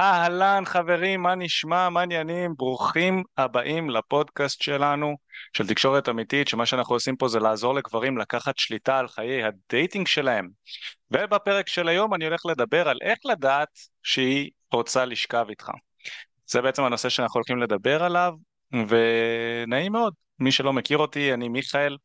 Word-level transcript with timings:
אהלן 0.00 0.62
חברים, 0.66 1.22
מה 1.22 1.34
נשמע, 1.34 1.88
מה 1.88 2.00
עניינים? 2.02 2.54
ברוכים 2.56 3.22
הבאים 3.36 3.90
לפודקאסט 3.90 4.62
שלנו 4.62 5.16
של 5.52 5.66
תקשורת 5.66 6.08
אמיתית, 6.08 6.48
שמה 6.48 6.66
שאנחנו 6.66 6.94
עושים 6.94 7.16
פה 7.16 7.28
זה 7.28 7.38
לעזור 7.38 7.74
לגברים 7.74 8.18
לקחת 8.18 8.58
שליטה 8.58 8.98
על 8.98 9.08
חיי 9.08 9.44
ה 9.44 9.53
dating 9.53 10.06
שלהם. 10.06 10.48
ובפרק 11.10 11.68
של 11.68 11.88
היום 11.88 12.14
אני 12.14 12.24
הולך 12.24 12.46
לדבר 12.46 12.88
על 12.88 12.98
איך 13.02 13.18
לדעת 13.24 13.68
שהיא 14.02 14.50
רוצה 14.72 15.04
לשכב 15.04 15.46
איתך. 15.48 15.70
זה 16.46 16.62
בעצם 16.62 16.84
הנושא 16.84 17.08
שאנחנו 17.08 17.38
הולכים 17.38 17.58
לדבר 17.58 18.02
עליו, 18.02 18.32
ונעים 18.72 19.92
מאוד. 19.92 20.14
מי 20.40 20.52
שלא 20.52 20.72
מכיר 20.72 20.98
אותי, 20.98 21.34
אני 21.34 21.48
מיכאל, 21.48 21.96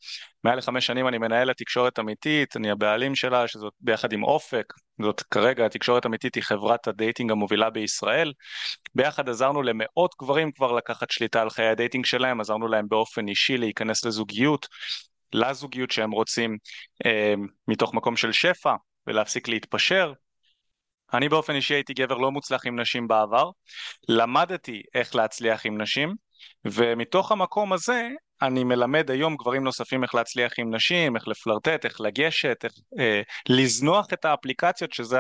מעל 0.44 0.58
לחמש 0.58 0.86
שנים 0.86 1.08
אני 1.08 1.18
מנהל 1.18 1.50
לתקשורת 1.50 2.00
אמיתית, 2.00 2.58
אני 2.58 2.72
הבעלים 2.72 3.16
שלה, 3.16 3.48
שזאת 3.48 3.74
ביחד 3.82 4.14
עם 4.14 4.24
אופק, 4.24 4.74
זאת 5.02 5.22
כרגע 5.22 5.66
התקשורת 5.66 6.06
אמיתית 6.06 6.36
היא 6.36 6.44
חברת 6.44 6.88
ה 6.88 6.94
dating 6.94 7.32
המובילה 7.32 7.70
בישראל. 7.70 8.34
ביחד 8.96 9.30
עזרנו 9.30 9.64
למאות 9.64 10.16
גברים 10.22 10.52
כבר 10.52 10.72
לקחת 10.72 11.12
שליטה 11.12 11.42
על 11.42 11.50
חיי 11.50 11.68
ה 11.68 11.73
dating 11.73 12.06
שלהם, 12.06 12.42
עזרנו 12.42 12.68
להם 12.68 12.88
באופן 12.90 13.28
אישי 13.28 13.58
להיכנס 13.58 14.06
לזוגיות, 14.06 14.68
לזוגיות 15.34 15.92
שהם 15.92 16.12
רוצים 16.12 16.58
אה, 17.06 17.34
מתוך 17.68 17.94
מקום 17.94 18.18
של 18.18 18.32
שפע, 18.32 18.76
ולהפסיק 19.08 19.48
להתפשר. 19.48 20.14
אני 21.14 21.30
באופן 21.30 21.56
אישי 21.56 21.74
הייתי 21.74 21.94
גבר 21.94 22.18
לא 22.18 22.32
מוצלח 22.32 22.66
עם 22.66 22.80
נשים 22.80 23.08
בעבר, 23.08 23.50
למדתי 24.10 24.82
איך 24.96 25.16
להצליח 25.16 25.66
עם 25.66 25.82
נשים, 25.82 26.16
ומתוך 26.66 27.32
המקום 27.32 27.74
הזה 27.74 28.10
אני 28.42 28.64
מלמד 28.64 29.12
היום 29.12 29.36
גברים 29.36 29.64
נוספים 29.64 30.04
איך 30.04 30.16
להצליח 30.16 30.52
עם 30.58 30.76
נשים, 30.76 31.16
איך 31.16 31.28
לפלרטט, 31.28 31.86
איך 31.86 32.02
לגשת, 32.02 32.58
איך 32.64 32.74
אה, 33.00 33.22
לזנוח 33.50 34.08
את 34.14 34.26
האפליקציות, 34.26 34.94
שזה 34.94 35.20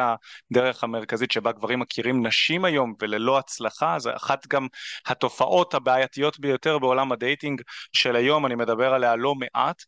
הדרך 0.51 0.83
המרכזית 0.83 1.31
שבה 1.31 1.51
גברים 1.51 1.79
מכירים 1.79 2.27
נשים 2.27 2.65
היום 2.65 2.93
וללא 3.01 3.37
הצלחה, 3.37 3.99
זה 3.99 4.15
אחת 4.15 4.47
גם 4.47 4.67
התופעות 5.07 5.73
הבעייתיות 5.73 6.39
ביותר 6.39 6.79
בעולם 6.79 7.11
ה 7.11 7.18
dating 7.18 7.61
של 7.93 8.15
היום, 8.15 8.45
אני 8.45 8.55
מדבר 8.55 8.93
עליה 8.93 9.15
לא 9.15 9.35
מעט, 9.35 9.83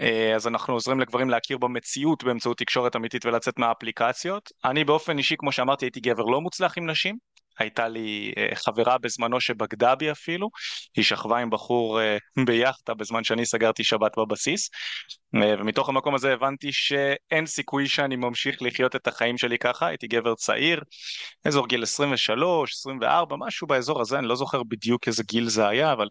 אה, 0.00 0.34
אז 0.34 0.46
אנחנו 0.46 0.74
עוזרים 0.74 1.00
לגברים 1.00 1.30
להכיר 1.30 1.58
במציאות 1.58 2.24
באמצעות 2.24 2.58
תקשורת 2.58 2.96
אמיתית 2.96 3.26
ולצאת 3.26 3.58
מהאפליקציות. 3.58 4.50
אני 4.64 4.84
באופן 4.84 5.18
אישי, 5.18 5.34
כמו 5.38 5.52
שאמרתי, 5.52 5.84
הייתי 5.84 6.00
גבר 6.00 6.24
לא 6.24 6.40
מוצלח 6.40 6.78
עם 6.78 6.90
נשים, 6.90 7.18
הייתה 7.58 7.88
לי 7.88 8.32
אה, 8.38 8.48
חברה 8.54 8.98
בזמנו 8.98 9.40
שבגדה 9.40 9.94
בי 9.94 10.10
אפילו, 10.10 10.50
היא 10.96 11.04
שכבה 11.04 11.38
עם 11.38 11.50
בחור 11.50 12.00
אה, 12.00 12.16
ביאכטה 12.44 12.94
בזמן 12.94 13.24
שאני 13.24 13.46
סגרתי 13.46 13.84
שבת 13.84 14.18
בבסיס, 14.18 14.70
אה, 15.36 15.54
ומתוך 15.58 15.88
המקום 15.88 16.14
הזה 16.14 16.32
הבנתי 16.32 16.72
שאין 16.72 17.46
סיכוי 17.46 17.88
שאני 17.88 18.16
ממשיך 18.16 18.62
לחיות 18.62 18.96
את 18.96 19.06
החיים 19.06 19.38
שלי 19.38 19.58
ככה, 19.58 19.86
הייתי 19.86 20.06
גבר 20.06 20.34
צעיר, 20.34 20.80
אזור 21.44 21.68
גיל 21.68 21.82
23, 21.82 22.72
24, 22.72 23.36
משהו 23.38 23.66
באזור 23.66 24.00
הזה, 24.00 24.18
אני 24.18 24.26
לא 24.26 24.36
זוכר 24.36 24.62
בדיוק 24.62 25.08
איזה 25.08 25.22
גיל 25.22 25.48
זה 25.48 25.68
היה, 25.68 25.92
אבל 25.92 26.08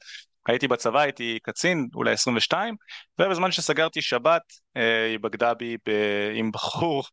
הייתי 0.47 0.67
בצבא, 0.67 0.99
הייתי 0.99 1.39
קצין, 1.43 1.87
אולי 1.95 2.11
22, 2.11 2.75
ובזמן 3.19 3.51
שסגרתי 3.51 4.01
שבת, 4.01 4.41
היא 5.09 5.19
בגדה 5.19 5.53
בי 5.53 5.77
עם 6.35 6.51
בחור 6.51 7.03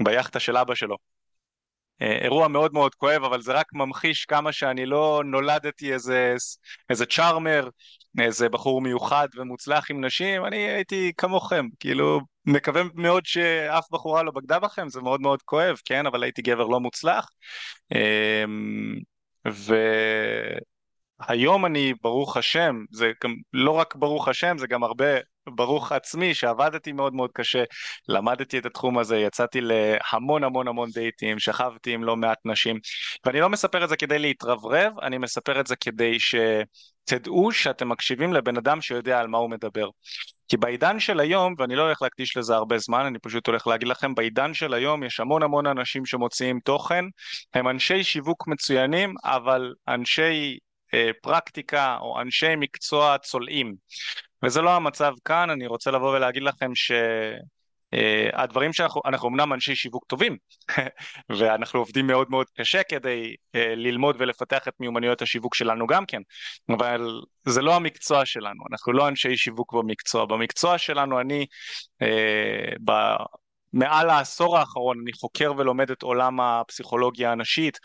ביאכטה 0.00 0.40
של 0.40 0.56
אבא 0.56 0.74
שלו. 0.74 0.96
אה, 2.02 2.18
אירוע 2.20 2.48
מאוד 2.48 2.72
מאוד 2.72 2.94
כואב, 2.94 3.24
אבל 3.24 3.40
זה 3.40 3.52
רק 3.52 3.66
ממחיש 3.72 4.24
כמה 4.24 4.52
שאני 4.52 4.86
לא 4.86 5.22
נולדתי 5.24 5.92
איזה, 5.92 6.34
איזה 6.90 7.06
צ'ארמר, 7.06 7.68
איזה 8.20 8.48
בחור 8.48 8.80
מיוחד 8.80 9.28
ומוצלח 9.36 9.90
עם 9.90 10.04
נשים, 10.04 10.44
אני 10.44 10.56
הייתי 10.56 11.12
כמוכם, 11.16 11.66
כאילו, 11.80 12.20
מקווה 12.46 12.82
מאוד 12.94 13.26
שאף 13.26 13.86
בחורה 13.92 14.22
לא 14.22 14.30
בגדה 14.30 14.58
בכם, 14.58 14.88
זה 14.88 15.00
מאוד 15.00 15.20
מאוד 15.20 15.42
כואב, 15.42 15.76
כן, 15.84 16.06
אבל 16.06 16.22
הייתי 16.22 16.42
גבר 16.42 16.66
לא 16.66 16.80
מוצלח. 16.80 17.28
אמ, 17.94 18.98
והיום 21.20 21.66
אני, 21.66 21.94
ברוך 22.02 22.36
השם, 22.36 22.84
זה 22.90 23.12
גם 23.24 23.34
לא 23.52 23.70
רק 23.70 23.94
ברוך 23.94 24.28
השם, 24.28 24.58
זה 24.58 24.66
גם 24.66 24.84
הרבה 24.84 25.04
ברוך 25.54 25.92
עצמי 25.92 26.34
שעבדתי 26.34 26.92
מאוד 26.92 27.14
מאוד 27.14 27.30
קשה, 27.32 27.64
למדתי 28.08 28.58
את 28.58 28.66
התחום 28.66 28.98
הזה, 28.98 29.16
יצאתי 29.16 29.60
להמון 29.60 30.44
המון 30.44 30.68
המון 30.68 30.90
דייטים, 30.90 31.38
שכבתי 31.38 31.94
עם 31.94 32.04
לא 32.04 32.16
מעט 32.16 32.38
נשים, 32.44 32.78
ואני 33.26 33.40
לא 33.40 33.48
מספר 33.48 33.84
את 33.84 33.88
זה 33.88 33.96
כדי 33.96 34.18
להתרברב, 34.18 34.92
אני 35.02 35.18
מספר 35.18 35.60
את 35.60 35.66
זה 35.66 35.76
כדי 35.76 36.16
שתדעו 36.20 37.52
שאתם 37.52 37.88
מקשיבים 37.88 38.32
לבן 38.32 38.56
אדם 38.56 38.80
שיודע 38.80 39.20
על 39.20 39.26
מה 39.28 39.38
הוא 39.38 39.50
מדבר. 39.50 39.88
כי 40.48 40.56
בעידן 40.56 41.00
של 41.00 41.20
היום, 41.20 41.54
ואני 41.58 41.76
לא 41.76 41.82
הולך 41.82 42.02
להקדיש 42.02 42.36
לזה 42.36 42.54
הרבה 42.54 42.78
זמן, 42.78 43.04
אני 43.06 43.18
פשוט 43.18 43.46
הולך 43.46 43.66
להגיד 43.66 43.88
לכם, 43.88 44.14
בעידן 44.14 44.54
של 44.54 44.74
היום 44.74 45.04
יש 45.04 45.20
המון 45.20 45.42
המון 45.42 45.66
אנשים 45.66 46.06
שמוציאים 46.06 46.60
תוכן, 46.64 47.04
הם 47.54 47.68
אנשי 47.68 48.04
שיווק 48.04 48.48
מצוינים, 48.48 49.14
אבל 49.24 49.74
אנשי 49.88 50.58
פרקטיקה 51.22 51.96
או 52.00 52.20
אנשי 52.20 52.56
מקצוע 52.56 53.18
צולעים. 53.18 53.74
וזה 54.44 54.62
לא 54.62 54.76
המצב 54.76 55.12
כאן, 55.24 55.50
אני 55.50 55.66
רוצה 55.66 55.90
לבוא 55.90 56.16
ולהגיד 56.16 56.42
לכם 56.42 56.70
שהדברים 56.74 58.70
uh, 58.70 58.72
שאנחנו, 58.72 59.00
אנחנו 59.04 59.28
אמנם 59.28 59.52
אנשי 59.52 59.74
שיווק 59.74 60.04
טובים, 60.04 60.36
ואנחנו 61.38 61.80
עובדים 61.80 62.06
מאוד 62.06 62.30
מאוד 62.30 62.46
קשה 62.54 62.82
כדי 62.82 63.34
uh, 63.56 63.58
ללמוד 63.76 64.16
ולפתח 64.18 64.68
את 64.68 64.74
מיומנויות 64.80 65.22
השיווק 65.22 65.54
שלנו 65.54 65.86
גם 65.86 66.06
כן, 66.06 66.22
אבל 66.68 67.20
זה 67.44 67.62
לא 67.62 67.76
המקצוע 67.76 68.26
שלנו, 68.26 68.64
אנחנו 68.72 68.92
לא 68.92 69.08
אנשי 69.08 69.36
שיווק 69.36 69.72
במקצוע, 69.74 70.26
במקצוע 70.26 70.78
שלנו 70.78 71.20
אני 71.20 71.46
uh, 72.02 72.06
ב... 72.84 72.92
מעל 73.72 74.10
העשור 74.10 74.58
האחרון 74.58 75.00
אני 75.02 75.12
חוקר 75.12 75.52
ולומד 75.56 75.90
את 75.90 76.02
עולם 76.02 76.40
הפסיכולוגיה 76.40 77.32
הנשית, 77.32 77.78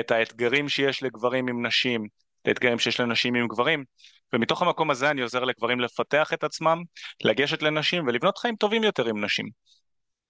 את 0.00 0.10
האתגרים 0.10 0.68
שיש 0.68 1.02
לגברים 1.02 1.48
עם 1.48 1.66
נשים, 1.66 2.06
את 2.46 2.48
האתגרים 2.48 2.78
שיש 2.78 3.00
לנשים 3.00 3.34
עם 3.34 3.48
גברים, 3.48 3.84
ומתוך 4.32 4.62
המקום 4.62 4.90
הזה 4.90 5.10
אני 5.10 5.22
עוזר 5.22 5.44
לגברים 5.44 5.80
לפתח 5.80 6.32
את 6.32 6.44
עצמם, 6.44 6.82
לגשת 7.24 7.62
לנשים 7.62 8.06
ולבנות 8.06 8.38
חיים 8.38 8.56
טובים 8.56 8.84
יותר 8.84 9.06
עם 9.06 9.24
נשים. 9.24 9.48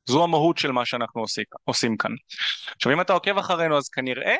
זו 0.07 0.25
המהות 0.25 0.59
של 0.59 0.73
מה 0.73 0.85
שאנחנו 0.85 1.21
עושים, 1.21 1.45
עושים 1.65 1.97
כאן. 1.97 2.11
עכשיו 2.77 2.93
אם 2.93 3.01
אתה 3.01 3.13
עוקב 3.13 3.39
אחרינו 3.39 3.79
אז 3.79 3.89
כנראה 3.89 4.37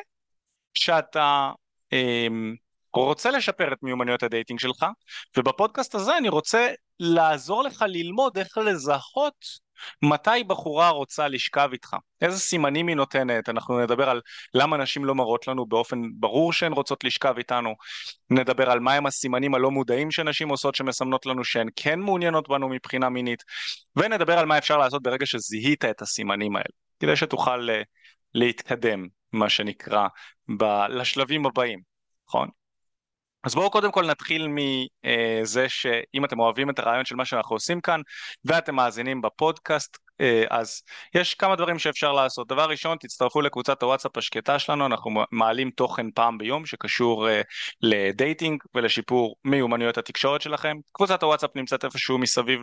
שאתה 0.73 1.51
אה, 1.93 2.27
רוצה 2.93 3.31
לשפר 3.31 3.73
את 3.73 3.83
מיומנויות 3.83 4.23
ה 4.23 4.28
dating 4.28 4.59
שלך, 4.59 4.85
ובפודקאסט 5.37 5.95
הזה 5.95 6.17
אני 6.17 6.29
רוצה 6.29 6.67
לעזור 6.99 7.63
לך 7.63 7.85
ללמוד 7.87 8.37
איך 8.37 8.57
לזהות 8.57 9.45
מתי 10.01 10.43
בחורה 10.47 10.89
רוצה 10.89 11.27
לשכב 11.27 11.69
איתך? 11.73 11.95
איזה 12.21 12.39
סימנים 12.39 12.87
היא 12.87 12.95
נותנת? 12.95 13.49
אנחנו 13.49 13.79
נדבר 13.79 14.09
על 14.09 14.21
למה 14.53 14.77
נשים 14.77 15.05
לא 15.05 15.15
מראות 15.15 15.47
לנו 15.47 15.65
באופן 15.65 16.01
ברור 16.19 16.53
שהן 16.53 16.71
רוצות 16.73 17.03
לשכב 17.03 17.33
איתנו. 17.37 17.75
נדבר 18.29 18.71
על 18.71 18.79
מהם 18.79 19.05
הסימנים 19.05 19.55
הלא 19.55 19.71
מודעים 19.71 20.11
שנשים 20.11 20.49
עושות 20.49 20.75
שמסמנות 20.75 21.25
לנו 21.25 21.43
שהן 21.43 21.67
כן 21.75 21.99
מעוניינות 21.99 22.49
בנו 22.49 22.69
מבחינה 22.69 23.09
מינית. 23.09 23.43
ונדבר 23.95 24.39
על 24.39 24.45
מה 24.45 24.57
אפשר 24.57 24.77
לעשות 24.77 25.03
ברגע 25.03 25.25
שזיהית 25.25 25.85
את 25.85 26.01
הסימנים 26.01 26.55
האלה. 26.55 26.69
כדי 26.99 27.15
שתוכל 27.15 27.69
אה, 27.69 27.81
להתקדם, 28.33 29.07
מה 29.33 29.49
שנקרא, 29.49 30.07
ב- 30.57 30.85
לשלבים 30.89 31.45
הבאים, 31.45 31.79
נכון? 32.27 32.49
אז 33.47 33.55
בואו 33.55 33.71
קודם 33.71 33.91
כל 33.91 34.05
נתחיל 34.05 34.47
מזה 34.47 35.69
שאם 35.69 36.25
אתם 36.25 36.39
אוהבים 36.39 36.69
את 36.69 36.79
הרעיון 36.79 37.05
של 37.05 37.15
מה 37.15 37.25
שאנחנו 37.25 37.55
עושים 37.55 37.81
כאן 37.81 38.01
ואתם 38.45 38.75
מאזינים 38.75 39.21
בפודקאסט 39.21 39.97
אה, 40.21 40.43
אז 40.49 40.81
יש 41.15 41.33
כמה 41.33 41.55
דברים 41.55 41.79
שאפשר 41.79 42.11
לעשות. 42.11 42.47
דבר 42.47 42.65
ראשון, 42.69 42.97
תצטרפו 42.97 43.41
לקבוצת 43.41 43.83
הוואטסאפ 43.83 44.17
השקטה 44.17 44.59
שלנו, 44.59 44.85
אנחנו 44.85 45.11
מעלים 45.31 45.69
תוכן 45.69 46.11
פעם 46.11 46.37
ביום 46.37 46.65
שקשור 46.65 47.29
אה, 47.29 47.41
לדייטינג 47.81 48.63
ולשיפור 48.75 49.35
מיומנויות 49.45 49.97
התקשורת 49.97 50.41
שלכם. 50.41 50.77
קבוצת 50.91 51.23
הוואטסאפ 51.23 51.55
נמצאת 51.55 51.85
איפשהו 51.85 52.17
מסביב 52.17 52.61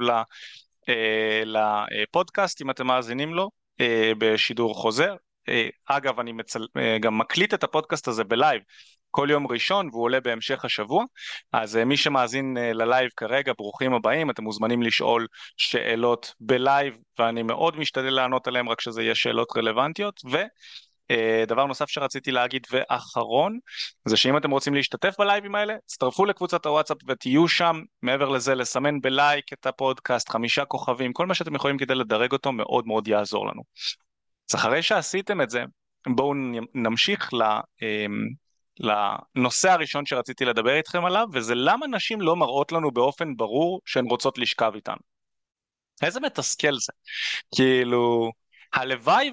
אה, 0.89 1.43
לפודקאסט, 1.45 2.63
אם 2.63 2.71
אתם 2.71 2.87
מאזינים 2.87 3.35
לו, 3.35 3.51
בשידור 4.19 4.75
חוזר. 4.75 5.15
אגב, 5.87 6.21
אני 6.21 6.33
מצל... 6.33 6.67
גם 7.01 7.19
מקליט 7.19 7.55
את 7.55 7.65
הפודקאסט 7.65 8.09
הזה 8.09 8.25
בלייב, 8.25 8.63
כל 9.15 9.29
יום 9.31 9.47
ראשון 9.47 9.89
והוא 9.93 10.03
עולה 10.03 10.21
בהמשך 10.21 10.65
השבוע. 10.65 11.05
אז 11.53 11.77
אה, 11.77 11.85
מי 11.85 11.97
שמאזין 11.97 12.57
אה, 12.59 12.73
ללייב 12.73 13.11
כרגע 13.17 13.53
ברוכים 13.59 13.95
הבאים. 13.95 14.31
אתם 14.31 14.45
מוזמנים 14.45 14.83
לשאול 14.83 15.27
שאלות 15.57 16.35
בלייב 16.41 16.97
ואני 17.19 17.43
מאוד 17.43 17.79
משתדל 17.79 18.11
לענות 18.11 18.47
עליהם 18.47 18.69
רק 18.69 18.81
שזה 18.81 19.03
יהיה 19.03 19.15
שאלות 19.15 19.57
רלוונטיות. 19.57 20.21
ודבר 20.25 21.63
אה, 21.63 21.67
נוסף 21.67 21.89
שרציתי 21.89 22.33
להגיד 22.33 22.67
ואחרון 22.71 23.59
זה 24.05 24.17
שאם 24.17 24.37
אתם 24.37 24.51
רוצים 24.51 24.75
להשתתף 24.75 25.15
בלייבים 25.19 25.55
האלה 25.55 25.75
הצטרפו 25.85 26.25
לקבוצת 26.25 26.67
הוואטסאפ 26.67 26.99
ותהיו 27.09 27.49
שם. 27.49 27.83
מעבר 28.03 28.29
לזה 28.29 28.55
לסמן 28.55 29.01
בלייק 29.01 29.53
את 29.53 29.67
הפודקאסט 29.67 30.29
חמישה 30.29 30.65
כוכבים 30.65 31.13
כל 31.13 31.27
מה 31.27 31.35
שאתם 31.35 31.55
יכולים 31.55 31.79
כדי 31.79 31.95
לדרג 31.95 32.33
אותו 32.33 32.53
מאוד 32.53 32.87
מאוד 32.87 33.09
יעזור 33.09 33.47
לנו. 33.47 33.63
אז 34.51 34.55
אחרי 34.55 34.83
שעשיתם 34.83 35.41
את 35.41 35.51
זה 35.51 35.65
בואו 36.07 36.33
נמשיך 36.75 37.31
לנושא 38.81 39.71
הראשון 39.71 40.07
שרציתי 40.07 40.45
לדבר 40.45 40.75
איתכם 40.77 41.05
עליו, 41.05 41.27
וזה 41.33 41.55
למה 41.55 41.87
נשים 41.87 42.21
לא 42.21 42.37
מראות 42.37 42.73
לנו 42.73 42.91
באופן 42.91 43.37
ברור 43.37 43.81
שהן 43.85 44.05
רוצות 44.11 44.39
לשכב 44.39 44.73
איתנו. 44.75 45.15
איזה 46.03 46.21
מתסכל 46.21 46.75
זה. 46.75 46.93
כאילו, 47.57 48.31
הלוואי 48.75 49.33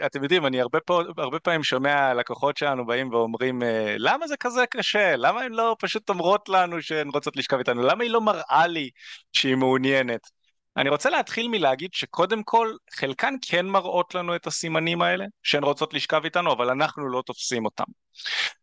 ואתם 0.00 0.22
יודעים, 0.22 0.46
אני 0.46 0.60
הרבה, 0.60 0.80
פה, 0.80 1.02
הרבה 1.18 1.38
פעמים 1.40 1.64
שומע 1.64 2.14
לקוחות 2.14 2.56
שלנו 2.56 2.86
באים 2.86 3.10
ואומרים, 3.12 3.62
אה, 3.62 3.94
למה 3.98 4.26
זה 4.26 4.36
כזה 4.36 4.66
קשה? 4.70 5.16
למה 5.16 5.40
הן 5.40 5.52
לא 5.52 5.76
פשוט 5.80 6.10
אומרות 6.10 6.48
לנו 6.48 6.82
שהן 6.82 7.08
רוצות 7.08 7.36
לשכב 7.36 7.58
איתנו? 7.58 7.82
למה 7.82 8.04
היא 8.04 8.10
לא 8.10 8.20
מראה 8.20 8.66
לי 8.66 8.90
שהיא 9.32 9.56
מעוניינת? 9.56 10.35
אני 10.76 10.88
רוצה 10.88 11.10
להתחיל 11.10 11.48
מלהגיד 11.48 11.90
שקודם 11.92 12.42
כל, 12.42 12.72
חלקן 12.94 13.34
כן 13.42 13.66
מראות 13.66 14.14
לנו 14.14 14.36
את 14.36 14.46
הסימנים 14.46 15.02
האלה, 15.02 15.24
שהן 15.42 15.64
רוצות 15.64 15.94
לשכב 15.94 16.24
איתנו, 16.24 16.52
אבל 16.52 16.70
אנחנו 16.70 17.08
לא 17.08 17.22
תופסים 17.26 17.64
אותם. 17.64 17.84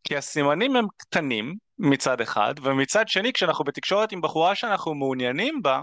כי 0.03 0.17
הסימנים 0.17 0.75
הם 0.75 0.85
קטנים 0.97 1.55
מצד 1.79 2.21
אחד, 2.21 2.53
ומצד 2.63 3.07
שני, 3.07 3.33
כשאנחנו 3.33 3.65
בתקשורת 3.65 4.11
עם 4.11 4.21
בחורה 4.21 4.55
שאנחנו 4.55 4.95
מעוניינים 4.95 5.61
בה, 5.61 5.81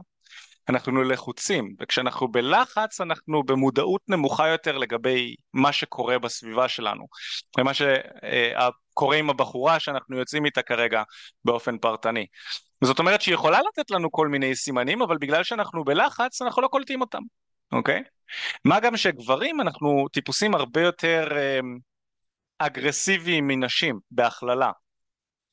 אנחנו 0.69 1.03
לחוצים, 1.03 1.75
וכשאנחנו 1.81 2.29
בלחץ 2.29 3.01
אנחנו 3.01 3.43
במודעות 3.43 4.01
נמוכה 4.09 4.49
יותר 4.49 4.79
לגבי 4.79 5.35
מה 5.55 5.73
שקורה 5.73 6.19
בסביבה 6.19 6.69
שלנו, 6.69 7.07
ומה 7.59 7.73
שקורה 7.75 9.17
עם 9.17 9.31
הבחורה 9.31 9.81
שאנחנו 9.81 10.19
יוצאים 10.19 10.45
איתה 10.45 10.63
כרגע 10.63 11.03
באופן 11.45 11.79
פרטני. 11.79 12.27
זאת 12.85 12.99
אומרת 12.99 13.23
שהיא 13.23 13.35
יכולה 13.35 13.59
לתת 13.69 13.91
לנו 13.91 14.11
כל 14.11 14.29
מיני 14.29 14.57
סימנים, 14.57 15.03
אבל 15.03 15.19
בגלל 15.19 15.45
שאנחנו 15.45 15.85
בלחץ 15.85 16.43
אנחנו 16.43 16.63
לא 16.63 16.69
קולטים 16.69 17.01
אותם, 17.01 17.23
אוקיי? 17.73 18.03
מה 18.65 18.81
גם 18.81 18.97
שגברים 18.97 19.61
אנחנו 19.61 20.07
טיפוסים 20.13 20.55
הרבה 20.55 20.81
יותר 20.81 21.29
אה, 21.37 21.61
אגרסיביים 22.59 23.49
מנשים 23.49 23.99
בהכללה. 24.11 24.71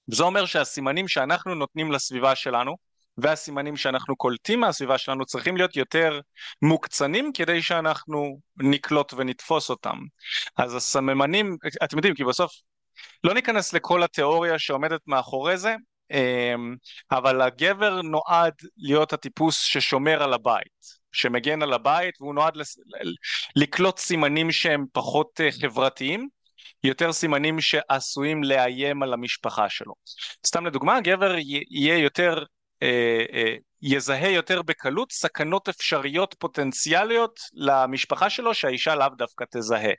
זה 0.08 0.24
אומר 0.24 0.46
שהסימנים 0.46 1.08
שאנחנו 1.08 1.56
נותנים 1.56 1.92
לסביבה 1.92 2.36
שלנו 2.36 2.76
והסימנים 3.18 3.78
שאנחנו 3.78 4.16
קולטים 4.16 4.60
מהסביבה 4.60 4.98
שלנו 4.98 5.26
צריכים 5.26 5.58
להיות 5.58 5.76
יותר 5.76 6.20
מוקצנים 6.62 7.32
כדי 7.34 7.62
שאנחנו 7.62 8.40
נקלוט 8.58 9.14
ונתפוס 9.18 9.70
אותם. 9.70 9.98
אז 10.58 10.76
הסממנים, 10.76 11.58
אתם 11.84 11.98
יודעים, 11.98 12.16
כי 12.16 12.24
בסוף 12.24 12.52
לא 13.24 13.34
ניכנס 13.34 13.74
לכל 13.74 14.04
התיאוריה 14.04 14.60
שעומדת 14.60 15.02
מאחורי 15.08 15.58
זה, 15.58 15.72
אמ, 15.72 15.78
אבל 17.12 17.42
הגבר 17.42 18.02
נועד 18.02 18.54
להיות 18.78 19.14
הטיפוס 19.14 19.62
ששומר 19.62 20.24
על 20.24 20.34
הבית, 20.34 20.98
שמגן 21.12 21.62
על 21.62 21.74
הבית 21.74 22.22
והוא 22.22 22.36
נועד 22.36 22.54
לקלוט 23.56 23.98
סימנים 23.98 24.52
שהם 24.52 24.86
פחות 24.94 25.42
אה, 25.42 25.52
חברתיים 25.52 26.28
יותר 26.84 27.14
סימנים 27.14 27.62
שעשויים 27.62 28.44
לאיים 28.44 29.04
על 29.04 29.14
המשפחה 29.14 29.70
שלו. 29.70 29.94
סתם 30.48 30.66
לדוגמה, 30.66 30.96
הגבר 30.96 31.36
יהיה 31.70 31.98
יותר 31.98 32.44
אה, 32.84 33.26
אה, 33.34 33.56
יזהה 33.82 34.30
יותר 34.30 34.62
בקלות 34.62 35.12
סכנות 35.12 35.70
אפשריות 35.70 36.36
פוטנציאליות 36.40 37.40
למשפחה 37.54 38.30
שלו 38.30 38.54
שהאישה 38.54 38.96
לאו 38.96 39.10
דווקא 39.18 39.46
תזהה. 39.52 39.94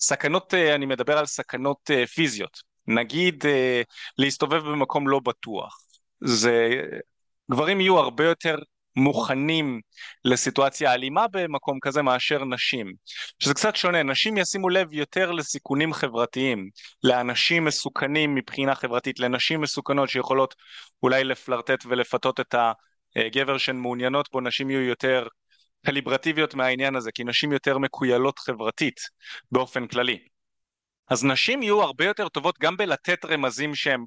סכנות, 0.00 0.54
אני 0.54 0.86
מדבר 0.86 1.18
על 1.18 1.26
סכנות 1.26 1.90
פיזיות, 2.14 2.58
נגיד 2.88 3.44
להסתובב 4.18 4.62
במקום 4.62 5.08
לא 5.08 5.18
בטוח. 5.18 5.78
זה, 6.20 6.68
גברים 7.50 7.80
יהיו 7.80 7.98
הרבה 7.98 8.24
יותר 8.24 8.56
מוכנים 8.96 9.80
לסיטואציה 10.24 10.94
אלימה 10.94 11.26
במקום 11.28 11.78
כזה 11.80 12.02
מאשר 12.02 12.44
נשים. 12.44 12.92
שזה 13.38 13.54
קצת 13.54 13.76
שונה, 13.76 14.02
נשים 14.02 14.38
ישימו 14.38 14.68
לב 14.68 14.92
יותר 14.92 15.32
לסיכונים 15.32 15.92
חברתיים, 15.92 16.68
לאנשים 17.04 17.64
מסוכנים 17.64 18.34
מבחינה 18.34 18.74
חברתית, 18.74 19.20
לנשים 19.20 19.60
מסוכנות 19.60 20.08
שיכולות 20.08 20.54
אולי 21.02 21.24
לפלרטט 21.24 21.84
ולפתות 21.86 22.40
את 22.40 22.54
הגבר 23.16 23.58
שהן 23.58 23.76
מעוניינות 23.76 24.28
בו, 24.32 24.40
נשים 24.40 24.70
יהיו 24.70 24.82
יותר 24.82 25.26
קליברטיביות 25.86 26.54
מהעניין 26.54 26.96
הזה, 26.96 27.10
כי 27.14 27.24
נשים 27.24 27.52
יותר 27.52 27.78
מקוילות 27.78 28.38
חברתית 28.38 29.00
באופן 29.52 29.86
כללי. 29.86 30.18
אז 31.10 31.24
נשים 31.24 31.62
יהיו 31.62 31.82
הרבה 31.82 32.04
יותר 32.04 32.28
טובות 32.28 32.58
גם 32.58 32.76
בלתת 32.76 33.24
רמזים 33.24 33.74
שהם 33.74 34.04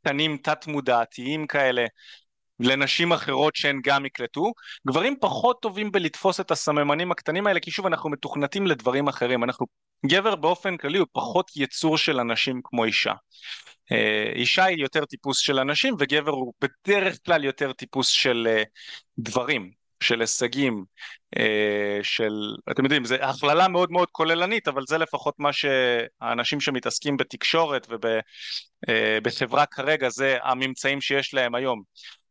קטנים 0.00 0.36
תת 0.36 0.66
מודעתיים 0.66 1.46
כאלה 1.46 1.84
לנשים 2.60 3.12
אחרות 3.12 3.56
שהן 3.56 3.80
גם 3.84 4.06
יקלטו. 4.06 4.52
גברים 4.86 5.16
פחות 5.20 5.62
טובים 5.62 5.92
בלתפוס 5.92 6.40
את 6.40 6.50
הסממנים 6.50 7.12
הקטנים 7.12 7.46
האלה, 7.46 7.60
כי 7.60 7.70
שוב 7.70 7.86
אנחנו 7.86 8.10
מתוכנתים 8.10 8.66
לדברים 8.66 9.08
אחרים. 9.08 9.44
אנחנו, 9.44 9.66
גבר 10.06 10.36
באופן 10.36 10.76
כללי 10.76 10.98
הוא 10.98 11.06
פחות 11.12 11.50
יצור 11.56 11.98
של 11.98 12.20
אנשים 12.20 12.60
כמו 12.64 12.84
אישה. 12.84 13.12
אה, 13.92 14.32
אישה 14.34 14.64
היא 14.64 14.78
יותר 14.78 15.04
טיפוס 15.04 15.38
של 15.38 15.58
אנשים 15.58 15.94
וגבר 15.98 16.30
הוא 16.30 16.52
בדרך 16.60 17.18
כלל 17.26 17.44
יותר 17.44 17.72
טיפוס 17.72 18.08
של 18.08 18.48
אה, 18.50 18.62
דברים, 19.18 19.70
של 20.04 20.20
הישגים, 20.20 20.84
אה, 21.38 21.98
של, 22.02 22.32
אתם 22.70 22.84
יודעים, 22.84 23.04
זו 23.04 23.14
הכללה 23.14 23.68
מאוד 23.68 23.90
מאוד 23.90 24.08
כוללנית, 24.12 24.68
אבל 24.68 24.82
זה 24.88 24.98
לפחות 24.98 25.34
מה 25.38 25.50
שהאנשים 25.52 26.60
שמתעסקים 26.60 27.16
בתקשורת 27.16 27.86
ובחברה 28.88 29.66
כרגע, 29.66 30.08
זה 30.08 30.36
הממצאים 30.42 31.00
שיש 31.00 31.34
להם 31.34 31.54
היום. 31.54 31.82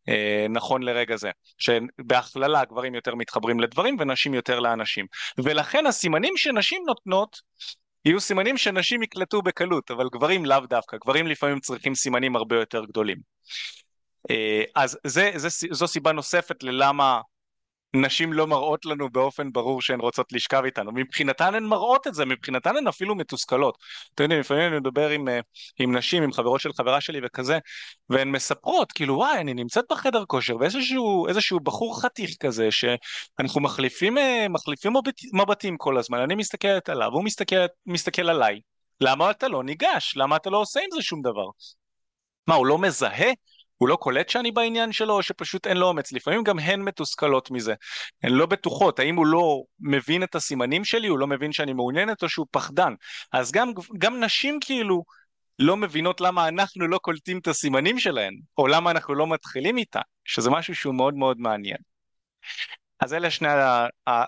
אה, 0.09 0.45
נכון 0.49 0.83
לרגע 0.83 1.15
זה, 1.15 1.31
שבהכללה 1.57 2.65
גברים 2.65 2.95
יותר 2.95 3.15
מתחברים 3.15 3.59
לדברים 3.59 3.97
ונשים 3.99 4.33
יותר 4.33 4.59
לאנשים. 4.59 5.05
ולכן 5.37 5.85
הסימנים 5.85 6.37
שנשים 6.37 6.83
נותנות 6.87 7.41
יהיו 8.05 8.19
סימנים 8.19 8.57
שנשים 8.57 9.03
יקלטו 9.03 9.41
בקלות, 9.41 9.91
אבל 9.91 10.07
גברים 10.11 10.45
לאו 10.45 10.59
דווקא, 10.59 10.97
גברים 10.97 11.27
לפעמים 11.27 11.59
צריכים 11.59 11.95
סימנים 11.95 12.35
הרבה 12.35 12.55
יותר 12.55 12.85
גדולים. 12.85 13.17
אה, 14.31 14.63
אז 14.75 14.97
זה, 15.07 15.31
זה, 15.35 15.47
זו 15.71 15.87
סיבה 15.87 16.11
נוספת 16.11 16.63
ללמה 16.63 17.21
נשים 17.95 18.33
לא 18.33 18.47
מראות 18.47 18.85
לנו 18.85 19.09
באופן 19.09 19.51
ברור 19.51 19.81
שהן 19.81 19.99
רוצות 19.99 20.33
לשכב 20.33 20.61
איתנו. 20.65 20.91
מבחינתן 20.91 21.55
הן 21.55 21.63
מראות 21.63 22.07
את 22.07 22.13
זה, 22.13 22.25
מבחינתן 22.25 22.77
הן 22.77 22.87
אפילו 22.87 23.15
מתוסכלות. 23.15 23.77
אתם 24.15 24.23
יודעים, 24.23 24.39
לפעמים 24.39 24.67
אני 24.67 24.79
מדבר 24.79 25.09
עם, 25.09 25.27
אה, 25.29 25.39
עם 25.79 25.97
נשים, 25.97 26.23
עם 26.23 26.33
חברות 26.33 26.61
של 26.61 26.73
חברה 26.73 27.01
שלי 27.01 27.19
וכזה, 27.23 27.59
והן 28.09 28.31
מספרות, 28.31 28.91
כאילו 28.91 29.15
וואי, 29.15 29.37
אני 29.39 29.53
נמצאת 29.53 29.85
בחדר 29.91 30.25
כושר, 30.25 30.55
ואיזשהו 30.55 31.59
בחור 31.63 32.01
חתיך 32.01 32.35
כזה, 32.39 32.67
שאנחנו 32.71 33.61
מחליפים, 33.61 34.17
אה, 34.17 34.45
מחליפים 34.49 34.93
מבטים 35.33 35.77
כל 35.77 35.97
הזמן, 35.97 36.19
אני 36.19 36.35
מסתכלת 36.35 36.89
עליו, 36.89 37.09
הוא 37.11 37.23
מסתכל, 37.23 37.55
מסתכל 37.85 38.29
עליי. 38.29 38.59
למה 39.01 39.31
אתה 39.31 39.47
לא 39.47 39.63
ניגש? 39.63 40.13
למה 40.15 40.35
אתה 40.35 40.49
לא 40.49 40.57
עושה 40.57 40.79
עם 40.79 40.89
זה 40.93 41.01
שום 41.01 41.21
דבר? 41.21 41.47
מה, 42.47 42.55
הוא 42.55 42.65
לא 42.65 42.77
מזהה 42.77 43.31
הוא 43.83 43.89
לא 43.89 43.95
קולט 43.95 44.29
שאני 44.29 44.51
בעניין 44.51 44.91
שלו, 44.91 45.13
או 45.13 45.23
שפשוט 45.23 45.67
אין 45.67 45.77
לו 45.77 45.87
אומץ? 45.87 46.11
לפעמים 46.11 46.43
גם 46.43 46.59
הן 46.59 46.81
מתוסכלות 46.81 47.51
מזה. 47.51 47.73
הן 48.23 48.31
לא 48.31 48.45
בטוחות, 48.45 48.99
האם 48.99 49.15
הוא 49.15 49.25
לא 49.25 49.61
מבין 49.79 50.23
את 50.23 50.35
הסימנים 50.35 50.85
שלי, 50.85 51.07
הוא 51.07 51.19
לא 51.19 51.27
מבין 51.27 51.51
שאני 51.51 51.73
מעוניינת, 51.73 52.23
או 52.23 52.29
שהוא 52.29 52.45
פחדן. 52.51 52.93
אז 53.33 53.51
גם, 53.51 53.71
גם 53.97 54.23
נשים 54.23 54.59
כאילו 54.61 55.03
לא 55.59 55.77
מבינות 55.77 56.21
למה 56.21 56.47
אנחנו 56.47 56.87
לא 56.87 56.97
קולטים 56.97 57.37
את 57.37 57.47
הסימנים 57.47 57.99
שלהן, 57.99 58.39
או 58.57 58.67
למה 58.67 58.91
אנחנו 58.91 59.15
לא 59.15 59.27
מתחילים 59.27 59.77
איתה, 59.77 60.01
שזה 60.25 60.49
משהו 60.49 60.75
שהוא 60.75 60.95
מאוד 60.95 61.13
מאוד 61.13 61.37
מעניין. 61.39 61.77
אז 62.99 63.13
אלה 63.13 63.31
שני, 63.31 63.47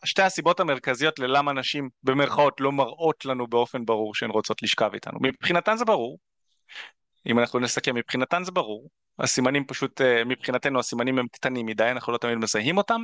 שתי 0.06 0.22
הסיבות 0.22 0.60
המרכזיות 0.60 1.20
ללמה 1.20 1.54
נשים 1.54 1.90
במרכאות 2.04 2.62
לא 2.62 2.72
מראות 2.72 3.26
לנו 3.26 3.48
באופן 3.48 3.86
ברור 3.86 4.16
שהן 4.16 4.30
רוצות 4.30 4.64
לשכב 4.64 4.90
איתנו. 4.94 5.20
מבחינתן 5.22 5.78
זה 5.78 5.86
ברור, 5.86 6.18
אם 7.28 7.40
אנחנו 7.40 7.60
נסכם, 7.60 7.96
מבחינתן 7.96 8.44
זה 8.44 8.52
ברור, 8.52 8.90
הסימנים 9.20 9.66
פשוט, 9.66 10.02
אה, 10.02 10.24
מבחינתנו 10.26 10.80
הסימנים 10.80 11.20
הם 11.20 11.28
קטנים 11.28 11.66
מדי, 11.66 11.84
אנחנו 11.92 12.14
לא 12.14 12.18
תמיד 12.18 12.38
מזהים 12.38 12.78
אותם, 12.78 13.02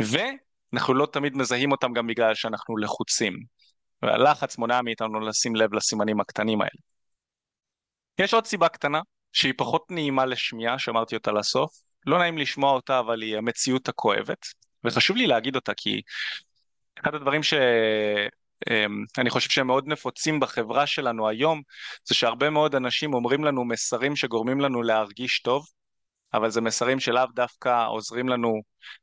ואנחנו 0.00 0.94
לא 0.94 1.06
תמיד 1.12 1.36
מזהים 1.36 1.72
אותם 1.72 1.92
גם 1.92 2.06
בגלל 2.06 2.34
שאנחנו 2.34 2.76
לחוצים. 2.76 3.32
והלחץ 4.02 4.58
מונע 4.58 4.82
מאיתנו 4.82 5.20
לשים 5.20 5.56
לב 5.56 5.74
לסימנים 5.74 6.20
הקטנים 6.20 6.60
האלה. 6.60 6.80
יש 8.18 8.34
עוד 8.34 8.46
סיבה 8.46 8.68
קטנה, 8.68 9.00
שהיא 9.32 9.54
פחות 9.56 9.90
נעימה 9.90 10.26
לשמיעה, 10.26 10.78
שאמרתי 10.78 11.16
אותה 11.16 11.32
לסוף, 11.32 11.72
לא 12.06 12.18
נעים 12.18 12.38
לשמוע 12.38 12.72
אותה, 12.72 12.98
אבל 12.98 13.22
היא 13.22 13.36
המציאות 13.36 13.88
הכואבת, 13.88 14.46
וחשוב 14.84 15.16
לי 15.16 15.26
להגיד 15.26 15.56
אותה 15.56 15.72
כי 15.76 16.00
אחד 17.00 17.14
הדברים 17.14 17.42
ש... 17.42 17.54
אני 19.18 19.30
חושב 19.30 19.50
שהם 19.50 19.66
מאוד 19.66 19.88
נפוצים 19.88 20.40
בחברה 20.40 20.86
שלנו 20.86 21.28
היום, 21.28 21.62
זה 22.04 22.14
שהרבה 22.14 22.50
מאוד 22.50 22.74
אנשים 22.74 23.14
אומרים 23.14 23.44
לנו 23.44 23.64
מסרים 23.64 24.16
שגורמים 24.16 24.60
לנו 24.60 24.82
להרגיש 24.82 25.40
טוב, 25.40 25.66
אבל 26.34 26.50
זה 26.50 26.60
מסרים 26.60 27.00
שלאו 27.00 27.26
דווקא 27.34 27.86
עוזרים 27.88 28.28
לנו 28.28 28.60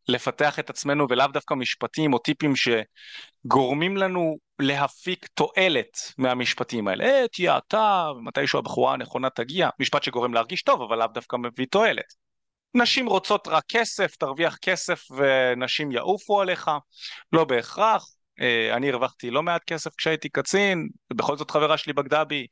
לפתח 0.07 0.59
את 0.59 0.69
עצמנו 0.69 1.05
ולאו 1.09 1.27
דווקא 1.27 1.53
משפטים 1.53 2.13
או 2.13 2.19
טיפים 2.19 2.53
שגורמים 2.55 3.97
לנו 3.97 4.37
להפיק 4.59 5.27
תועלת 5.33 5.97
מהמשפטים 6.17 6.87
האלה. 6.87 7.03
אה, 7.03 7.27
תהיה 7.27 7.57
אתה, 7.57 8.07
מתישהו 8.23 8.59
הבחורה 8.59 8.93
הנכונה 8.93 9.29
תגיע, 9.29 9.69
משפט 9.79 10.03
שגורם 10.03 10.33
להרגיש 10.33 10.63
טוב 10.63 10.81
אבל 10.81 10.97
לאו 10.99 11.07
דווקא 11.07 11.35
מביא 11.35 11.65
תועלת. 11.71 12.13
נשים 12.73 13.07
רוצות 13.07 13.47
רק 13.47 13.63
כסף, 13.67 14.15
תרוויח 14.15 14.57
כסף 14.57 15.01
ונשים 15.11 15.91
יעופו 15.91 16.41
עליך, 16.41 16.71
לא 17.33 17.43
בהכרח. 17.43 18.16
אה, 18.41 18.75
אני 18.75 18.89
הרווחתי 18.89 19.31
לא 19.31 19.43
מעט 19.43 19.63
כסף 19.63 19.95
כשהייתי 19.95 20.29
קצין, 20.29 20.87
בכל 21.13 21.37
זאת 21.37 21.51
חברה 21.51 21.77
שלי 21.77 21.93
בגדה 21.93 22.23
בי. 22.23 22.47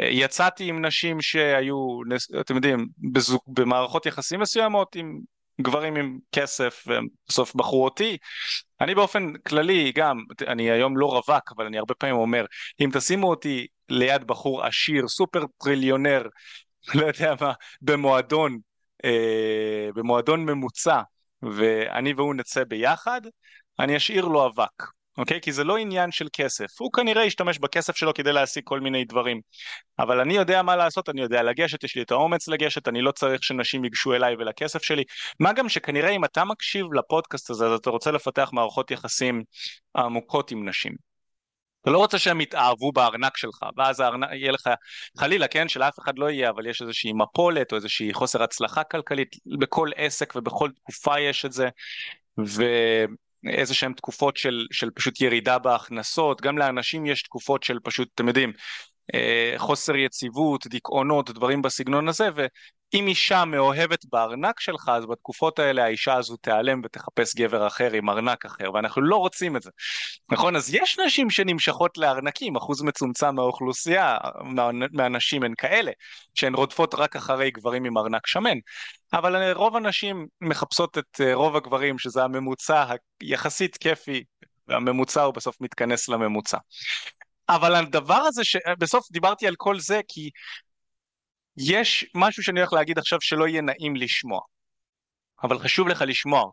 אה, 0.00 0.06
יצאתי 0.06 0.64
עם 0.68 0.84
נשים 0.84 1.20
שהיו, 1.20 2.00
אתם 2.40 2.54
יודעים, 2.54 2.86
בזוג, 3.12 3.40
במערכות 3.46 4.06
יחסים 4.06 4.40
מסוימות 4.40 4.96
עם 4.96 5.20
גברים 5.60 5.96
עם 5.96 6.18
כסף, 6.32 6.84
ובסוף 6.86 7.54
בחרו 7.54 7.84
אותי. 7.84 8.16
אני 8.80 8.94
באופן 8.94 9.32
כללי 9.36 9.92
גם, 9.92 10.24
אני 10.46 10.70
היום 10.70 10.96
לא 10.96 11.06
רווק, 11.06 11.52
אבל 11.56 11.66
אני 11.66 11.78
הרבה 11.78 11.94
פעמים 11.94 12.16
אומר, 12.16 12.44
אם 12.80 12.90
תשימו 12.92 13.30
אותי 13.30 13.66
ליד 13.88 14.24
בחור 14.24 14.64
עשיר, 14.66 15.08
סופר 15.08 15.44
טריליונר, 15.58 16.26
לא 16.94 17.06
יודע 17.06 17.34
מה, 17.40 17.52
במועדון, 17.82 18.58
אה, 19.04 19.88
במועדון 19.94 20.44
ממוצע, 20.44 21.00
ואני 21.42 22.12
והוא 22.12 22.34
נצא 22.34 22.64
ביחד, 22.64 23.20
אני 23.78 23.96
אשאיר 23.96 24.24
לו 24.24 24.46
אבק. 24.46 24.97
אוקיי? 25.18 25.40
כי 25.40 25.52
זה 25.52 25.64
לא 25.64 25.76
עניין 25.76 26.10
של 26.10 26.26
כסף. 26.32 26.80
הוא 26.80 26.92
כנראה 26.92 27.24
ישתמש 27.24 27.58
בכסף 27.58 27.96
שלו 27.96 28.14
כדי 28.14 28.32
להשיג 28.32 28.62
כל 28.64 28.80
מיני 28.80 29.04
דברים. 29.04 29.40
אבל 29.98 30.20
אני 30.20 30.34
יודע 30.34 30.62
מה 30.62 30.76
לעשות, 30.76 31.08
אני 31.08 31.20
יודע 31.20 31.42
לגשת, 31.42 31.84
יש 31.84 31.96
לי 31.96 32.02
את 32.02 32.10
האומץ 32.10 32.48
לגשת, 32.48 32.88
אני 32.88 33.02
לא 33.02 33.12
צריך 33.12 33.44
שנשים 33.44 33.84
ייגשו 33.84 34.14
אליי 34.14 34.34
ולכסף 34.38 34.82
שלי. 34.82 35.04
מה 35.40 35.52
גם 35.52 35.68
שכנראה 35.68 36.10
אם 36.10 36.24
אתה 36.24 36.44
מקשיב 36.44 36.86
לפודקאסט 36.92 37.50
הזה, 37.50 37.66
אז 37.66 37.72
אתה 37.72 37.90
רוצה 37.90 38.10
לפתח 38.10 38.50
מערכות 38.52 38.90
יחסים 38.90 39.42
עמוקות 39.96 40.50
עם 40.50 40.68
נשים. 40.68 41.08
אתה 41.82 41.90
לא 41.90 41.98
רוצה 41.98 42.18
שהם 42.18 42.40
יתאהבו 42.40 42.92
בארנק 42.92 43.36
שלך, 43.36 43.62
ואז 43.76 44.00
הארנק, 44.00 44.28
יהיה 44.32 44.52
לך, 44.52 44.70
חלילה, 45.18 45.48
כן, 45.48 45.68
שלאף 45.68 45.98
אחד 45.98 46.18
לא 46.18 46.30
יהיה, 46.30 46.50
אבל 46.50 46.66
יש 46.66 46.82
איזושהי 46.82 47.12
מפולת 47.12 47.72
או 47.72 47.76
איזושהי 47.76 48.14
חוסר 48.14 48.42
הצלחה 48.42 48.84
כלכלית, 48.84 49.36
בכל 49.58 49.90
עסק 49.96 50.32
ובכל 50.36 50.70
תקופה 50.70 51.20
יש 51.20 51.44
את 51.44 51.52
זה, 51.52 51.68
ו... 52.46 52.62
איזה 53.46 53.74
שהן 53.74 53.92
תקופות 53.92 54.36
של, 54.36 54.66
של 54.72 54.90
פשוט 54.90 55.20
ירידה 55.20 55.58
בהכנסות, 55.58 56.40
גם 56.40 56.58
לאנשים 56.58 57.06
יש 57.06 57.22
תקופות 57.22 57.62
של 57.62 57.78
פשוט, 57.84 58.08
אתם 58.14 58.28
יודעים, 58.28 58.52
חוסר 59.56 59.96
יציבות, 59.96 60.66
דיכאונות, 60.66 61.30
דברים 61.30 61.62
בסגנון 61.62 62.08
הזה, 62.08 62.28
ואם 62.34 63.06
אישה 63.06 63.44
מאוהבת 63.44 64.04
בארנק 64.12 64.60
שלך, 64.60 64.88
אז 64.88 65.06
בתקופות 65.06 65.58
האלה 65.58 65.84
האישה 65.84 66.14
הזו 66.14 66.36
תיעלם 66.36 66.80
ותחפש 66.84 67.36
גבר 67.36 67.66
אחר 67.66 67.92
עם 67.92 68.10
ארנק 68.10 68.44
אחר, 68.44 68.72
ואנחנו 68.74 69.02
לא 69.02 69.16
רוצים 69.16 69.56
את 69.56 69.62
זה. 69.62 69.70
נכון? 70.32 70.56
אז 70.56 70.74
יש 70.74 70.98
נשים 71.06 71.30
שנמשכות 71.30 71.98
לארנקים, 71.98 72.56
אחוז 72.56 72.82
מצומצם 72.82 73.34
מהאוכלוסייה, 73.34 74.16
מה, 74.42 74.70
מהנשים 74.92 75.42
הן 75.42 75.54
כאלה, 75.58 75.92
שהן 76.34 76.54
רודפות 76.54 76.94
רק 76.94 77.16
אחרי 77.16 77.50
גברים 77.50 77.84
עם 77.84 77.98
ארנק 77.98 78.26
שמן. 78.26 78.58
אבל 79.12 79.52
רוב 79.52 79.76
הנשים 79.76 80.26
מחפשות 80.40 80.98
את 80.98 81.20
אה, 81.20 81.34
רוב 81.34 81.56
הגברים, 81.56 81.98
שזה 81.98 82.24
הממוצע 82.24 82.84
היחסית 83.20 83.76
כיפי, 83.76 84.24
והממוצע 84.68 85.22
הוא 85.22 85.34
בסוף 85.34 85.56
מתכנס 85.60 86.08
לממוצע. 86.08 86.58
אבל 87.48 87.74
הדבר 87.74 88.14
הזה 88.14 88.44
שבסוף 88.44 89.10
דיברתי 89.12 89.46
על 89.46 89.54
כל 89.56 89.80
זה 89.80 90.00
כי 90.08 90.30
יש 91.56 92.06
משהו 92.14 92.42
שאני 92.42 92.60
הולך 92.60 92.72
להגיד 92.72 92.98
עכשיו 92.98 93.20
שלא 93.20 93.48
יהיה 93.48 93.62
נעים 93.62 93.96
לשמוע, 93.96 94.40
אבל 95.42 95.58
חשוב 95.58 95.88
לך 95.88 96.04
לשמוע 96.06 96.50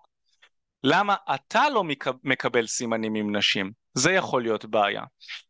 למה 0.85 1.15
אתה 1.35 1.69
לא 1.69 1.83
מקבל 2.23 2.67
סימנים 2.67 3.15
עם 3.15 3.35
נשים? 3.35 3.71
זה 3.93 4.11
יכול 4.11 4.41
להיות 4.41 4.65
בעיה. 4.65 5.03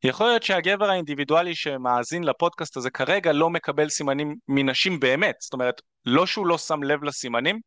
יכול 0.03 0.27
להיות 0.27 0.43
שהגבר 0.43 0.89
האינדיבידואלי 0.89 1.55
שמאזין 1.55 2.23
לפודקאסט 2.23 2.77
הזה 2.77 2.89
כרגע 2.89 3.31
לא 3.31 3.49
מקבל 3.49 3.89
סימנים 3.89 4.35
מנשים 4.47 4.99
באמת, 4.99 5.35
זאת 5.39 5.53
אומרת, 5.53 5.81
לא 6.05 6.25
שהוא 6.25 6.47
לא 6.47 6.57
שם 6.57 6.83
לב 6.83 7.03
לסימנים, 7.03 7.59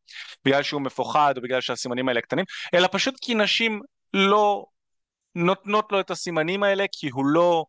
בגלל 0.44 0.62
שהוא 0.62 0.80
מפוחד 0.82 1.34
או 1.36 1.42
בגלל 1.42 1.60
שהסימנים 1.60 2.08
האלה 2.08 2.20
קטנים, 2.20 2.44
אלא 2.74 2.88
פשוט 2.92 3.14
כי 3.20 3.34
נשים 3.34 3.80
לא 4.14 4.64
נותנות 5.34 5.92
לו 5.92 6.00
את 6.00 6.10
הסימנים 6.10 6.62
האלה 6.62 6.84
כי 6.92 7.08
הוא 7.08 7.26
לא, 7.26 7.64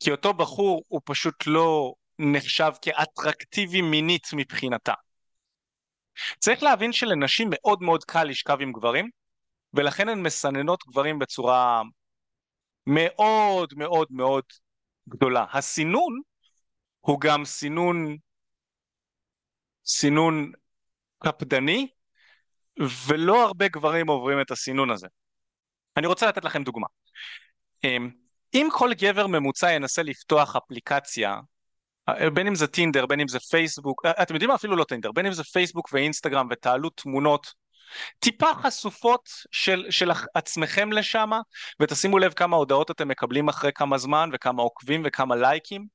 כי 0.00 0.10
אותו 0.10 0.34
בחור 0.34 0.82
הוא 0.88 1.00
פשוט 1.04 1.34
לא 1.46 1.94
נחשב 2.18 2.72
כאטרקטיבי 2.82 3.82
מינית 3.82 4.26
מבחינתה. 4.32 4.94
צריך 6.38 6.62
להבין 6.62 6.92
שלנשים 6.92 7.48
מאוד 7.50 7.82
מאוד 7.82 8.04
קל 8.04 8.24
לשכב 8.24 8.56
עם 8.60 8.72
גברים, 8.72 9.10
ולכן 9.74 10.08
הן 10.08 10.22
מסננות 10.22 10.84
גברים 10.86 11.18
בצורה 11.18 11.82
מאוד 12.86 13.74
מאוד 13.76 14.08
מאוד 14.10 14.44
גדולה. 15.08 15.44
הסינון 15.52 16.20
הוא 17.00 17.20
גם 17.20 17.44
סינון, 17.44 18.16
סינון 19.84 20.52
קפדני, 21.18 21.88
ולא 23.06 23.44
הרבה 23.46 23.68
גברים 23.68 24.08
עוברים 24.08 24.40
את 24.40 24.50
הסינון 24.50 24.90
הזה. 24.90 25.06
אני 25.96 26.06
רוצה 26.06 26.28
לתת 26.28 26.44
לכם 26.44 26.62
דוגמה. 26.62 26.86
אמ, 27.84 28.10
אם 28.54 28.68
כל 28.72 28.94
גבר 28.94 29.26
ממוצע 29.26 29.72
ינסה 29.72 30.02
לפתוח 30.02 30.56
אפליקציה, 30.56 31.36
אה, 32.08 32.30
בין 32.30 32.46
אם 32.46 32.54
זה 32.54 32.66
טינדר, 32.66 33.06
בין 33.06 33.20
אם 33.20 33.28
זה 33.28 33.38
פייסבוק, 33.38 34.06
אה, 34.06 34.22
אתם 34.22 34.34
יודעים 34.34 34.48
מה? 34.48 34.54
אפילו 34.54 34.76
לא 34.76 34.84
טינדר, 34.84 35.12
בין 35.12 35.26
אם 35.26 35.32
זה 35.32 35.44
פייסבוק 35.44 35.88
ואינסטגרם 35.92 36.48
ותעלו 36.50 36.90
תמונות 36.90 37.54
טיפה 38.18 38.54
חשופות 38.54 39.28
של, 39.50 39.86
של 39.90 40.10
עצמכם 40.34 40.92
לשם, 40.92 41.30
ותשימו 41.80 42.18
לב 42.18 42.32
כמה 42.32 42.56
הודעות 42.56 42.90
אתם 42.90 43.08
מקבלים 43.08 43.48
אחרי 43.48 43.72
כמה 43.74 43.98
זמן, 43.98 44.30
וכמה 44.32 44.62
עוקבים 44.62 45.02
וכמה 45.04 45.36
לייקים. 45.36 45.86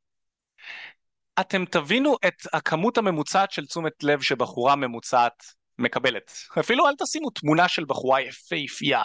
אתם 1.40 1.66
תבינו 1.66 2.16
את 2.28 2.34
הכמות 2.54 2.98
הממוצעת 2.98 3.52
של 3.52 3.66
תשומת 3.66 4.04
לב 4.04 4.22
שבחורה 4.22 4.76
ממוצעת 4.76 5.44
מקבלת. 5.80 6.32
אפילו 6.60 6.88
אל 6.88 6.94
תשימו 7.00 7.30
תמונה 7.30 7.68
של 7.68 7.86
בחורה 7.86 8.22
יפהפייה, 8.22 9.02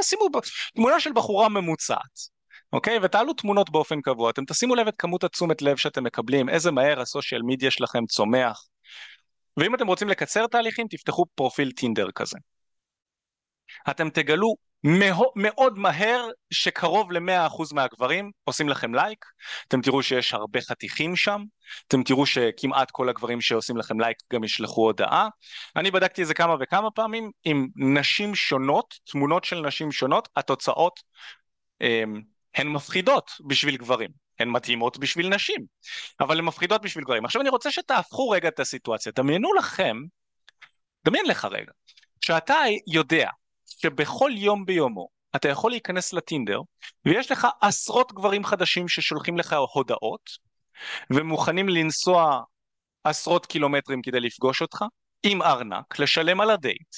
תשימו 0.00 0.26
תמונה 0.74 1.00
של 1.00 1.12
בחורה 1.12 1.48
ממוצעת. 1.48 2.40
אוקיי? 2.72 2.98
ותעלו 3.02 3.32
תמונות 3.32 3.70
באופן 3.70 4.00
קבוע, 4.00 4.30
אתם 4.30 4.44
תשימו 4.44 4.74
לב 4.74 4.88
את 4.88 4.94
כמות 4.98 5.24
התשומת 5.24 5.62
לב 5.62 5.76
שאתם 5.76 6.04
מקבלים, 6.04 6.48
איזה 6.48 6.70
מהר 6.70 7.00
הסושיאל 7.00 7.42
מידיה 7.42 7.70
שלכם 7.70 8.06
צומח. 8.06 8.66
ואם 9.56 9.74
אתם 9.74 9.86
רוצים 9.86 10.08
לקצר 10.08 10.46
תהליכים, 10.46 10.86
תפתחו 10.90 11.26
פרופיל 11.34 11.72
טינדר 11.72 12.10
כזה. 12.14 12.38
אתם 13.90 14.10
תגלו 14.10 14.54
מאוד 15.36 15.78
מהר 15.78 16.28
שקרוב 16.50 17.12
ל-100% 17.12 17.74
מהגברים 17.74 18.30
עושים 18.44 18.68
לכם 18.68 18.94
לייק, 18.94 19.24
אתם 19.68 19.80
תראו 19.80 20.02
שיש 20.02 20.34
הרבה 20.34 20.60
חתיכים 20.60 21.16
שם, 21.16 21.42
אתם 21.88 22.02
תראו 22.02 22.26
שכמעט 22.26 22.90
כל 22.90 23.08
הגברים 23.08 23.40
שעושים 23.40 23.76
לכם 23.76 24.00
לייק 24.00 24.16
גם 24.32 24.44
ישלחו 24.44 24.82
הודעה. 24.82 25.28
אני 25.76 25.90
בדקתי 25.90 26.22
את 26.22 26.26
זה 26.26 26.34
כמה 26.34 26.56
וכמה 26.60 26.90
פעמים 26.90 27.30
עם 27.44 27.68
נשים 27.76 28.34
שונות, 28.34 28.94
תמונות 29.10 29.44
של 29.44 29.60
נשים 29.60 29.92
שונות, 29.92 30.28
התוצאות 30.36 31.00
הם, 31.80 32.22
הן 32.54 32.68
מפחידות 32.68 33.30
בשביל 33.46 33.76
גברים, 33.76 34.10
הן 34.38 34.48
מתאימות 34.48 34.98
בשביל 34.98 35.28
נשים, 35.28 35.64
אבל 36.20 36.38
הן 36.38 36.44
מפחידות 36.44 36.82
בשביל 36.82 37.04
גברים. 37.04 37.24
עכשיו 37.24 37.42
אני 37.42 37.50
רוצה 37.50 37.70
שתהפכו 37.70 38.30
רגע 38.30 38.48
את 38.48 38.60
הסיטואציה, 38.60 39.12
דמיינו 39.16 39.54
לכם, 39.54 39.96
דמיין 41.04 41.26
לך 41.26 41.44
רגע, 41.44 41.72
שאתה 42.20 42.56
יודע 42.86 43.28
שבכל 43.82 44.30
יום 44.34 44.66
ביומו 44.66 45.08
אתה 45.36 45.48
יכול 45.48 45.70
להיכנס 45.70 46.12
לטינדר 46.12 46.60
ויש 47.04 47.30
לך 47.30 47.48
עשרות 47.60 48.12
גברים 48.12 48.44
חדשים 48.44 48.88
ששולחים 48.88 49.38
לך 49.38 49.56
הודעות 49.72 50.30
ומוכנים 51.10 51.68
לנסוע 51.68 52.42
עשרות 53.04 53.46
קילומטרים 53.46 54.02
כדי 54.02 54.20
לפגוש 54.20 54.62
אותך 54.62 54.84
עם 55.22 55.42
ארנק, 55.42 55.98
לשלם 55.98 56.40
על 56.40 56.50
הדייט 56.50 56.96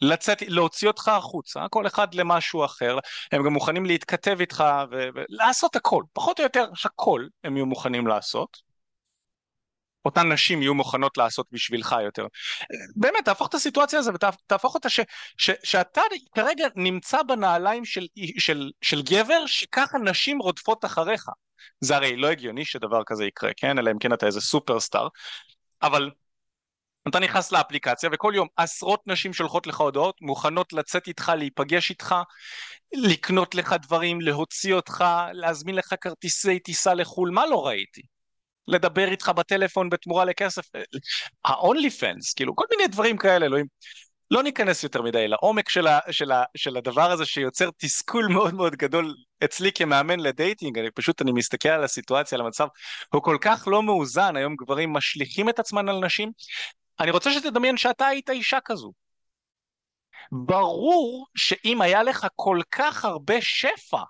לצאת, 0.00 0.42
להוציא 0.42 0.88
אותך 0.88 1.08
החוצה, 1.08 1.66
כל 1.70 1.86
אחד 1.86 2.14
למשהו 2.14 2.64
אחר, 2.64 2.98
הם 3.32 3.44
גם 3.44 3.52
מוכנים 3.52 3.86
להתכתב 3.86 4.36
איתך 4.40 4.64
ולעשות 4.90 5.76
הכל, 5.76 6.02
פחות 6.12 6.38
או 6.38 6.44
יותר 6.44 6.64
הכל 6.84 7.26
הם 7.44 7.56
יהיו 7.56 7.66
מוכנים 7.66 8.06
לעשות. 8.06 8.66
אותן 10.06 10.32
נשים 10.32 10.62
יהיו 10.62 10.74
מוכנות 10.74 11.18
לעשות 11.18 11.46
בשבילך 11.52 11.96
יותר. 12.04 12.26
באמת, 12.96 13.24
תהפוך 13.24 13.48
את 13.48 13.54
הסיטואציה 13.54 13.98
הזו 13.98 14.12
ותהפוך 14.14 14.74
אותה 14.74 14.88
ש, 14.88 15.00
ש, 15.38 15.50
שאתה 15.64 16.00
כרגע 16.34 16.66
נמצא 16.76 17.22
בנעליים 17.22 17.84
של, 17.84 18.06
של, 18.38 18.70
של 18.82 19.02
גבר 19.02 19.46
שככה 19.46 19.98
נשים 19.98 20.38
רודפות 20.38 20.84
אחריך. 20.84 21.26
זה 21.80 21.96
הרי 21.96 22.16
לא 22.16 22.26
הגיוני 22.26 22.64
שדבר 22.64 23.02
כזה 23.06 23.24
יקרה, 23.24 23.50
כן? 23.56 23.78
אלא 23.78 23.90
אם 23.90 23.98
כן 23.98 24.12
אתה 24.12 24.26
איזה 24.26 24.40
סופרסטאר. 24.40 25.08
אבל 25.82 26.10
אתה 27.08 27.18
נכנס 27.18 27.52
לאפליקציה 27.52 28.10
וכל 28.12 28.32
יום 28.36 28.48
עשרות 28.56 29.00
נשים 29.06 29.32
שולחות 29.32 29.66
לך 29.66 29.80
הודעות, 29.80 30.16
מוכנות 30.20 30.72
לצאת 30.72 31.08
איתך, 31.08 31.32
להיפגש 31.36 31.90
איתך, 31.90 32.14
לקנות 32.94 33.54
לך 33.54 33.74
דברים, 33.82 34.20
להוציא 34.20 34.74
אותך, 34.74 35.04
להזמין 35.32 35.74
לך 35.74 35.94
כרטיסי 36.00 36.58
טיסה 36.58 36.94
לחו"ל, 36.94 37.30
מה 37.30 37.46
לא 37.46 37.66
ראיתי? 37.66 38.02
לדבר 38.68 39.08
איתך 39.08 39.28
בטלפון 39.28 39.90
בתמורה 39.90 40.24
לכסף, 40.24 40.62
ה-only 41.44 42.00
fans, 42.00 42.34
כאילו 42.36 42.56
כל 42.56 42.64
מיני 42.70 42.88
דברים 42.88 43.16
כאלה, 43.16 43.46
אלוהים. 43.46 43.66
לא 44.30 44.42
ניכנס 44.42 44.82
יותר 44.82 45.02
מדי 45.02 45.28
לעומק 45.28 45.68
של, 45.68 45.86
ה, 45.86 45.98
של, 46.10 46.32
ה, 46.32 46.44
של 46.56 46.76
הדבר 46.76 47.10
הזה 47.10 47.26
שיוצר 47.26 47.70
תסכול 47.76 48.26
מאוד 48.26 48.54
מאוד 48.54 48.76
גדול 48.76 49.14
אצלי 49.44 49.72
כמאמן 49.72 50.20
לדייטינג, 50.20 50.78
אני 50.78 50.90
פשוט, 50.90 51.22
אני 51.22 51.32
מסתכל 51.32 51.68
על 51.68 51.84
הסיטואציה, 51.84 52.38
על 52.38 52.44
המצב, 52.44 52.66
הוא 53.14 53.22
כל 53.22 53.38
כך 53.40 53.68
לא 53.70 53.82
מאוזן, 53.82 54.36
היום 54.36 54.56
גברים 54.56 54.92
משליכים 54.92 55.48
את 55.48 55.58
עצמם 55.58 55.88
על 55.88 56.04
נשים, 56.04 56.32
אני 57.00 57.10
רוצה 57.10 57.32
שתדמיין 57.32 57.76
שאתה 57.76 58.06
היית 58.06 58.30
אישה 58.30 58.58
כזו. 58.64 58.92
ברור 60.32 61.26
שאם 61.36 61.80
היה 61.82 62.02
לך 62.02 62.26
כל 62.34 62.60
כך 62.70 63.04
הרבה 63.04 63.40
שפע 63.40 64.02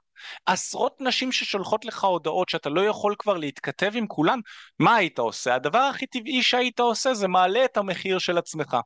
עשרות 0.46 0.96
נשים 1.00 1.32
ששולחות 1.32 1.84
לך 1.84 2.04
הודעות 2.04 2.48
שאתה 2.48 2.68
לא 2.68 2.80
יכול 2.80 3.14
כבר 3.18 3.36
להתכתב 3.36 3.92
עם 3.94 4.06
כולן, 4.06 4.38
מה 4.78 4.96
היית 4.96 5.18
עושה? 5.18 5.54
הדבר 5.54 5.78
הכי 5.78 6.06
טבעי 6.06 6.42
שהיית 6.42 6.80
עושה 6.80 7.14
זה 7.14 7.28
מעלה 7.28 7.64
את 7.64 7.76
המחיר 7.76 8.18
של 8.18 8.38
עצמך. 8.38 8.76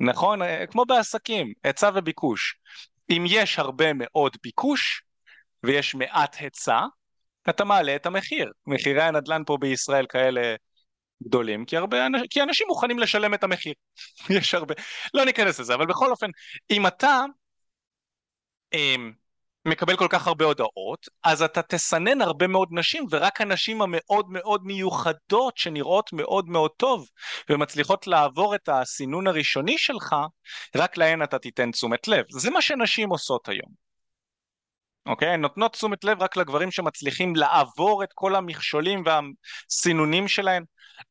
נכון? 0.00 0.42
אה, 0.42 0.66
כמו 0.66 0.84
בעסקים, 0.84 1.52
היצע 1.64 1.90
וביקוש. 1.94 2.56
אם 3.10 3.24
יש 3.28 3.58
הרבה 3.58 3.92
מאוד 3.94 4.36
ביקוש 4.42 5.02
ויש 5.62 5.94
מעט 5.94 6.36
היצע, 6.38 6.80
אתה 7.48 7.64
מעלה 7.64 7.96
את 7.96 8.06
המחיר. 8.06 8.52
מחירי 8.66 9.02
הנדל"ן 9.02 9.42
פה 9.46 9.56
בישראל 9.60 10.06
כאלה 10.08 10.54
גדולים, 11.22 11.64
כי, 11.64 11.76
הרבה, 11.76 12.06
כי 12.30 12.42
אנשים 12.42 12.66
מוכנים 12.68 12.98
לשלם 12.98 13.34
את 13.34 13.44
המחיר. 13.44 13.74
יש 14.38 14.54
הרבה, 14.54 14.74
לא 15.14 15.24
ניכנס 15.24 15.60
לזה, 15.60 15.74
אבל 15.74 15.86
בכל 15.86 16.10
אופן, 16.10 16.30
אם 16.70 16.86
אתה 16.86 17.24
אם, 18.72 19.12
מקבל 19.64 19.96
כל 19.96 20.06
כך 20.10 20.26
הרבה 20.26 20.44
הודעות, 20.44 21.08
אז 21.24 21.42
אתה 21.42 21.62
תסנן 21.62 22.22
הרבה 22.22 22.46
מאוד 22.46 22.68
נשים, 22.70 23.06
ורק 23.10 23.40
הנשים 23.40 23.82
המאוד 23.82 24.26
מאוד 24.28 24.64
מיוחדות, 24.64 25.58
שנראות 25.58 26.12
מאוד 26.12 26.48
מאוד 26.48 26.70
טוב, 26.76 27.08
ומצליחות 27.50 28.06
לעבור 28.06 28.54
את 28.54 28.68
הסינון 28.68 29.26
הראשוני 29.26 29.78
שלך, 29.78 30.16
רק 30.76 30.96
להן 30.96 31.22
אתה 31.22 31.38
תיתן 31.38 31.70
תשומת 31.70 32.08
לב. 32.08 32.24
זה 32.30 32.50
מה 32.50 32.62
שנשים 32.62 33.08
עושות 33.08 33.48
היום. 33.48 33.82
אוקיי? 35.06 35.28
הן 35.28 35.40
נותנות 35.40 35.72
תשומת 35.72 36.04
לב 36.04 36.22
רק 36.22 36.36
לגברים 36.36 36.70
שמצליחים 36.70 37.36
לעבור 37.36 38.04
את 38.04 38.08
כל 38.14 38.34
המכשולים 38.34 39.02
והסינונים 39.06 40.28
שלהם. 40.28 40.64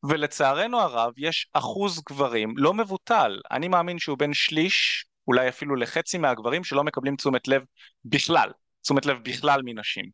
ולצערנו 0.08 0.80
הרב 0.80 1.12
יש 1.16 1.46
אחוז 1.52 2.02
גברים 2.08 2.54
לא 2.56 2.74
מבוטל, 2.74 3.40
אני 3.50 3.68
מאמין 3.68 3.98
שהוא 3.98 4.18
בין 4.18 4.34
שליש, 4.34 5.06
אולי 5.28 5.48
אפילו 5.48 5.76
לחצי 5.76 6.18
מהגברים 6.18 6.64
שלא 6.64 6.84
מקבלים 6.84 7.16
תשומת 7.16 7.48
לב 7.48 7.62
בכלל, 8.04 8.50
תשומת 8.82 9.06
לב 9.06 9.16
בכלל 9.22 9.60
מנשים, 9.64 10.04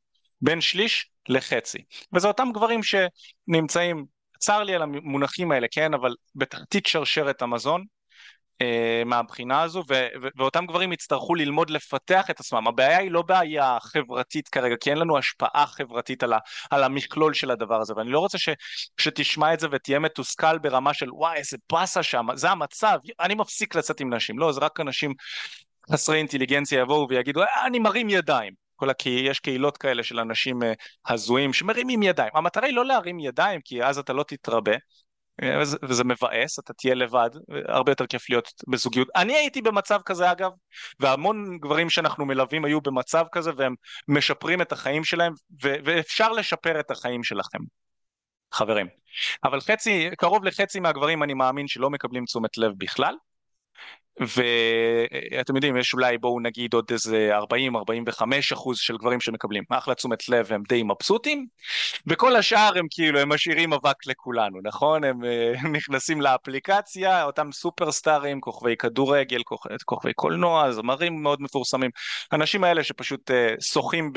בין 0.41 0.61
שליש 0.61 1.11
לחצי, 1.29 1.79
וזה 2.13 2.29
אותם 2.29 2.49
גברים 2.55 2.81
שנמצאים, 2.83 4.07
צר 4.39 4.63
לי 4.63 4.75
על 4.75 4.83
המונחים 4.83 5.53
האלה, 5.53 5.67
כן, 5.71 5.95
אבל 5.95 6.15
בתחתית 6.35 6.87
שרשרת 6.87 7.43
המזון, 7.43 7.85
מהבחינה 9.07 9.63
הזו 9.63 9.85
ו- 9.89 10.07
ו- 10.23 10.29
ואותם 10.37 10.67
גברים 10.67 10.93
יצטרכו 10.93 11.35
ללמוד 11.35 11.71
לפתח 11.71 12.31
את 12.31 12.41
עצמם. 12.41 12.69
הבעיה 12.69 12.99
היא 12.99 13.11
לא 13.11 13.23
בעיה 13.23 13.79
חברתית 13.81 14.49
כרגע 14.49 14.77
כי 14.81 14.91
אין 14.91 14.99
לנו 14.99 15.19
השפעה 15.19 15.67
חברתית 15.67 16.23
על, 16.23 16.33
ה- 16.33 16.39
על 16.71 16.85
המכלול 16.85 17.35
של 17.35 17.51
הדבר 17.51 17.81
הזה 17.81 17.95
ואני 17.97 18.11
לא 18.11 18.19
רוצה 18.19 18.39
ש- 18.39 18.49
שתשמע 19.01 19.55
את 19.55 19.61
זה 19.61 19.67
ותהיה 19.71 19.99
מתוסכל 19.99 20.59
ברמה 20.59 20.95
של 20.95 21.13
וואי 21.13 21.37
איזה 21.37 21.57
באסה 21.73 22.03
שם 22.03 22.27
זה 22.35 22.51
המצב 22.51 22.99
אני 23.21 23.35
מפסיק 23.35 23.75
לצאת 23.75 24.01
עם 24.01 24.15
נשים. 24.15 24.39
לא 24.39 24.53
זה 24.53 24.61
רק 24.61 24.81
אנשים 24.81 25.15
חסרי 25.93 26.19
אינטליגנציה 26.19 26.81
יבואו 26.81 27.07
ויגידו 27.09 27.43
אה, 27.43 27.67
אני 27.67 27.79
מרים 27.79 28.09
ידיים. 28.11 28.53
כל 28.77 28.91
הקה... 28.91 29.11
יש 29.11 29.41
קהילות 29.41 29.77
כאלה 29.77 30.03
של 30.03 30.21
אנשים 30.21 30.63
אה, 30.63 30.73
הזויים 31.07 31.53
שמרימים 31.53 32.03
ידיים. 32.03 32.31
המטרה 32.35 32.67
היא 32.67 32.75
לא 32.75 32.85
להרים 32.85 33.19
ידיים 33.19 33.61
כי 33.65 33.85
אז 33.85 33.99
אתה 33.99 34.13
לא 34.13 34.23
תתרבה 34.23 34.73
וזה, 35.61 35.77
וזה 35.83 36.05
מבאס, 36.05 36.59
אתה 36.59 36.73
תהיה 36.73 36.95
לבד, 36.95 37.31
הרבה 37.69 37.93
יותר 37.93 38.07
כיף 38.07 38.31
להיות 38.31 38.49
בזוגיות. 38.69 39.09
אני 39.17 39.33
הייתי 39.33 39.63
במצב 39.63 40.01
כזה 40.05 40.33
אגב, 40.33 40.51
והמון 41.01 41.59
גברים 41.59 41.91
שאנחנו 41.91 42.27
מלווים 42.27 42.65
היו 42.65 42.81
במצב 42.81 43.25
כזה 43.33 43.51
והם 43.57 43.75
משפרים 44.09 44.63
את 44.63 44.73
החיים 44.73 45.05
שלהם, 45.05 45.33
ו- 45.65 45.77
ואפשר 45.85 46.33
לשפר 46.33 46.81
את 46.81 46.91
החיים 46.91 47.25
שלכם, 47.25 47.59
חברים. 48.53 48.87
אבל 49.45 49.61
חצי, 49.61 50.11
קרוב 50.19 50.45
לחצי 50.45 50.81
מהגברים 50.81 51.23
אני 51.23 51.35
מאמין 51.35 51.69
שלא 51.69 51.91
מקבלים 51.91 52.25
תשומת 52.25 52.59
לב 52.59 52.73
בכלל, 52.79 53.15
ואתם 54.21 55.57
יודעים, 55.57 55.77
יש 55.77 55.95
אולי 55.95 56.19
בואו 56.19 56.41
נגיד 56.41 56.75
עוד 56.75 56.85
איזה 56.91 57.31
40-45 57.39 58.23
אחוז 58.53 58.79
של 58.79 58.97
גברים 58.97 59.21
שמקבלים 59.21 59.65
אחלה 59.71 59.95
תשומת 59.95 60.29
לב 60.29 60.47
והם 60.49 60.63
די 60.69 60.83
מבסוטים, 60.83 61.47
וכל 62.07 62.37
השאר 62.37 62.79
הם 62.79 62.87
כאילו, 62.91 63.21
הם 63.21 63.33
משאירים 63.33 63.73
אבק 63.73 64.07
לכולנו, 64.07 64.59
נכון? 64.63 65.05
הם 65.05 65.21
uh, 65.25 65.69
נכנסים 65.69 66.21
לאפליקציה, 66.21 67.25
אותם 67.25 67.53
סופרסטארים, 67.53 68.41
כוכבי 68.41 68.77
כדורגל, 68.77 69.43
כוכ... 69.43 69.67
כוכבי 69.85 70.13
קולנוע, 70.13 70.73
זמרים 70.73 71.23
מאוד 71.23 71.43
מפורסמים, 71.43 71.91
האנשים 72.33 72.65
האלה 72.65 72.85
שפשוט 72.85 73.31
uh, 73.31 73.35
שוחים 73.61 74.13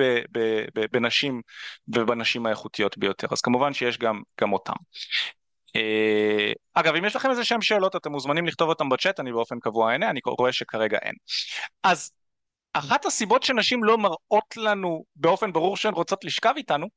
בנשים 0.91 1.41
ובנשים 1.87 2.45
האיכותיות 2.45 2.97
ביותר, 2.97 3.27
אז 3.31 3.41
כמובן 3.41 3.73
שיש 3.73 3.97
גם, 3.97 4.21
גם 4.41 4.53
אותם. 4.53 4.73
אה, 5.75 6.51
אגב 6.73 6.95
אם 6.95 7.05
יש 7.05 7.15
לכם 7.15 7.29
איזה 7.29 7.43
שהם 7.43 7.61
שאלות 7.61 7.95
אתם 7.95 8.11
מוזמנים 8.11 8.47
לכתוב 8.47 8.69
אותם 8.69 8.89
בצ'אט 8.89 9.19
אני 9.19 9.31
באופן 9.31 9.59
קבוע 9.59 9.91
אענה 9.91 10.09
אני 10.09 10.19
רואה 10.25 10.53
שכרגע 10.53 10.97
אין. 11.01 11.13
אז 11.83 12.11
אחת 12.73 13.05
הסיבות 13.05 13.43
שנשים 13.43 13.83
לא 13.83 13.97
מראות 13.97 14.57
לנו 14.57 15.03
באופן 15.15 15.53
ברור 15.53 15.77
שהן 15.77 15.93
רוצות 15.93 16.23
לשכב 16.23 16.53
איתנו 16.57 16.87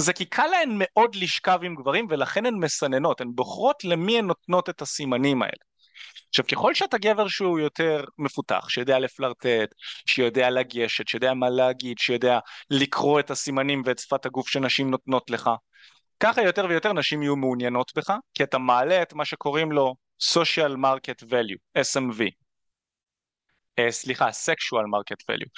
זה 0.00 0.12
כי 0.12 0.24
קל 0.24 0.46
להן 0.46 0.70
מאוד 0.74 1.14
לשכב 1.14 1.58
עם 1.62 1.74
גברים 1.74 2.06
ולכן 2.10 2.46
הן 2.46 2.54
מסננות 2.54 3.20
הן 3.20 3.28
בוחרות 3.34 3.84
למי 3.84 4.18
הן 4.18 4.26
נותנות 4.26 4.68
את 4.68 4.82
הסימנים 4.82 5.42
האלה. 5.42 5.62
עכשיו 6.28 6.44
ככל 6.46 6.74
שאתה 6.74 6.98
גבר 6.98 7.28
שהוא 7.28 7.58
יותר 7.58 8.04
מפותח, 8.18 8.68
שיודע 8.68 8.98
לפלרטט, 8.98 9.74
שיודע 10.06 10.50
לגשת, 10.50 11.08
שיודע 11.08 11.34
מה 11.34 11.50
להגיד, 11.50 11.98
שיודע 11.98 12.38
לקרוא 12.70 13.20
את 13.20 13.30
הסימנים 13.30 13.82
ואת 13.84 13.98
שפת 13.98 14.26
הגוף 14.26 14.48
שנשים 14.48 14.90
נותנות 14.90 15.30
לך, 15.30 15.50
ככה 16.22 16.42
יותר 16.42 16.66
ויותר 16.68 16.92
נשים 16.92 17.22
יהיו 17.22 17.36
מעוניינות 17.36 17.92
בך, 17.96 18.12
כי 18.34 18.42
אתה 18.44 18.58
מעלה 18.58 19.02
את 19.02 19.12
מה 19.12 19.24
שקוראים 19.24 19.72
לו 19.72 19.94
social 20.32 20.76
market 20.76 21.24
value, 21.24 21.78
SMV. 21.78 22.20
Uh, 22.20 22.32
אה, 23.78 23.90
סליחה, 23.90 24.28
sexual 24.28 24.84
market 24.84 25.24
value. 25.30 25.50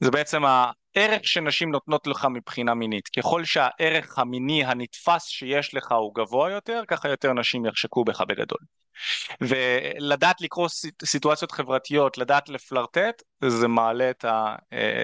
זה 0.00 0.10
בעצם 0.10 0.42
הערך 0.44 1.20
שנשים 1.24 1.70
נותנות 1.70 2.06
לך 2.06 2.26
מבחינה 2.30 2.74
מינית. 2.74 3.08
ככל 3.08 3.44
שהערך 3.44 4.18
המיני 4.18 4.64
הנתפס 4.64 5.26
שיש 5.26 5.74
לך 5.74 5.92
הוא 5.92 6.14
גבוה 6.14 6.50
יותר, 6.50 6.82
ככה 6.88 7.08
יותר 7.08 7.32
נשים 7.32 7.66
יחשקו 7.66 8.04
בך 8.04 8.20
בגדול. 8.20 8.58
ולדעת 9.40 10.40
לקרוא 10.40 10.68
סיטואציות 11.04 11.52
חברתיות, 11.52 12.18
לדעת 12.18 12.48
לפלרטט, 12.48 13.22
זה 13.48 13.68
מעלה 13.68 14.10
את, 14.10 14.24
ה, 14.24 14.56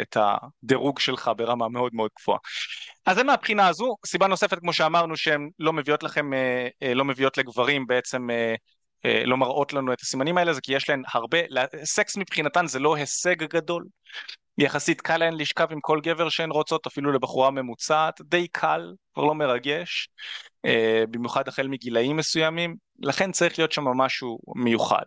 את 0.02 0.16
הדירוג 0.16 0.98
שלך 0.98 1.30
ברמה 1.36 1.68
מאוד 1.68 1.94
מאוד 1.94 2.10
גבוהה. 2.20 2.38
אז 3.06 3.16
זה 3.16 3.24
מהבחינה 3.24 3.68
הזו, 3.68 3.96
סיבה 4.06 4.26
נוספת 4.26 4.58
כמו 4.58 4.72
שאמרנו 4.72 5.16
שהן 5.16 5.50
לא 5.58 5.72
מביאות 5.72 6.02
לכם, 6.02 6.34
אה, 6.34 6.68
אה, 6.82 6.94
לא 6.94 7.04
מביאות 7.04 7.38
לגברים 7.38 7.86
בעצם 7.86 8.30
אה, 8.30 8.54
לא 9.24 9.36
מראות 9.36 9.72
לנו 9.72 9.92
את 9.92 10.00
הסימנים 10.00 10.38
האלה 10.38 10.52
זה 10.52 10.60
כי 10.60 10.74
יש 10.74 10.88
להן 10.90 11.02
הרבה, 11.14 11.38
סקס 11.84 12.16
מבחינתן 12.16 12.66
זה 12.66 12.78
לא 12.78 12.96
הישג 12.96 13.44
גדול, 13.44 13.84
יחסית 14.58 15.00
קל 15.00 15.16
להן 15.16 15.34
לשכב 15.34 15.66
עם 15.72 15.80
כל 15.80 16.00
גבר 16.02 16.28
שהן 16.28 16.50
רוצות, 16.50 16.86
אפילו 16.86 17.12
לבחורה 17.12 17.50
ממוצעת, 17.50 18.20
די 18.20 18.48
קל, 18.48 18.94
כבר 19.14 19.24
לא 19.24 19.34
מרגש, 19.34 20.08
במיוחד 21.10 21.48
החל 21.48 21.68
מגילאים 21.68 22.16
מסוימים, 22.16 22.76
לכן 22.98 23.32
צריך 23.32 23.58
להיות 23.58 23.72
שם 23.72 23.84
משהו 23.84 24.38
מיוחד. 24.56 25.04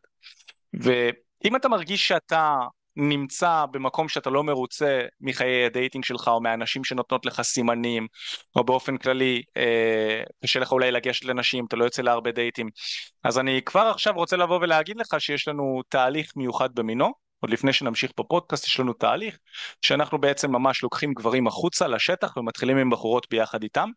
ואם 0.74 1.56
אתה 1.56 1.70
מרגיש 1.70 2.08
שאתה 2.08 2.56
נמצא 2.98 3.66
במקום 3.72 4.10
שאתה 4.10 4.30
לא 4.30 4.44
מרוצה 4.44 5.02
מחיי 5.22 5.66
ה 5.66 5.71
dating 5.71 6.04
שלך 6.04 6.28
או 6.28 6.42
מהנשים 6.42 6.84
שנותנות 6.84 7.26
לך 7.26 7.42
סימנים 7.42 8.08
או 8.56 8.64
באופן 8.64 8.98
כללי 8.98 9.42
אה, 9.58 10.24
קשה 10.44 10.60
לך 10.60 10.72
אולי 10.72 10.92
לגשת 10.92 11.26
לנשים, 11.26 11.66
אתה 11.66 11.76
לא 11.76 11.84
יוצא 11.84 12.02
להרבה 12.02 12.32
דייטים 12.32 12.70
אז 13.24 13.40
אני 13.40 13.62
כבר 13.66 13.82
עכשיו 13.82 14.14
רוצה 14.14 14.38
לבוא 14.38 14.60
ולהגיד 14.62 14.98
לך 14.98 15.22
שיש 15.22 15.48
לנו 15.48 15.82
תהליך 15.90 16.32
מיוחד 16.36 16.76
במינו 16.76 17.27
עוד 17.40 17.50
לפני 17.52 17.74
שנמשיך 17.74 18.12
בפודקאסט 18.20 18.68
יש 18.68 18.80
לנו 18.80 18.94
תהליך 18.94 19.38
שאנחנו 19.82 20.18
בעצם 20.18 20.52
ממש 20.52 20.84
לוקחים 20.84 21.14
גברים 21.14 21.48
החוצה 21.48 21.88
לשטח 21.88 22.38
ומתחילים 22.38 22.78
עם 22.78 22.90
בחורות 22.90 23.28
ביחד 23.30 23.64
איתם. 23.64 23.90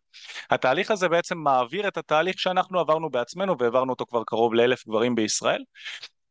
התהליך 0.49 0.91
הזה 0.91 1.09
בעצם 1.09 1.37
מעביר 1.37 1.87
את 1.87 1.97
התהליך 1.97 2.39
שאנחנו 2.39 2.79
עברנו 2.79 3.09
בעצמנו 3.09 3.57
והעברנו 3.59 3.91
אותו 3.91 4.05
כבר 4.05 4.23
קרוב 4.23 4.53
לאלף 4.53 4.87
גברים 4.87 5.15
בישראל 5.15 5.63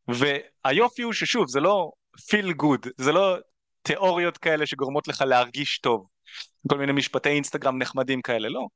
והיופי 0.08 1.02
הוא 1.02 1.12
ששוב 1.12 1.48
זה 1.48 1.60
לא 1.60 1.90
feel 2.16 2.62
good, 2.62 2.90
זה 2.98 3.12
לא 3.12 3.36
תיאוריות 3.82 4.38
כאלה 4.38 4.66
שגורמות 4.66 5.08
לך 5.08 5.24
להרגיש 5.26 5.78
טוב, 5.78 6.06
כל 6.68 6.78
מיני 6.78 6.92
משפטי 6.92 7.28
אינסטגרם 7.28 7.78
נחמדים 7.78 8.22
כאלה, 8.22 8.48
לא. 8.48 8.66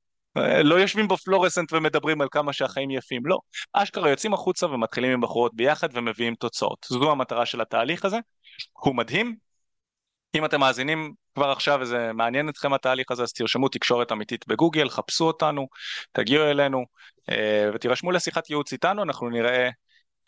לא 0.65 0.75
יושבים 0.75 1.09
בפלורסנט 1.09 1.73
ומדברים 1.73 2.21
על 2.21 2.29
כמה 2.31 2.53
שהחיים 2.53 2.91
יפים, 2.91 3.27
לא. 3.27 3.39
אשכרה 3.73 4.11
יוצאים 4.11 4.35
החוצה 4.35 4.67
ומתחילים 4.67 5.13
עם 5.13 5.21
בחורות 5.21 5.55
ביחד 5.55 5.89
ומביאים 5.93 6.35
תוצאות. 6.35 6.87
זו 6.89 7.11
המטרה 7.13 7.47
של 7.47 7.61
התהליך 7.61 8.05
הזה, 8.05 8.19
הוא 8.73 8.97
מדהים. 8.97 9.37
אם 10.35 10.45
אתם 10.45 10.61
מאזינים 10.61 11.13
כבר 11.35 11.51
עכשיו 11.51 11.79
וזה 11.81 12.13
מעניין 12.13 12.49
אתכם 12.49 12.73
התהליך 12.73 13.11
הזה, 13.11 13.23
אז 13.23 13.33
תרשמו 13.33 13.69
תקשורת 13.69 14.13
אמיתית 14.13 14.49
בגוגל, 14.49 14.89
חפשו 14.89 15.25
אותנו, 15.25 15.69
תגיעו 16.13 16.45
אלינו 16.45 16.85
אה, 17.31 17.71
ותירשמו 17.75 18.13
לשיחת 18.13 18.51
ייעוץ 18.51 18.73
איתנו, 18.73 19.03
אנחנו 19.03 19.29
נראה 19.29 19.65
אה, 19.65 19.71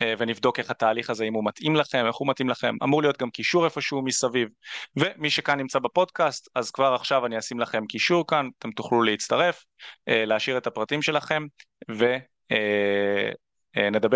ונבדוק 0.03 0.59
איך 0.59 0.71
התהליך 0.71 1.09
הזה, 1.09 1.23
אם 1.23 1.33
הוא 1.33 1.45
מתאים 1.45 1.75
לכם, 1.75 2.05
איך 2.07 2.15
הוא 2.15 2.27
מתאים 2.27 2.49
לכם, 2.49 2.75
אמור 2.83 3.01
להיות 3.01 3.17
גם 3.17 3.29
קישור 3.29 3.65
איפשהו 3.65 4.01
מסביב, 4.01 4.49
ומי 4.95 5.29
שכאן 5.29 5.59
נמצא 5.59 5.79
בפודקאסט, 5.79 6.49
אז 6.55 6.71
כבר 6.71 6.93
עכשיו 6.93 7.25
אני 7.25 7.39
אשים 7.39 7.59
לכם 7.59 7.85
קישור 7.85 8.27
כאן, 8.27 8.49
אתם 8.59 8.71
תוכלו 8.71 9.03
להצטרף, 9.03 9.65
אה, 10.07 10.25
להשאיר 10.25 10.57
את 10.57 10.67
הפרטים 10.67 11.01
שלכם, 11.01 11.43
ונדבר 11.89 12.19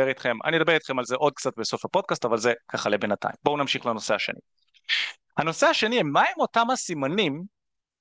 אה, 0.04 0.10
איתכם, 0.10 0.38
אני 0.46 0.58
אדבר 0.58 0.74
איתכם 0.74 1.00
על 1.00 1.06
זה 1.06 1.16
עוד 1.16 1.34
קצת 1.34 1.58
בסוף 1.58 1.86
הפודקאסט, 1.86 2.26
אבל 2.26 2.38
זה 2.38 2.54
ככה 2.68 2.90
לבינתיים. 2.90 3.36
בואו 3.44 3.58
נמשיך 3.58 3.86
לנושא 3.86 4.16
השני. 4.16 4.40
הנושא 5.38 5.68
השני, 5.68 6.04
מהם 6.04 6.36
אותם 6.38 6.70
הסימנים 6.70 7.44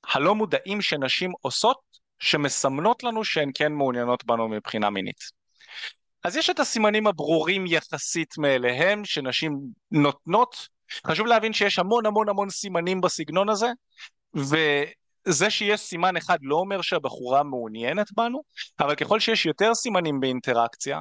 הלא 0.06 0.34
מודעים 0.34 0.82
שנשים 0.82 1.30
עושות 1.40 1.78
שמסמנות 2.18 3.02
לנו 3.02 3.24
שהן 3.24 3.50
כן 3.54 3.72
מעוניינות 3.72 4.24
בנו 4.24 4.48
מבחינה 4.48 4.90
מינית. 4.90 5.40
אז 6.24 6.36
יש 6.36 6.50
את 6.50 6.60
הסימנים 6.60 7.06
הברורים 7.06 7.66
יחסית 7.66 8.38
מאליהם 8.38 9.04
שנשים 9.04 9.60
נותנות, 9.90 10.68
חשוב 11.06 11.26
להבין 11.26 11.52
שיש 11.52 11.78
המון 11.78 12.06
המון 12.06 12.28
המון 12.28 12.50
סימנים 12.50 13.00
בסגנון 13.00 13.48
הזה, 13.48 13.68
וזה 14.34 15.50
שיש 15.50 15.80
סימן 15.80 16.16
אחד 16.16 16.38
לא 16.42 16.56
אומר 16.56 16.82
שהבחורה 16.82 17.42
מעוניינת 17.42 18.06
בנו, 18.16 18.42
אבל 18.80 18.94
ככל 18.94 19.20
שיש 19.20 19.46
יותר 19.46 19.74
סימנים 19.74 20.20
באינטראקציה, 20.20 21.00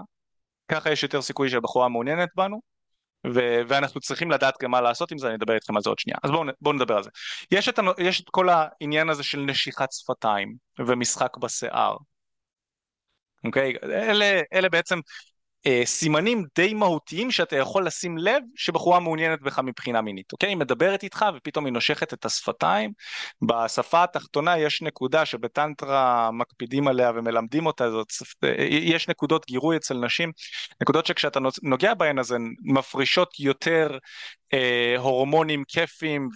ככה 0.67 0.91
יש 0.91 1.03
יותר 1.03 1.21
סיכוי 1.21 1.49
שהבחורה 1.49 1.89
מעוניינת 1.89 2.29
בנו, 2.35 2.61
ו- 3.27 3.61
ואנחנו 3.67 4.01
צריכים 4.01 4.31
לדעת 4.31 4.53
גם 4.61 4.71
מה 4.71 4.81
לעשות 4.81 5.11
עם 5.11 5.17
זה, 5.17 5.27
אני 5.27 5.35
אדבר 5.35 5.55
איתכם 5.55 5.75
על 5.75 5.81
זה 5.81 5.89
עוד 5.89 5.99
שנייה. 5.99 6.17
אז 6.23 6.31
בואו 6.31 6.43
בוא 6.61 6.73
נדבר 6.73 6.97
על 6.97 7.03
זה. 7.03 7.09
יש 7.51 7.69
את, 7.69 7.79
יש 7.97 8.21
את 8.21 8.29
כל 8.29 8.47
העניין 8.49 9.09
הזה 9.09 9.23
של 9.23 9.39
נשיכת 9.39 9.87
שפתיים 9.91 10.55
ומשחק 10.87 11.37
בשיער. 11.37 11.95
אוקיי? 13.45 13.73
אלה, 13.83 14.41
אלה 14.53 14.69
בעצם 14.69 14.99
אה, 15.65 15.81
סימנים 15.85 16.43
די 16.55 16.73
מהותיים 16.73 17.31
שאתה 17.31 17.55
יכול 17.55 17.85
לשים 17.85 18.17
לב 18.17 18.43
שבחורה 18.55 18.99
מעוניינת 18.99 19.41
בך 19.41 19.59
מבחינה 19.59 20.01
מינית, 20.01 20.31
אוקיי? 20.31 20.49
היא 20.49 20.57
מדברת 20.57 21.03
איתך 21.03 21.25
ופתאום 21.35 21.65
היא 21.65 21.73
נושכת 21.73 22.13
את 22.13 22.25
השפתיים, 22.25 22.91
בשפה 23.41 24.03
התחתונה 24.03 24.57
יש 24.57 24.81
נקודה 24.81 25.25
שבטנטרה 25.25 26.29
מקפידים 26.31 26.87
עליה 26.87 27.11
ומלמדים 27.15 27.65
אותה, 27.65 27.91
זאת, 27.91 28.07
אה, 28.43 28.55
יש 28.69 29.07
נקודות 29.07 29.45
גירוי 29.45 29.77
אצל 29.77 29.97
נשים, 29.97 30.31
נקודות 30.81 31.05
שכשאתה 31.05 31.39
נוגע 31.63 31.93
בהן 31.93 32.19
אז 32.19 32.31
הן 32.31 32.53
מפרישות 32.63 33.39
יותר 33.39 33.97
אה, 34.53 34.95
הורמונים 34.97 35.63
כיפיים 35.67 36.29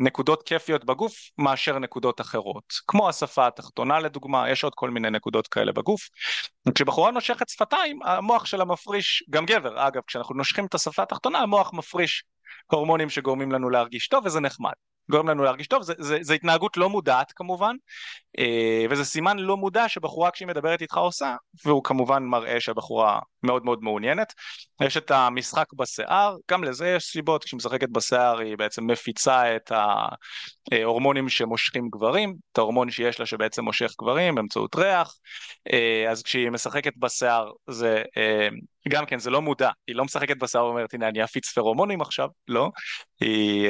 ונקודות 0.00 0.42
כיפיות 0.42 0.84
בגוף 0.84 1.14
מאשר 1.38 1.78
נקודות 1.78 2.20
אחרות, 2.20 2.64
כמו 2.86 3.08
השפה 3.08 3.46
התחתונה 3.46 4.00
לדוגמה, 4.00 4.50
יש 4.50 4.64
עוד 4.64 4.74
כל 4.74 4.90
מיני 4.90 5.10
נקודות 5.10 5.48
כאלה 5.48 5.72
בגוף. 5.72 6.08
כשבחורה 6.74 7.10
נושכת 7.10 7.48
שפתיים, 7.48 7.98
המוח 8.04 8.46
שלה 8.46 8.64
מפריש, 8.64 9.24
גם 9.30 9.46
גבר 9.46 9.88
אגב, 9.88 10.02
כשאנחנו 10.06 10.34
נושכים 10.34 10.66
את 10.66 10.74
השפה 10.74 11.02
התחתונה 11.02 11.38
המוח 11.38 11.72
מפריש 11.72 12.24
הורמונים 12.66 13.10
שגורמים 13.10 13.52
לנו 13.52 13.70
להרגיש 13.70 14.08
טוב 14.08 14.26
וזה 14.26 14.40
נחמד. 14.40 14.72
גורם 15.10 15.28
לנו 15.28 15.44
להרגיש 15.44 15.66
טוב, 15.66 15.82
זה, 15.82 15.92
זה, 15.98 16.18
זה 16.20 16.34
התנהגות 16.34 16.76
לא 16.76 16.90
מודעת 16.90 17.32
כמובן, 17.32 17.76
אה, 18.38 18.84
וזה 18.90 19.04
סימן 19.04 19.38
לא 19.38 19.56
מודע 19.56 19.88
שבחורה 19.88 20.30
כשהיא 20.30 20.48
מדברת 20.48 20.82
איתך 20.82 20.96
עושה, 20.96 21.36
והוא 21.64 21.84
כמובן 21.84 22.22
מראה 22.22 22.60
שהבחורה 22.60 23.18
מאוד 23.42 23.64
מאוד 23.64 23.82
מעוניינת. 23.82 24.34
יש 24.82 24.96
את 24.96 25.10
המשחק 25.10 25.72
בשיער, 25.72 26.36
גם 26.50 26.64
לזה 26.64 26.88
יש 26.88 27.04
סיבות, 27.04 27.44
כשהיא 27.44 27.58
משחקת 27.58 27.88
בשיער 27.88 28.38
היא 28.38 28.56
בעצם 28.58 28.86
מפיצה 28.86 29.56
את 29.56 29.72
ההורמונים 30.72 31.28
שמושכים 31.28 31.88
גברים, 31.90 32.34
את 32.52 32.58
ההורמון 32.58 32.90
שיש 32.90 33.20
לה 33.20 33.26
שבעצם 33.26 33.64
מושך 33.64 33.92
גברים 34.00 34.34
באמצעות 34.34 34.76
ריח, 34.76 35.14
אה, 35.72 36.10
אז 36.10 36.22
כשהיא 36.22 36.50
משחקת 36.50 36.92
בשיער 36.96 37.50
זה 37.70 38.02
אה, 38.16 38.48
גם 38.88 39.06
כן 39.06 39.18
זה 39.18 39.30
לא 39.30 39.42
מודע, 39.42 39.70
היא 39.86 39.96
לא 39.96 40.04
משחקת 40.04 40.36
בשיער 40.36 40.64
ואומרת 40.66 40.94
הנה 40.94 41.08
אני 41.08 41.24
אפיץ 41.24 41.52
פרומונים 41.52 42.00
עכשיו, 42.00 42.28
לא, 42.48 42.70
היא, 43.20 43.68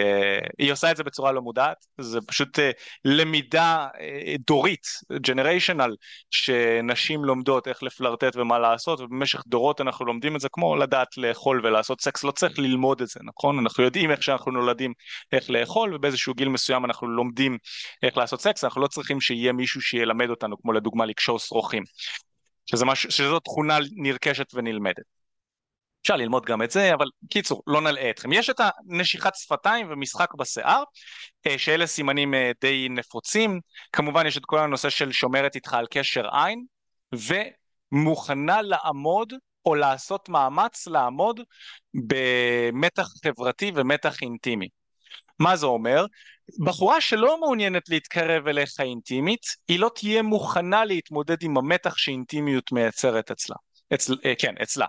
היא 0.59 0.73
עושה 0.73 0.91
את 0.91 0.97
זה 0.97 1.05
בצורה 1.05 1.33
לא 1.33 1.43
מודעת, 1.43 1.77
זה 2.01 2.19
פשוט 2.27 2.59
למידה 3.05 3.87
דורית, 4.47 4.87
ג'נריישנל, 5.13 5.97
שנשים 6.31 7.25
לומדות 7.25 7.69
איך 7.69 7.83
לפלרטט 7.83 8.37
ומה 8.37 8.59
לעשות, 8.59 9.01
ובמשך 9.01 9.43
דורות 9.47 9.81
אנחנו 9.81 10.05
לומדים 10.07 10.37
את 10.37 10.41
זה 10.41 10.49
כמו 10.53 10.77
לדעת 10.77 11.17
לאכול 11.17 11.61
ולעשות 11.67 12.01
סקס, 12.01 12.25
לא 12.25 12.31
צריך 12.31 12.59
ללמוד 12.59 13.01
את 13.01 13.09
זה, 13.09 13.21
נכון? 13.25 13.59
אנחנו 13.59 13.85
יודעים 13.85 14.11
איך 14.11 14.23
שאנחנו 14.23 14.53
נולדים 14.53 14.93
איך 15.33 15.51
לאכול, 15.51 15.95
ובאיזשהו 15.95 16.35
גיל 16.35 16.49
מסוים 16.49 16.85
אנחנו 16.85 17.07
לומדים 17.07 17.59
איך 18.03 18.17
לעשות 18.17 18.41
סקס, 18.41 18.65
אנחנו 18.65 18.81
לא 18.81 18.87
צריכים 18.87 19.21
שיהיה 19.21 19.53
מישהו 19.53 19.81
שילמד 19.81 20.31
אותנו, 20.31 20.63
כמו 20.63 20.73
לדוגמה 20.73 21.07
לקשור 21.07 21.39
שרוכים, 21.39 21.85
שזה 22.71 22.85
מש... 22.85 23.07
שזו 23.07 23.41
תכונה 23.41 23.79
נרכשת 23.97 24.55
ונלמדת. 24.55 25.21
אפשר 26.03 26.17
ללמוד 26.17 26.47
גם 26.47 26.63
את 26.63 26.71
זה, 26.71 26.95
אבל 26.95 27.07
קיצור, 27.31 27.63
לא 27.67 27.81
נלאה 27.81 28.11
אתכם. 28.11 28.33
יש 28.33 28.51
את 28.51 28.61
הנשיכת 28.89 29.33
שפתיים 29.35 29.87
ומשחק 29.91 30.35
בשיער, 30.35 30.83
אה, 31.47 31.59
שאלה 31.59 31.87
סימנים 31.87 32.35
אה, 32.35 32.51
די 32.61 32.89
נפוצים. 32.91 33.61
כמובן 33.93 34.27
יש 34.27 34.37
את 34.37 34.45
כל 34.45 34.59
הנושא 34.59 34.91
של 34.91 35.13
שומרת 35.13 35.55
איתך 35.55 35.75
על 35.75 35.87
קשר 35.91 36.29
עין, 36.33 36.65
ומוכנה 37.93 38.63
לעמוד 38.63 39.33
או 39.67 39.75
לעשות 39.75 40.29
מאמץ 40.29 40.87
לעמוד 40.87 41.41
במתח 41.95 43.09
חברתי 43.25 43.73
ומתח 43.75 44.23
אינטימי. 44.23 44.69
מה 45.39 45.57
זה 45.57 45.67
אומר? 45.67 46.07
בחורה 46.65 47.01
שלא 47.01 47.41
מעוניינת 47.41 47.89
להתקרב 47.89 48.47
אליך 48.49 48.81
אינטימית, 48.81 49.47
היא 49.69 49.79
לא 49.79 49.91
תהיה 49.95 50.23
מוכנה 50.23 50.85
להתמודד 50.85 51.43
עם 51.43 51.57
המתח 51.57 51.97
שאינטימיות 51.97 52.73
מייצרת 52.73 53.31
אצלה. 53.31 53.57
אצל, 53.95 54.17
אה, 54.25 54.33
כן, 54.39 54.55
אצלה. 54.63 54.87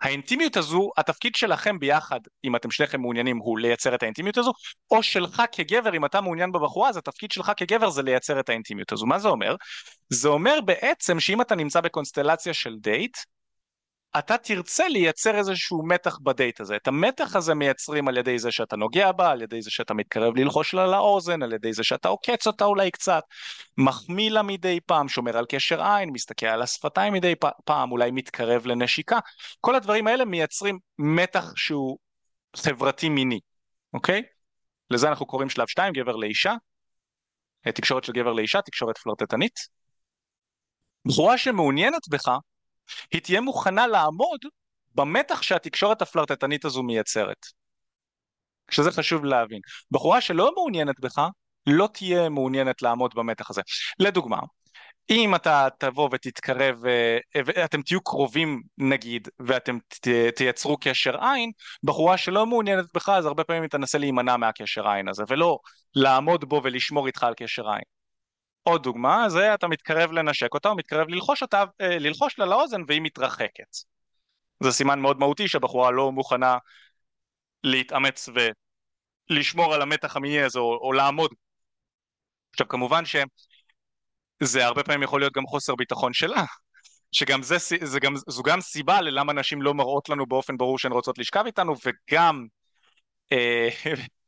האינטימיות 0.00 0.56
הזו, 0.56 0.90
התפקיד 0.96 1.34
שלכם 1.34 1.78
ביחד, 1.78 2.20
אם 2.44 2.56
אתם 2.56 2.70
שניכם 2.70 3.00
מעוניינים, 3.00 3.38
הוא 3.38 3.58
לייצר 3.58 3.94
את 3.94 4.02
האינטימיות 4.02 4.38
הזו, 4.38 4.52
או 4.90 5.02
שלך 5.02 5.42
כגבר, 5.52 5.96
אם 5.96 6.04
אתה 6.04 6.20
מעוניין 6.20 6.52
בבחורה, 6.52 6.88
אז 6.88 6.96
התפקיד 6.96 7.30
שלך 7.30 7.52
כגבר 7.56 7.90
זה 7.90 8.02
לייצר 8.02 8.40
את 8.40 8.48
האינטימיות 8.48 8.92
הזו. 8.92 9.06
מה 9.06 9.18
זה 9.18 9.28
אומר? 9.28 9.56
זה 10.08 10.28
אומר 10.28 10.60
בעצם 10.60 11.20
שאם 11.20 11.40
אתה 11.40 11.54
נמצא 11.54 11.80
בקונסטלציה 11.80 12.54
של 12.54 12.76
דייט, 12.80 13.16
אתה 14.18 14.38
תרצה 14.38 14.88
לייצר 14.88 15.38
איזשהו 15.38 15.86
מתח 15.86 16.18
בדייט 16.18 16.60
הזה. 16.60 16.76
את 16.76 16.88
המתח 16.88 17.36
הזה 17.36 17.54
מייצרים 17.54 18.08
על 18.08 18.16
ידי 18.16 18.38
זה 18.38 18.50
שאתה 18.50 18.76
נוגע 18.76 19.12
בה, 19.12 19.30
על 19.30 19.42
ידי 19.42 19.62
זה 19.62 19.70
שאתה 19.70 19.94
מתקרב 19.94 20.36
ללחוש 20.36 20.74
לה 20.74 20.86
לאוזן, 20.86 21.42
על 21.42 21.52
ידי 21.52 21.72
זה 21.72 21.84
שאתה 21.84 22.08
עוקץ 22.08 22.46
אותה 22.46 22.64
אולי 22.64 22.90
קצת, 22.90 23.22
מחמיא 23.78 24.30
לה 24.30 24.42
מדי 24.42 24.80
פעם, 24.86 25.08
שומר 25.08 25.36
על 25.38 25.46
קשר 25.48 25.82
עין, 25.82 26.10
מסתכל 26.12 26.46
על 26.46 26.62
השפתיים 26.62 27.12
מדי 27.12 27.34
פעם, 27.64 27.92
אולי 27.92 28.10
מתקרב 28.10 28.66
לנשיקה. 28.66 29.18
כל 29.60 29.74
הדברים 29.74 30.06
האלה 30.06 30.24
מייצרים 30.24 30.78
מתח 30.98 31.52
שהוא 31.56 31.98
חברתי 32.56 33.08
מיני, 33.08 33.40
אוקיי? 33.94 34.22
לזה 34.90 35.08
אנחנו 35.08 35.26
קוראים 35.26 35.48
שלב 35.48 35.66
2, 35.68 35.92
גבר 35.92 36.16
לאישה. 36.16 36.54
תקשורת 37.74 38.04
של 38.04 38.12
גבר 38.12 38.32
לאישה, 38.32 38.62
תקשורת 38.62 38.98
פלרטטנית. 38.98 39.60
בחורה 41.06 41.38
שמעוניינת 41.38 42.08
בך, 42.08 42.28
היא 43.12 43.20
תהיה 43.20 43.40
מוכנה 43.40 43.86
לעמוד 43.86 44.40
במתח 44.94 45.42
שהתקשורת 45.42 46.02
הפלרטטנית 46.02 46.64
הזו 46.64 46.82
מייצרת. 46.82 47.46
שזה 48.70 48.90
חשוב 48.90 49.24
להבין. 49.24 49.60
בחורה 49.90 50.20
שלא 50.20 50.52
מעוניינת 50.54 51.00
בך, 51.00 51.28
לא 51.66 51.88
תהיה 51.92 52.28
מעוניינת 52.28 52.82
לעמוד 52.82 53.14
במתח 53.14 53.50
הזה. 53.50 53.62
לדוגמה, 53.98 54.38
אם 55.10 55.34
אתה 55.34 55.68
תבוא 55.78 56.08
ותתקרב, 56.12 56.86
אה, 56.86 57.18
ואתם 57.46 57.82
תהיו 57.82 58.00
קרובים 58.00 58.62
נגיד, 58.78 59.28
ואתם 59.46 59.78
תייצרו 60.36 60.76
קשר 60.80 61.24
עין, 61.24 61.50
בחורה 61.84 62.16
שלא 62.16 62.46
מעוניינת 62.46 62.84
בך, 62.94 63.08
אז 63.08 63.26
הרבה 63.26 63.44
פעמים 63.44 63.62
היא 63.62 63.70
תנסה 63.70 63.98
להימנע 63.98 64.36
מהקשר 64.36 64.88
עין 64.88 65.08
הזה, 65.08 65.22
ולא 65.28 65.58
לעמוד 65.94 66.44
בו 66.44 66.60
ולשמור 66.64 67.06
איתך 67.06 67.22
על 67.22 67.34
קשר 67.36 67.68
עין. 67.70 68.01
עוד 68.62 68.82
דוגמה, 68.82 69.28
זה 69.28 69.54
אתה 69.54 69.68
מתקרב 69.68 70.12
לנשק 70.12 70.54
אותה, 70.54 70.68
או 70.68 70.76
מתקרב 70.76 71.08
ללחוש 71.08 71.42
אותה, 71.42 71.64
אה, 71.80 71.98
ללחוש 71.98 72.38
לה 72.38 72.46
לאוזן 72.46 72.82
והיא 72.88 73.00
מתרחקת. 73.02 73.76
זה 74.62 74.72
סימן 74.72 75.00
מאוד 75.00 75.18
מהותי 75.18 75.48
שהבחורה 75.48 75.90
לא 75.90 76.12
מוכנה 76.12 76.58
להתאמץ 77.64 78.28
ולשמור 79.30 79.74
על 79.74 79.82
המתח 79.82 80.16
המיני 80.16 80.42
הזה, 80.42 80.58
או, 80.58 80.78
או 80.82 80.92
לעמוד. 80.92 81.30
עכשיו 82.52 82.68
כמובן 82.68 83.02
שזה 84.42 84.66
הרבה 84.66 84.82
פעמים 84.82 85.02
יכול 85.02 85.20
להיות 85.20 85.32
גם 85.32 85.46
חוסר 85.46 85.74
ביטחון 85.74 86.12
שלה, 86.12 86.44
שגם 87.12 87.42
זה, 87.42 87.56
זה 87.82 88.00
גם, 88.00 88.14
זו 88.28 88.42
גם 88.42 88.60
סיבה 88.60 89.00
ללמה 89.00 89.32
נשים 89.32 89.62
לא 89.62 89.74
מראות 89.74 90.08
לנו 90.08 90.26
באופן 90.26 90.56
ברור 90.56 90.78
שהן 90.78 90.92
רוצות 90.92 91.18
לשכב 91.18 91.42
איתנו, 91.46 91.74
וגם 91.84 92.46
אה, 93.32 93.68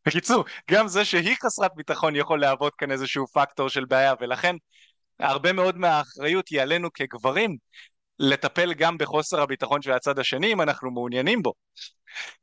בקיצור, 0.06 0.44
גם 0.70 0.88
זה 0.88 1.04
שהיא 1.04 1.36
חסרת 1.44 1.70
ביטחון 1.74 2.16
יכול 2.16 2.40
להוות 2.40 2.74
כאן 2.78 2.90
איזשהו 2.90 3.26
פקטור 3.26 3.68
של 3.68 3.84
בעיה, 3.84 4.14
ולכן 4.20 4.56
הרבה 5.18 5.52
מאוד 5.52 5.78
מהאחריות 5.78 6.48
היא 6.48 6.62
עלינו 6.62 6.88
כגברים 6.94 7.56
לטפל 8.18 8.74
גם 8.74 8.98
בחוסר 8.98 9.40
הביטחון 9.40 9.82
של 9.82 9.92
הצד 9.92 10.18
השני 10.18 10.52
אם 10.52 10.60
אנחנו 10.60 10.90
מעוניינים 10.90 11.42
בו. 11.42 11.52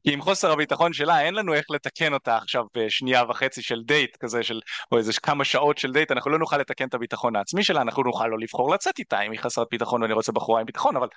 כי 0.04 0.14
עם 0.14 0.22
חוסר 0.22 0.52
הביטחון 0.52 0.94
שלה 0.94 1.22
אין 1.22 1.34
לנו 1.34 1.54
איך 1.54 1.66
לתקן 1.72 2.14
אותה 2.14 2.38
עכשיו 2.38 2.64
בשנייה 2.78 3.24
וחצי 3.30 3.62
של 3.62 3.82
דייט 3.86 4.18
כזה 4.20 4.44
של 4.44 4.60
או 4.92 4.98
איזה 4.98 5.14
כמה 5.14 5.44
שעות 5.46 5.78
של 5.78 5.92
דייט 5.92 6.12
אנחנו 6.12 6.32
לא 6.32 6.40
נוכל 6.40 6.58
לתקן 6.58 6.88
את 6.88 6.94
הביטחון 6.94 7.36
העצמי 7.36 7.64
שלה 7.64 7.82
אנחנו 7.82 8.04
נוכל 8.04 8.28
לא 8.28 8.40
לבחור 8.40 8.74
לצאת 8.74 9.00
איתה 9.00 9.22
אם 9.22 9.32
היא 9.32 9.40
חסרת 9.40 9.68
ביטחון 9.72 10.02
ואני 10.02 10.14
רוצה 10.14 10.32
בחורה 10.32 10.60
עם 10.60 10.66
ביטחון 10.66 10.96
אבל 10.96 11.08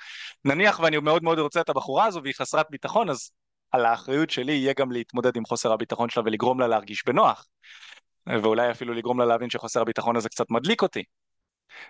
נניח 0.44 0.80
ואני 0.80 0.98
מאוד 0.98 1.22
מאוד 1.22 1.38
רוצה 1.38 1.61
את 1.61 1.68
הבחורה 1.68 2.04
הזו 2.04 2.20
והיא 2.22 2.35
חסרת 2.35 2.66
ביטחון 2.70 3.11
אז 3.11 3.30
על 3.74 3.84
האחריות 3.84 4.30
שלי 4.30 4.52
יהיה 4.52 4.72
גם 4.78 4.92
להתמודד 4.92 5.37
עם 5.37 5.44
חוסר 5.44 5.72
הביטחון 5.72 6.08
שלה 6.08 6.22
ולגרום 6.26 6.60
לה 6.60 6.66
להרגיש 6.66 7.04
בנוח 7.06 7.46
ואולי 8.26 8.70
אפילו 8.70 8.94
לגרום 8.94 9.18
לה 9.18 9.24
להבין 9.26 9.50
שחוסר 9.50 9.80
הביטחון 9.80 10.16
הזה 10.16 10.28
קצת 10.28 10.50
מדליק 10.50 10.82
אותי 10.82 11.02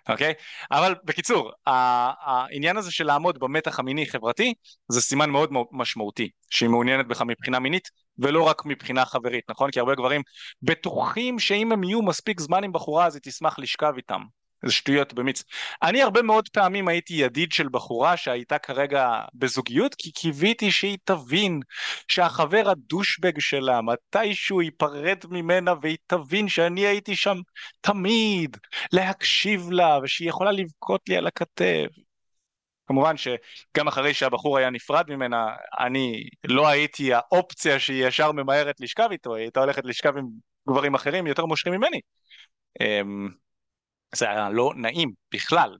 אוקיי? 0.08 0.32
Okay? 0.32 0.76
אבל 0.76 0.94
בקיצור, 1.04 1.52
העניין 1.66 2.76
הזה 2.76 2.90
של 2.92 3.06
לעמוד 3.06 3.38
במתח 3.38 3.78
המיני 3.78 4.06
חברתי 4.06 4.54
זה 4.88 5.00
סימן 5.00 5.30
מאוד 5.30 5.50
משמעותי 5.72 6.30
שהיא 6.50 6.68
מעוניינת 6.68 7.08
בך 7.08 7.22
מבחינה 7.22 7.58
מינית 7.58 7.88
ולא 8.18 8.42
רק 8.42 8.64
מבחינה 8.64 9.04
חברית, 9.04 9.44
נכון? 9.50 9.70
כי 9.70 9.80
הרבה 9.80 9.94
גברים 9.94 10.22
בטוחים 10.62 11.38
שאם 11.38 11.72
הם 11.72 11.84
יהיו 11.84 12.02
מספיק 12.02 12.40
זמן 12.40 12.64
עם 12.64 12.72
בחורה 12.72 13.06
אז 13.06 13.14
היא 13.14 13.22
תשמח 13.24 13.58
לשכב 13.58 13.92
איתם. 13.96 14.22
זה 14.64 14.72
שטויות 14.72 15.12
במיץ. 15.12 15.42
אני 15.82 16.02
הרבה 16.02 16.22
מאוד 16.22 16.48
פעמים 16.48 16.88
הייתי 16.88 17.14
ידיד 17.14 17.52
של 17.52 17.68
בחורה 17.68 18.16
שהייתה 18.16 18.58
כרגע 18.58 19.20
בזוגיות 19.34 19.94
כי 19.94 20.12
קיוויתי 20.12 20.70
שהיא 20.70 20.98
תבין 21.04 21.60
שהחבר 22.08 22.68
הדושבג 22.70 23.38
שלה 23.38 23.80
מתישהו 23.82 24.62
ייפרד 24.62 25.18
ממנה 25.30 25.74
והיא 25.82 25.96
תבין 26.06 26.48
שאני 26.48 26.86
הייתי 26.86 27.16
שם 27.16 27.36
תמיד 27.80 28.56
להקשיב 28.92 29.70
לה 29.70 29.98
ושהיא 30.02 30.28
יכולה 30.28 30.52
לבכות 30.52 31.08
לי 31.08 31.16
על 31.16 31.26
הכתב. 31.26 31.86
כמובן 32.86 33.14
שגם 33.16 33.88
אחרי 33.88 34.14
שהבחור 34.14 34.58
היה 34.58 34.70
נפרד 34.70 35.04
ממנה 35.08 35.46
אני 35.78 36.28
לא 36.44 36.68
הייתי 36.68 37.14
האופציה 37.14 37.78
שהיא 37.78 38.06
ישר 38.06 38.32
ממהרת 38.32 38.80
לשכב 38.80 39.08
איתו, 39.10 39.34
היא 39.34 39.42
הייתה 39.42 39.60
הולכת 39.60 39.84
לשכב 39.84 40.16
עם 40.16 40.26
גברים 40.68 40.94
אחרים 40.94 41.26
יותר 41.26 41.46
מושכים 41.46 41.72
ממני. 41.72 42.00
זה 44.14 44.30
היה 44.30 44.50
לא 44.50 44.72
נעים 44.76 45.12
בכלל, 45.34 45.76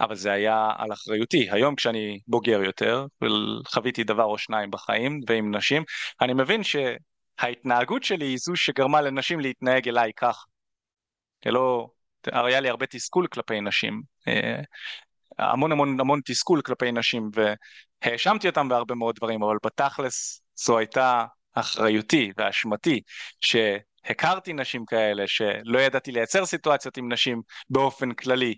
אבל 0.00 0.14
זה 0.14 0.32
היה 0.32 0.70
על 0.76 0.92
אחריותי. 0.92 1.50
היום 1.50 1.74
כשאני 1.74 2.20
בוגר 2.26 2.62
יותר, 2.62 3.06
וחוויתי 3.22 4.04
דבר 4.04 4.24
או 4.24 4.38
שניים 4.38 4.70
בחיים 4.70 5.20
ועם 5.28 5.54
נשים, 5.54 5.84
אני 6.20 6.34
מבין 6.34 6.60
שההתנהגות 6.62 8.04
שלי 8.04 8.26
היא 8.26 8.38
זו 8.38 8.56
שגרמה 8.56 9.00
לנשים 9.00 9.40
להתנהג 9.40 9.88
אליי 9.88 10.12
כך. 10.16 10.44
לא, 11.46 11.88
היה 12.26 12.60
לי 12.60 12.68
הרבה 12.68 12.86
תסכול 12.86 13.26
כלפי 13.26 13.60
נשים, 13.60 14.02
אה, 14.28 14.60
המון 15.38 15.72
המון 15.72 16.00
המון 16.00 16.20
תסכול 16.24 16.60
כלפי 16.62 16.92
נשים, 16.92 17.30
והאשמתי 18.04 18.48
אותם 18.48 18.68
בהרבה 18.68 18.94
מאוד 18.94 19.14
דברים, 19.14 19.42
אבל 19.42 19.56
בתכלס 19.64 20.42
זו 20.56 20.78
הייתה 20.78 21.24
אחריותי 21.54 22.32
ואשמתי, 22.36 23.00
ש... 23.40 23.56
הכרתי 24.08 24.52
נשים 24.52 24.84
כאלה 24.84 25.26
שלא 25.26 25.78
ידעתי 25.78 26.12
לייצר 26.12 26.46
סיטואציות 26.46 26.96
עם 26.96 27.12
נשים 27.12 27.42
באופן 27.70 28.12
כללי, 28.12 28.54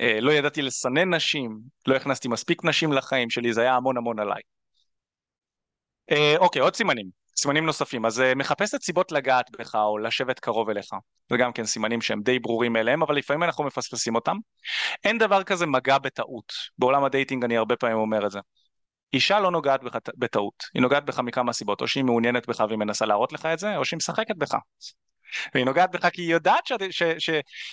אה, 0.00 0.20
לא 0.20 0.32
ידעתי 0.32 0.62
לסנן 0.62 1.14
נשים, 1.14 1.58
לא 1.86 1.96
הכנסתי 1.96 2.28
מספיק 2.28 2.64
נשים 2.64 2.92
לחיים 2.92 3.30
שלי, 3.30 3.52
זה 3.52 3.60
היה 3.60 3.74
המון 3.74 3.96
המון 3.96 4.18
עליי. 4.18 4.40
אה, 6.10 6.34
אוקיי, 6.38 6.62
עוד 6.62 6.76
סימנים, 6.76 7.06
סימנים 7.36 7.66
נוספים, 7.66 8.06
אז 8.06 8.20
אה, 8.20 8.34
מחפשת 8.34 8.82
סיבות 8.82 9.12
לגעת 9.12 9.50
בך 9.58 9.74
או 9.74 9.98
לשבת 9.98 10.40
קרוב 10.40 10.70
אליך, 10.70 10.88
זה 11.30 11.36
גם 11.36 11.52
כן 11.52 11.64
סימנים 11.64 12.00
שהם 12.00 12.22
די 12.22 12.38
ברורים 12.38 12.72
מאליהם, 12.72 13.02
אבל 13.02 13.16
לפעמים 13.16 13.42
אנחנו 13.42 13.64
מפספסים 13.64 14.14
אותם. 14.14 14.36
אין 15.04 15.18
דבר 15.18 15.42
כזה 15.42 15.66
מגע 15.66 15.98
בטעות, 15.98 16.52
בעולם 16.78 17.04
הדייטינג 17.04 17.44
אני 17.44 17.56
הרבה 17.56 17.76
פעמים 17.76 17.96
אומר 17.96 18.26
את 18.26 18.30
זה. 18.30 18.38
אישה 19.16 19.40
לא 19.40 19.50
נוגעת 19.50 19.82
בך 19.82 19.96
בטעות, 20.16 20.64
היא 20.74 20.82
נוגעת 20.82 21.04
בך 21.04 21.18
מכמה 21.18 21.52
סיבות, 21.52 21.80
או 21.80 21.88
שהיא 21.88 22.04
מעוניינת 22.04 22.46
בך 22.46 22.60
והיא 22.68 22.78
מנסה 22.78 23.06
להראות 23.06 23.32
לך 23.32 23.46
את 23.46 23.58
זה, 23.58 23.76
או 23.76 23.84
שהיא 23.84 23.96
משחקת 23.96 24.36
בך. 24.36 24.54
והיא 25.54 25.66
נוגעת 25.66 25.90
בך 25.90 26.08
כי 26.12 26.22
היא 26.22 26.32
יודעת 26.32 26.66
שאת, 26.66 26.80
ש, 26.90 27.02
ש, 27.02 27.02
ש, 27.18 27.30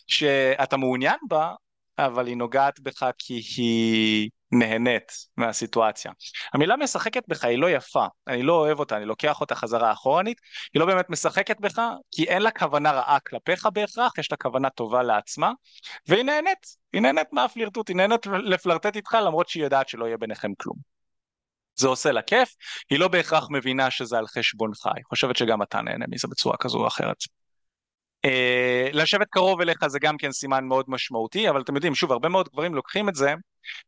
שאתה 0.08 0.77
מעוניין 0.77 1.17
בה, 1.29 1.51
אבל 1.99 2.27
היא 2.27 2.38
נוגעת 2.38 2.79
בך 2.79 3.10
כי 3.17 3.41
היא 3.58 4.29
נהנית 4.51 5.12
מהסיטואציה. 5.38 6.12
המילה 6.53 6.77
משחקת 6.77 7.23
בך 7.27 7.43
היא 7.43 7.58
לא 7.58 7.69
יפה, 7.69 8.06
אני 8.27 8.43
לא 8.43 8.53
אוהב 8.53 8.79
אותה, 8.79 8.97
אני 8.97 9.06
לוקח 9.06 9.41
אותה 9.41 9.56
חזרה 9.56 9.91
אחורנית, 9.91 10.38
היא 10.73 10.79
לא 10.79 10.86
באמת 10.86 11.10
משחקת 11.10 11.60
בך, 11.60 11.82
כי 12.12 12.23
אין 12.23 12.41
לה 12.41 12.51
כוונה 12.51 12.91
רעה 12.91 13.19
כלפיך 13.19 13.67
בהכרח, 13.73 14.17
יש 14.17 14.32
לה 14.32 14.38
כוונה 14.38 14.69
טובה 14.69 15.03
לעצמה, 15.03 15.51
והיא 16.08 16.23
נהנית, 16.23 16.65
היא 16.93 17.01
נהנית 17.01 17.27
מהפלירטוט, 17.32 17.88
היא 17.88 17.95
נהנית 17.95 18.25
לפלרטט 18.25 18.95
איתך 18.95 19.17
למרות 19.25 19.49
שהיא 19.49 19.63
יודעת 19.63 19.89
שלא 19.89 20.06
יהיה 20.06 20.17
ביניכם 20.17 20.51
כלום. 20.58 20.92
זה 21.75 21.88
עושה 21.88 22.12
לה 22.12 22.21
כיף, 22.21 22.55
היא 22.89 22.99
לא 22.99 23.07
בהכרח 23.07 23.47
מבינה 23.49 23.91
שזה 23.91 24.17
על 24.17 24.27
חשבונך, 24.27 24.86
היא 24.95 25.03
חושבת 25.09 25.38
שגם 25.38 25.62
אתה 25.62 25.81
נהנה 25.81 26.05
מזה 26.09 26.27
בצורה 26.27 26.57
כזו 26.57 26.77
או 26.77 26.88
אחרת. 26.88 27.17
Uh, 28.27 28.29
לשבת 28.93 29.27
קרוב 29.29 29.62
אליך 29.62 29.88
זה 29.88 29.99
גם 29.99 30.17
כן 30.17 30.31
סימן 30.31 30.65
מאוד 30.65 30.86
משמעותי, 30.88 31.49
אבל 31.49 31.62
אתם 31.62 31.75
יודעים, 31.75 31.95
שוב, 31.95 32.12
הרבה 32.12 32.29
מאוד 32.29 32.49
גברים 32.49 32.75
לוקחים 32.75 33.09
את 33.09 33.15
זה, 33.15 33.33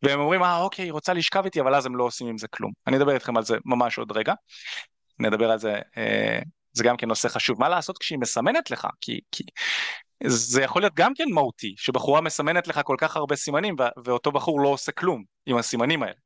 והם 0.01 0.19
אומרים, 0.19 0.43
אה 0.43 0.61
אוקיי, 0.61 0.85
היא 0.85 0.91
רוצה 0.91 1.13
לשכב 1.13 1.45
איתי, 1.45 1.61
אבל 1.61 1.75
אז 1.75 1.85
הם 1.85 1.95
לא 1.95 2.03
עושים 2.03 2.27
עם 2.27 2.37
זה 2.37 2.47
כלום. 2.47 2.71
אני 2.87 2.97
אדבר 2.97 3.13
איתכם 3.13 3.37
על 3.37 3.43
זה 3.43 3.57
ממש 3.65 3.97
עוד 3.97 4.11
רגע, 4.11 4.33
נדבר 5.19 5.51
על 5.51 5.59
זה, 5.59 5.75
uh, 5.75 6.45
זה 6.73 6.83
גם 6.83 6.97
כן 6.97 7.07
נושא 7.07 7.27
חשוב. 7.27 7.59
מה 7.59 7.69
לעשות 7.69 7.97
כשהיא 7.97 8.19
מסמנת 8.19 8.71
לך? 8.71 8.87
כי, 9.01 9.19
כי 9.31 9.43
זה 10.23 10.61
יכול 10.61 10.81
להיות 10.81 10.93
גם 10.95 11.13
כן 11.13 11.25
מהותי, 11.33 11.73
שבחורה 11.77 12.21
מסמנת 12.21 12.67
לך 12.67 12.79
כל 12.83 12.95
כך 12.99 13.17
הרבה 13.17 13.35
סימנים, 13.35 13.75
ואותו 14.05 14.31
בחור 14.31 14.61
לא 14.61 14.67
עושה 14.67 14.91
כלום 14.91 15.23
עם 15.45 15.57
הסימנים 15.57 16.03
האלה. 16.03 16.24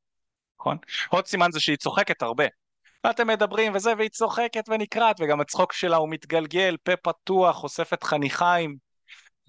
נכון? 0.59 0.77
עוד 1.09 1.27
סימן 1.27 1.51
זה 1.51 1.59
שהיא 1.59 1.77
צוחקת 1.77 2.21
הרבה. 2.21 2.45
ואתם 3.03 3.27
מדברים 3.27 3.75
וזה, 3.75 3.93
והיא 3.97 4.09
צוחקת 4.09 4.69
ונקרעת, 4.69 5.15
וגם 5.19 5.41
הצחוק 5.41 5.73
שלה 5.73 5.97
הוא 5.97 6.09
מתגלגל, 6.09 6.77
פה 6.83 6.95
פתוח, 6.95 7.55
חושפת 7.55 8.03
חניכיים. 8.03 8.75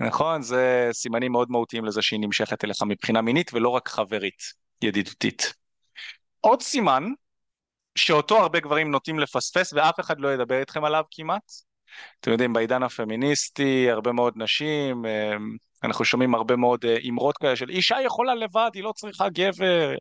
נכון? 0.00 0.42
זה 0.42 0.88
סימנים 0.92 1.32
מאוד 1.32 1.50
מהותיים 1.50 1.84
לזה 1.84 2.02
שהיא 2.02 2.20
נמשכת 2.20 2.64
אליך 2.64 2.82
מבחינה 2.82 3.22
מינית 3.22 3.50
ולא 3.54 3.68
רק 3.68 3.88
חברית, 3.88 4.42
ידידותית. 4.82 5.54
עוד 6.40 6.62
סימן, 6.62 7.04
שאותו 7.94 8.38
הרבה 8.38 8.60
גברים 8.60 8.90
נוטים 8.90 9.18
לפספס 9.18 9.72
ואף 9.72 10.00
אחד 10.00 10.20
לא 10.20 10.34
ידבר 10.34 10.60
איתכם 10.60 10.84
עליו 10.84 11.04
כמעט. 11.10 11.69
אתם 12.20 12.30
יודעים, 12.30 12.52
בעידן 12.52 12.82
הפמיניסטי, 12.82 13.90
הרבה 13.90 14.12
מאוד 14.12 14.32
נשים, 14.36 15.04
אנחנו 15.84 16.04
שומעים 16.04 16.34
הרבה 16.34 16.56
מאוד 16.56 16.84
אה, 16.84 16.96
אמרות 17.08 17.36
כאלה 17.38 17.56
של 17.56 17.70
אישה 17.70 17.96
יכולה 18.04 18.34
לבד, 18.34 18.70
היא 18.74 18.82
לא 18.82 18.92
צריכה 18.96 19.28
גבר, 19.28 19.94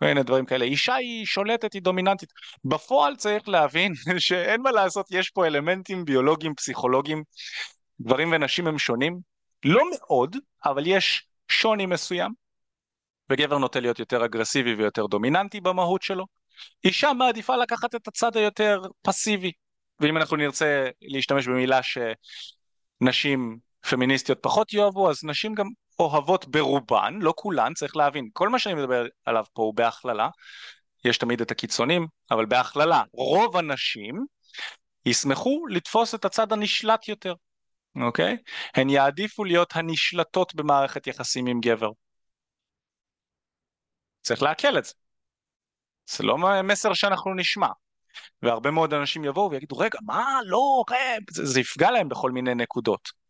והנה 0.00 0.22
דברים 0.22 0.46
כאלה. 0.46 0.64
אישה 0.64 0.94
היא 0.94 1.26
שולטת, 1.26 1.72
היא 1.72 1.82
דומיננטית. 1.82 2.28
בפועל 2.64 3.16
צריך 3.16 3.48
להבין 3.48 3.92
שאין 4.18 4.62
מה 4.62 4.70
לעשות, 4.70 5.06
יש 5.10 5.30
פה 5.30 5.46
אלמנטים 5.46 6.04
ביולוגיים, 6.04 6.54
פסיכולוגיים, 6.54 7.22
גברים 8.02 8.32
ונשים 8.32 8.66
הם 8.66 8.78
שונים, 8.78 9.18
לא 9.64 9.82
מאוד, 9.92 10.36
אבל 10.64 10.86
יש 10.86 11.26
שוני 11.48 11.86
מסוים, 11.86 12.32
וגבר 13.30 13.58
נוטה 13.58 13.80
להיות 13.80 13.98
יותר 13.98 14.24
אגרסיבי 14.24 14.74
ויותר 14.74 15.06
דומיננטי 15.06 15.60
במהות 15.60 16.02
שלו. 16.02 16.24
אישה 16.84 17.12
מעדיפה 17.12 17.56
לקחת 17.56 17.94
את 17.94 18.08
הצד 18.08 18.36
היותר 18.36 18.82
פסיבי, 19.02 19.52
ואם 20.00 20.16
אנחנו 20.16 20.36
נרצה 20.36 20.88
להשתמש 21.02 21.48
במילה 21.48 21.80
שנשים 23.02 23.58
פמיניסטיות 23.90 24.38
פחות 24.42 24.72
יאהבו, 24.72 25.10
אז 25.10 25.24
נשים 25.24 25.54
גם 25.54 25.66
אוהבות 25.98 26.48
ברובן, 26.48 27.18
לא 27.20 27.34
כולן, 27.36 27.74
צריך 27.74 27.96
להבין, 27.96 28.28
כל 28.32 28.48
מה 28.48 28.58
שאני 28.58 28.74
מדבר 28.74 29.06
עליו 29.24 29.44
פה 29.52 29.62
הוא 29.62 29.74
בהכללה, 29.74 30.28
יש 31.04 31.18
תמיד 31.18 31.40
את 31.40 31.50
הקיצונים, 31.50 32.06
אבל 32.30 32.46
בהכללה, 32.46 33.02
רוב 33.12 33.56
הנשים 33.56 34.26
ישמחו 35.06 35.66
לתפוס 35.66 36.14
את 36.14 36.24
הצד 36.24 36.52
הנשלט 36.52 37.08
יותר, 37.08 37.34
אוקיי? 38.02 38.36
הן 38.74 38.90
יעדיפו 38.90 39.44
להיות 39.44 39.76
הנשלטות 39.76 40.54
במערכת 40.54 41.06
יחסים 41.06 41.46
עם 41.46 41.60
גבר. 41.60 41.90
צריך 44.22 44.42
לעכל 44.42 44.78
את 44.78 44.84
זה. 44.84 44.92
זה 46.06 46.24
לא 46.24 46.62
מסר 46.62 46.94
שאנחנו 46.94 47.34
נשמע. 47.34 47.68
והרבה 48.42 48.70
מאוד 48.70 48.94
אנשים 48.94 49.24
יבואו 49.24 49.50
ויגידו, 49.50 49.78
רגע, 49.78 49.98
מה, 50.02 50.38
לא, 50.44 50.84
זה, 51.30 51.46
זה 51.46 51.60
יפגע 51.60 51.90
להם 51.90 52.08
בכל 52.08 52.30
מיני 52.30 52.54
נקודות. 52.54 53.24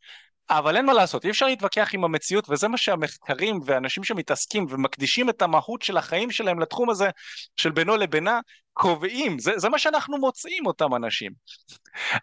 אבל 0.51 0.77
אין 0.77 0.87
מה 0.87 0.93
לעשות, 0.93 1.25
אי 1.25 1.31
אפשר 1.31 1.47
להתווכח 1.47 1.91
עם 1.95 2.05
המציאות 2.05 2.51
וזה 2.51 2.69
מה 2.69 2.77
שהמחקרים 2.77 3.61
ואנשים 3.65 4.05
שמתעסקים 4.05 4.67
ומקדישים 4.71 5.31
את 5.31 5.43
המהות 5.43 5.83
של 5.83 5.97
החיים 5.97 6.31
שלהם 6.31 6.61
לתחום 6.61 6.91
הזה 6.91 7.11
של 7.57 7.71
בינו 7.71 7.97
לבינה 7.97 8.41
קובעים, 8.73 9.39
זה, 9.39 9.53
זה 9.57 9.69
מה 9.69 9.79
שאנחנו 9.79 10.19
מוצאים 10.19 10.67
אותם 10.67 10.95
אנשים. 10.95 11.33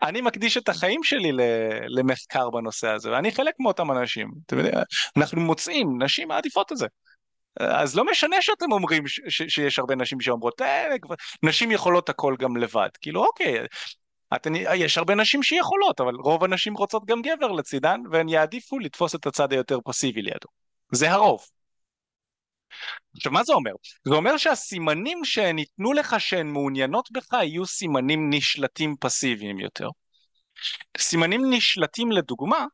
אני 0.02 0.22
מקדיש 0.22 0.58
את 0.58 0.70
החיים 0.70 1.04
שלי 1.04 1.32
למחקר 1.88 2.50
בנושא 2.50 2.88
הזה 2.88 3.12
ואני 3.12 3.32
חלק 3.32 3.54
מאותם 3.60 3.92
אנשים, 3.92 4.32
אתם 4.46 4.58
יודעים, 4.58 4.76
אנחנו 5.18 5.42
מוצאים, 5.42 6.04
נשים 6.04 6.28
מעדיפות 6.28 6.72
את 6.72 6.78
זה. 6.78 6.88
אז 7.60 7.96
לא 7.96 8.06
משנה 8.06 8.42
שאתם 8.42 8.72
אומרים 8.72 9.08
ש- 9.08 9.20
ש- 9.30 9.56
שיש 9.56 9.80
הרבה 9.80 9.96
נשים 9.96 10.22
שאומרות, 10.22 10.62
אה, 10.62 10.88
נשים 11.44 11.72
יכולות 11.72 12.10
הכל 12.10 12.36
גם 12.40 12.58
לבד, 12.58 12.90
כאילו 13.02 13.26
אוקיי, 13.26 13.60
אתן, 14.36 14.56
יש 14.56 14.98
הרבה 14.98 15.16
נשים 15.16 15.44
שיכולות, 15.44 16.02
אבל 16.02 16.16
רוב 16.16 16.44
הנשים 16.44 16.74
רוצות 16.74 17.06
גם 17.06 17.22
גבר 17.22 17.52
לצידן, 17.52 18.02
והן 18.12 18.30
יעדיפו 18.30 18.80
לתפוס 18.80 19.16
את 19.16 19.28
הצד 19.28 19.54
היותר 19.54 19.78
פסיבי 19.86 20.22
לידו. 20.22 20.48
זה 20.92 21.12
הרוב. 21.12 21.46
עכשיו 23.16 23.32
מה 23.32 23.44
זה 23.44 23.54
אומר? 23.54 23.72
זה 24.08 24.14
אומר 24.16 24.38
שהסימנים 24.38 25.26
שניתנו 25.26 25.94
לך 25.94 26.16
שהן 26.20 26.48
מעוניינות 26.48 27.12
בך 27.12 27.34
יהיו 27.34 27.66
סימנים 27.66 28.30
נשלטים 28.30 28.96
פסיביים 29.00 29.60
יותר. 29.60 29.88
סימנים 30.98 31.54
נשלטים 31.54 32.12
לדוגמה, 32.12 32.66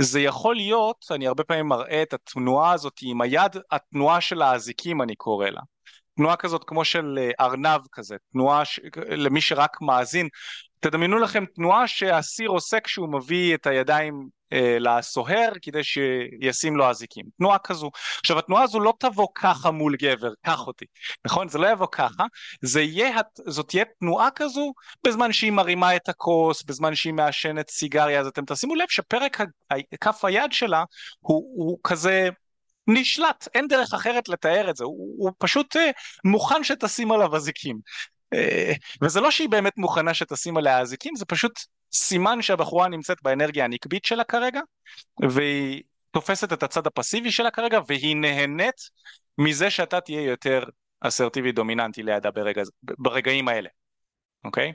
זה 0.00 0.20
יכול 0.20 0.56
להיות, 0.56 1.06
אני 1.10 1.26
הרבה 1.26 1.44
פעמים 1.44 1.66
מראה 1.66 2.02
את 2.02 2.12
התנועה 2.12 2.72
הזאת 2.72 2.98
עם 3.02 3.20
היד, 3.20 3.56
התנועה 3.70 4.20
של 4.20 4.42
האזיקים 4.42 5.02
אני 5.02 5.14
קורא 5.16 5.48
לה. 5.48 5.60
תנועה 6.16 6.36
כזאת 6.36 6.64
כמו 6.66 6.84
של 6.84 7.18
אה, 7.18 7.46
ארנב 7.46 7.80
כזה, 7.92 8.16
תנועה 8.32 8.64
ש... 8.64 8.80
למי 9.08 9.40
שרק 9.40 9.80
מאזין, 9.80 10.28
תדמיינו 10.80 11.18
לכם 11.18 11.44
תנועה 11.54 11.86
שהאסיר 11.86 12.48
עושה 12.48 12.80
כשהוא 12.80 13.08
מביא 13.08 13.54
את 13.54 13.66
הידיים 13.66 14.28
אה, 14.52 14.76
לסוהר 14.80 15.52
כדי 15.62 15.80
שישים 15.84 16.76
לו 16.76 16.90
אזיקים, 16.90 17.24
תנועה 17.38 17.58
כזו. 17.58 17.90
עכשיו 18.20 18.38
התנועה 18.38 18.62
הזו 18.62 18.80
לא 18.80 18.94
תבוא 18.98 19.26
ככה 19.34 19.70
מול 19.70 19.96
גבר, 19.96 20.32
קח 20.46 20.66
אותי, 20.66 20.84
נכון? 21.24 21.48
זה 21.48 21.58
לא 21.58 21.66
יבוא 21.72 21.86
ככה, 21.92 22.24
זה 22.62 22.80
יהיה, 22.80 23.10
זאת 23.46 23.68
תהיה 23.68 23.84
תנועה 24.00 24.28
כזו 24.34 24.72
בזמן 25.06 25.32
שהיא 25.32 25.52
מרימה 25.52 25.96
את 25.96 26.08
הכוס, 26.08 26.62
בזמן 26.62 26.94
שהיא 26.94 27.14
מעשנת 27.14 27.70
סיגריה, 27.70 28.20
אז 28.20 28.26
אתם 28.26 28.44
תשימו 28.44 28.74
לב 28.74 28.86
שפרק 28.88 29.38
כף 30.00 30.24
היד 30.24 30.52
שלה 30.52 30.84
הוא, 31.20 31.52
הוא 31.56 31.78
כזה 31.84 32.28
נשלט, 32.86 33.48
אין 33.54 33.68
דרך 33.68 33.94
אחרת 33.94 34.28
לתאר 34.28 34.70
את 34.70 34.76
זה, 34.76 34.84
הוא, 34.84 35.14
הוא 35.18 35.32
פשוט 35.38 35.76
אה, 35.76 35.90
מוכן 36.24 36.64
שתשים 36.64 37.12
עליו 37.12 37.36
אזיקים. 37.36 37.78
אה, 38.34 38.72
וזה 39.02 39.20
לא 39.20 39.30
שהיא 39.30 39.48
באמת 39.48 39.72
מוכנה 39.76 40.14
שתשים 40.14 40.56
עליה 40.56 40.80
אזיקים, 40.80 41.16
זה 41.16 41.24
פשוט 41.24 41.52
סימן 41.92 42.42
שהבחורה 42.42 42.88
נמצאת 42.88 43.22
באנרגיה 43.22 43.64
הנקבית 43.64 44.04
שלה 44.04 44.24
כרגע, 44.24 44.60
והיא 45.30 45.82
תופסת 46.10 46.52
את 46.52 46.62
הצד 46.62 46.86
הפסיבי 46.86 47.32
שלה 47.32 47.50
כרגע, 47.50 47.80
והיא 47.86 48.16
נהנית 48.16 48.80
מזה 49.38 49.70
שאתה 49.70 50.00
תהיה 50.00 50.22
יותר 50.22 50.62
אסרטיבי 51.00 51.52
דומיננטי 51.52 52.02
לידה 52.02 52.30
ברגע, 52.30 52.62
ברגעים 52.82 53.48
האלה, 53.48 53.68
אוקיי? 54.44 54.72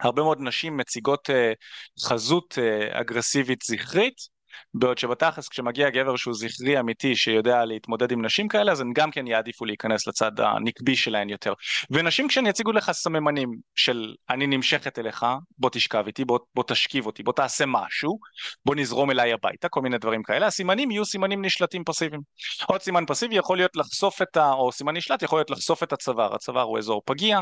הרבה 0.00 0.22
מאוד 0.22 0.38
נשים 0.40 0.76
מציגות 0.76 1.30
uh, 1.30 2.02
חזות 2.04 2.58
uh, 2.58 3.00
אגרסיבית 3.00 3.62
זכרית, 3.62 4.33
בעוד 4.74 4.98
שבתכלס 4.98 5.48
כשמגיע 5.48 5.90
גבר 5.90 6.16
שהוא 6.16 6.34
זכרי 6.34 6.80
אמיתי 6.80 7.16
שיודע 7.16 7.64
להתמודד 7.64 8.12
עם 8.12 8.24
נשים 8.24 8.48
כאלה 8.48 8.72
אז 8.72 8.80
הם 8.80 8.92
גם 8.92 9.10
כן 9.10 9.26
יעדיפו 9.26 9.64
להיכנס 9.64 10.06
לצד 10.06 10.40
הנקבי 10.40 10.96
שלהן 10.96 11.28
יותר. 11.28 11.52
ונשים 11.90 12.28
כשהן 12.28 12.46
יציגו 12.46 12.72
לך 12.72 12.92
סממנים 12.92 13.48
של 13.74 14.14
אני 14.30 14.46
נמשכת 14.46 14.98
אליך 14.98 15.26
בוא 15.58 15.70
תשכב 15.70 16.04
איתי 16.06 16.24
בוא, 16.24 16.38
בוא 16.54 16.64
תשכיב 16.66 17.06
אותי 17.06 17.22
בוא 17.22 17.32
תעשה 17.32 17.64
משהו 17.66 18.18
בוא 18.64 18.74
נזרום 18.74 19.10
אליי 19.10 19.32
הביתה 19.32 19.68
כל 19.68 19.82
מיני 19.82 19.98
דברים 19.98 20.22
כאלה 20.22 20.46
הסימנים 20.46 20.90
יהיו 20.90 21.04
סימנים 21.04 21.44
נשלטים 21.44 21.84
פסיביים. 21.84 22.22
עוד 22.66 22.82
סימן 22.82 23.04
פסיבי 23.06 23.36
יכול 23.36 23.56
להיות 23.56 23.76
לחשוף 23.76 24.22
את 24.22 24.36
ה... 24.36 24.52
או 24.52 24.72
סימן 24.72 24.96
נשלט 24.96 25.22
יכול 25.22 25.38
להיות 25.38 25.50
לחשוף 25.50 25.82
את 25.82 25.92
הצוואר. 25.92 26.34
הצוואר 26.34 26.62
הוא 26.62 26.78
אזור 26.78 27.02
פגיע 27.04 27.40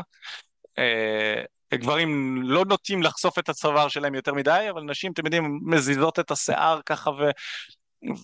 אה, 0.77 1.43
גברים 1.77 2.41
לא 2.43 2.65
נוטים 2.65 3.03
לחשוף 3.03 3.39
את 3.39 3.49
הצוואר 3.49 3.87
שלהם 3.87 4.15
יותר 4.15 4.33
מדי, 4.33 4.67
אבל 4.69 4.81
נשים, 4.81 5.11
אתם 5.11 5.25
יודעים, 5.25 5.59
מזיזות 5.63 6.19
את 6.19 6.31
השיער 6.31 6.79
ככה 6.85 7.09
ו... 7.09 7.29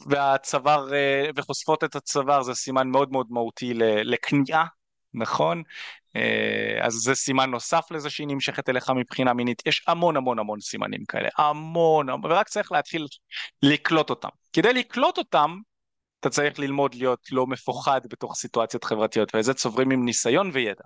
והצוואר, 0.08 0.94
אה, 0.94 1.30
וחושפות 1.36 1.84
את 1.84 1.96
הצוואר, 1.96 2.44
זה 2.44 2.54
סימן 2.54 2.88
מאוד 2.88 3.12
מאוד 3.12 3.28
מהותי 3.30 3.74
לכניעה, 4.04 4.66
נכון? 5.14 5.64
אה, 6.16 6.86
אז 6.86 6.94
זה 6.94 7.16
סימן 7.16 7.50
נוסף 7.50 7.92
לזה 7.92 8.10
שהיא 8.10 8.28
נמשכת 8.28 8.70
אליך 8.70 8.90
מבחינה 8.90 9.34
מינית. 9.34 9.62
יש 9.66 9.84
המון 9.88 10.18
המון 10.18 10.40
המון 10.40 10.60
סימנים 10.60 11.06
כאלה, 11.06 11.30
המון, 11.38 12.10
ורק 12.10 12.50
צריך 12.50 12.72
להתחיל 12.72 13.06
לקלוט 13.64 14.10
אותם. 14.10 14.30
כדי 14.54 14.74
לקלוט 14.74 15.18
אותם, 15.18 15.58
אתה 16.20 16.30
צריך 16.30 16.60
ללמוד 16.60 16.96
להיות 16.96 17.20
לא 17.32 17.48
מפוחד 17.48 18.02
בתוך 18.10 18.36
סיטואציות 18.36 18.84
חברתיות, 18.84 19.36
ואת 19.36 19.56
צוברים 19.56 19.92
עם 19.92 20.06
ניסיון 20.06 20.50
וידע. 20.54 20.84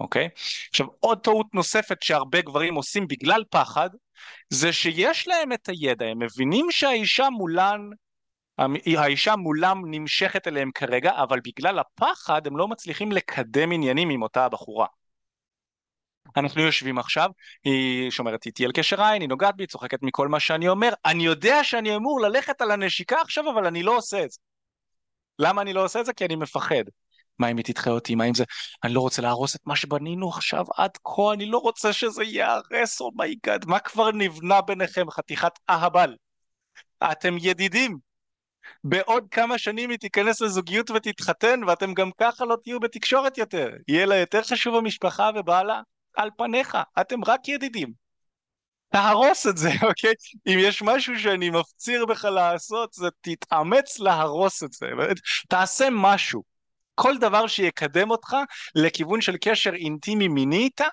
אוקיי? 0.00 0.28
עכשיו 0.68 0.86
עוד 1.00 1.20
טעות 1.20 1.46
נוספת 1.54 2.02
שהרבה 2.02 2.40
גברים 2.40 2.74
עושים 2.74 3.08
בגלל 3.08 3.44
פחד 3.50 3.90
זה 4.48 4.72
שיש 4.72 5.28
להם 5.28 5.52
את 5.52 5.68
הידע, 5.68 6.06
הם 6.06 6.18
מבינים 6.22 6.66
שהאישה 6.70 7.30
מולן 7.30 7.80
האישה 8.96 9.36
מולם 9.36 9.82
נמשכת 9.86 10.48
אליהם 10.48 10.70
כרגע, 10.74 11.12
אבל 11.22 11.40
בגלל 11.44 11.78
הפחד 11.78 12.46
הם 12.46 12.56
לא 12.56 12.68
מצליחים 12.68 13.12
לקדם 13.12 13.72
עניינים 13.72 14.10
עם 14.10 14.22
אותה 14.22 14.44
הבחורה. 14.44 14.86
אנחנו 16.36 16.62
יושבים 16.62 16.98
עכשיו, 16.98 17.30
היא 17.64 18.10
שומרת 18.10 18.46
איתי 18.46 18.64
על 18.64 18.72
קשר 18.72 19.02
עין, 19.02 19.22
היא 19.22 19.28
נוגעת 19.28 19.56
בי, 19.56 19.66
צוחקת 19.66 20.02
מכל 20.02 20.28
מה 20.28 20.40
שאני 20.40 20.68
אומר, 20.68 20.92
אני 21.04 21.24
יודע 21.24 21.64
שאני 21.64 21.96
אמור 21.96 22.20
ללכת 22.20 22.60
על 22.60 22.70
הנשיקה 22.70 23.20
עכשיו, 23.20 23.50
אבל 23.50 23.66
אני 23.66 23.82
לא 23.82 23.96
עושה 23.96 24.24
את 24.24 24.30
זה. 24.30 24.38
למה 25.38 25.62
אני 25.62 25.72
לא 25.72 25.84
עושה 25.84 26.00
את 26.00 26.06
זה? 26.06 26.12
כי 26.12 26.24
אני 26.24 26.36
מפחד. 26.36 26.84
מה 27.38 27.50
אם 27.50 27.56
היא 27.56 27.64
תדחה 27.64 27.90
אותי, 27.90 28.14
מה 28.14 28.24
אם 28.24 28.34
זה, 28.34 28.44
אני 28.84 28.94
לא 28.94 29.00
רוצה 29.00 29.22
להרוס 29.22 29.56
את 29.56 29.60
מה 29.66 29.76
שבנינו 29.76 30.28
עכשיו 30.28 30.64
עד 30.76 30.90
כה, 31.04 31.32
אני 31.32 31.46
לא 31.46 31.58
רוצה 31.58 31.92
שזה 31.92 32.24
ייהרס, 32.24 33.00
oh 33.00 33.32
my 33.32 33.64
god, 33.64 33.68
מה 33.68 33.78
כבר 33.78 34.12
נבנה 34.12 34.60
ביניכם, 34.60 35.10
חתיכת 35.10 35.52
אהבל? 35.70 36.16
אתם 37.12 37.36
ידידים. 37.40 37.98
בעוד 38.84 39.24
כמה 39.30 39.58
שנים 39.58 39.90
היא 39.90 39.98
תיכנס 39.98 40.40
לזוגיות 40.40 40.90
ותתחתן, 40.90 41.60
ואתם 41.66 41.94
גם 41.94 42.10
ככה 42.20 42.44
לא 42.44 42.56
תהיו 42.64 42.80
בתקשורת 42.80 43.38
יותר. 43.38 43.70
יהיה 43.88 44.06
לה 44.06 44.16
יותר 44.16 44.42
חשוב 44.42 44.74
המשפחה 44.74 45.30
ובעלה 45.36 45.80
על 46.16 46.30
פניך, 46.36 46.78
אתם 47.00 47.24
רק 47.24 47.48
ידידים. 47.48 47.92
תהרוס 48.88 49.46
את 49.46 49.56
זה, 49.56 49.70
אוקיי? 49.88 50.12
אם 50.46 50.58
יש 50.58 50.82
משהו 50.82 51.18
שאני 51.18 51.50
מפציר 51.50 52.06
בך 52.06 52.24
לעשות, 52.24 52.92
זה 52.92 53.08
תתאמץ 53.20 53.98
להרוס 53.98 54.62
את 54.62 54.72
זה. 54.72 54.86
תעשה 55.48 55.88
משהו. 55.92 56.53
כל 56.94 57.18
דבר 57.18 57.46
שיקדם 57.46 58.10
אותך 58.10 58.36
לכיוון 58.74 59.20
של 59.20 59.36
קשר 59.40 59.74
אינטימי 59.74 60.28
מיני 60.28 60.56
איתה, 60.56 60.86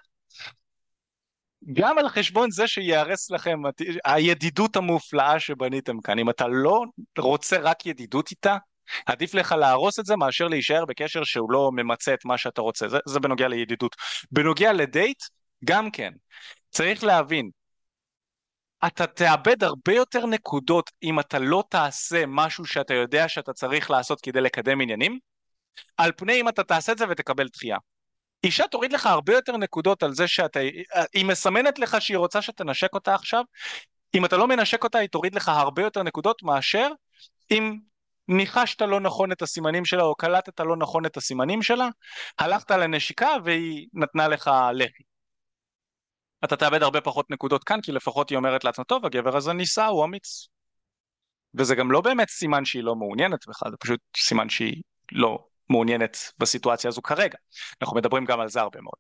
גם 1.74 1.98
על 1.98 2.10
חשבון 2.10 2.52
זה 2.52 2.68
שיהרס 2.68 3.32
לכם 3.32 3.60
הידידות 4.06 4.76
המופלאה 4.76 5.40
שבניתם 5.40 6.02
כאן. 6.02 6.20
אם 6.20 6.30
אתה 6.30 6.48
לא 6.48 6.84
רוצה 7.18 7.58
רק 7.60 7.86
ידידות 7.86 8.32
איתה, 8.32 8.58
עדיף 9.06 9.34
לך 9.34 9.52
להרוס 9.52 10.00
את 10.00 10.06
זה 10.06 10.16
מאשר 10.16 10.48
להישאר 10.48 10.86
בקשר 10.86 11.24
שהוא 11.24 11.52
לא 11.52 11.70
ממצה 11.74 12.14
את 12.14 12.26
מה 12.26 12.38
שאתה 12.38 12.62
רוצה. 12.62 12.88
זה, 12.88 12.98
זה 13.06 13.20
בנוגע 13.20 13.48
לידידות. 13.48 13.96
בנוגע 14.32 14.74
לדייט, 14.74 15.24
גם 15.66 15.92
כן. 15.92 16.14
צריך 16.72 17.04
להבין, 17.04 17.50
אתה 18.88 19.08
תאבד 19.08 19.64
הרבה 19.64 19.94
יותר 19.94 20.26
נקודות 20.26 20.92
אם 21.04 21.20
אתה 21.20 21.40
לא 21.40 21.64
תעשה 21.70 22.24
משהו 22.28 22.66
שאתה 22.66 22.94
יודע 22.94 23.28
שאתה 23.28 23.54
צריך 23.54 23.92
לעשות 23.92 24.22
כדי 24.22 24.42
לקדם 24.42 24.82
עניינים, 24.82 25.20
על 25.98 26.12
פני 26.18 26.42
אם 26.42 26.50
אתה 26.50 26.64
תעשה 26.64 26.92
את 26.92 26.98
זה 26.98 27.06
ותקבל 27.10 27.48
דחייה. 27.48 27.78
אישה 28.44 28.68
תוריד 28.68 28.94
לך 28.94 29.06
הרבה 29.06 29.34
יותר 29.34 29.58
נקודות 29.58 30.04
על 30.04 30.14
זה 30.14 30.28
שאתה, 30.28 30.60
היא 31.14 31.26
מסמנת 31.26 31.80
לך 31.80 32.02
שהיא 32.02 32.18
רוצה 32.18 32.42
שתנשק 32.42 32.94
אותה 32.94 33.16
עכשיו, 33.16 33.44
אם 34.16 34.26
אתה 34.26 34.38
לא 34.38 34.48
מנשק 34.48 34.84
אותה 34.84 34.98
היא 34.98 35.10
תוריד 35.10 35.36
לך 35.36 35.50
הרבה 35.50 35.82
יותר 35.82 36.04
נקודות 36.04 36.44
מאשר 36.44 36.88
אם 37.52 37.78
ניחשת 38.28 38.82
לא 38.82 39.00
נכון 39.00 39.32
את 39.32 39.42
הסימנים 39.42 39.86
שלה 39.86 40.04
או 40.04 40.16
קלטת 40.16 40.60
לא 40.60 40.78
נכון 40.78 41.06
את 41.06 41.18
הסימנים 41.18 41.62
שלה, 41.62 41.88
הלכת 42.40 42.72
לנשיקה 42.72 43.30
והיא 43.44 43.88
נתנה 43.94 44.28
לך 44.28 44.52
לחי. 44.74 45.04
אתה 46.44 46.56
תאבד 46.56 46.84
הרבה 46.84 47.02
פחות 47.02 47.32
נקודות 47.32 47.64
כאן 47.64 47.82
כי 47.82 47.92
לפחות 47.92 48.30
היא 48.30 48.38
אומרת 48.38 48.64
לעצמה 48.64 48.86
טוב 48.86 49.06
הגבר 49.06 49.38
הזה 49.38 49.54
ניסה 49.54 49.86
הוא 49.86 50.06
אמיץ 50.06 50.48
וזה 51.54 51.76
גם 51.76 51.92
לא 51.92 52.02
באמת 52.02 52.30
סימן 52.30 52.66
שהיא 52.66 52.84
לא 52.84 52.96
מעוניינת 52.96 53.48
בך 53.48 53.60
זה 53.72 53.78
פשוט 53.78 54.00
סימן 54.18 54.50
שהיא 54.50 54.82
לא 55.12 55.48
מעוניינת 55.72 56.18
בסיטואציה 56.40 56.88
הזו 56.88 57.02
כרגע. 57.02 57.38
אנחנו 57.82 57.98
מדברים 57.98 58.26
גם 58.26 58.40
על 58.40 58.50
זה 58.50 58.62
הרבה 58.62 58.82
מאוד. 58.82 58.96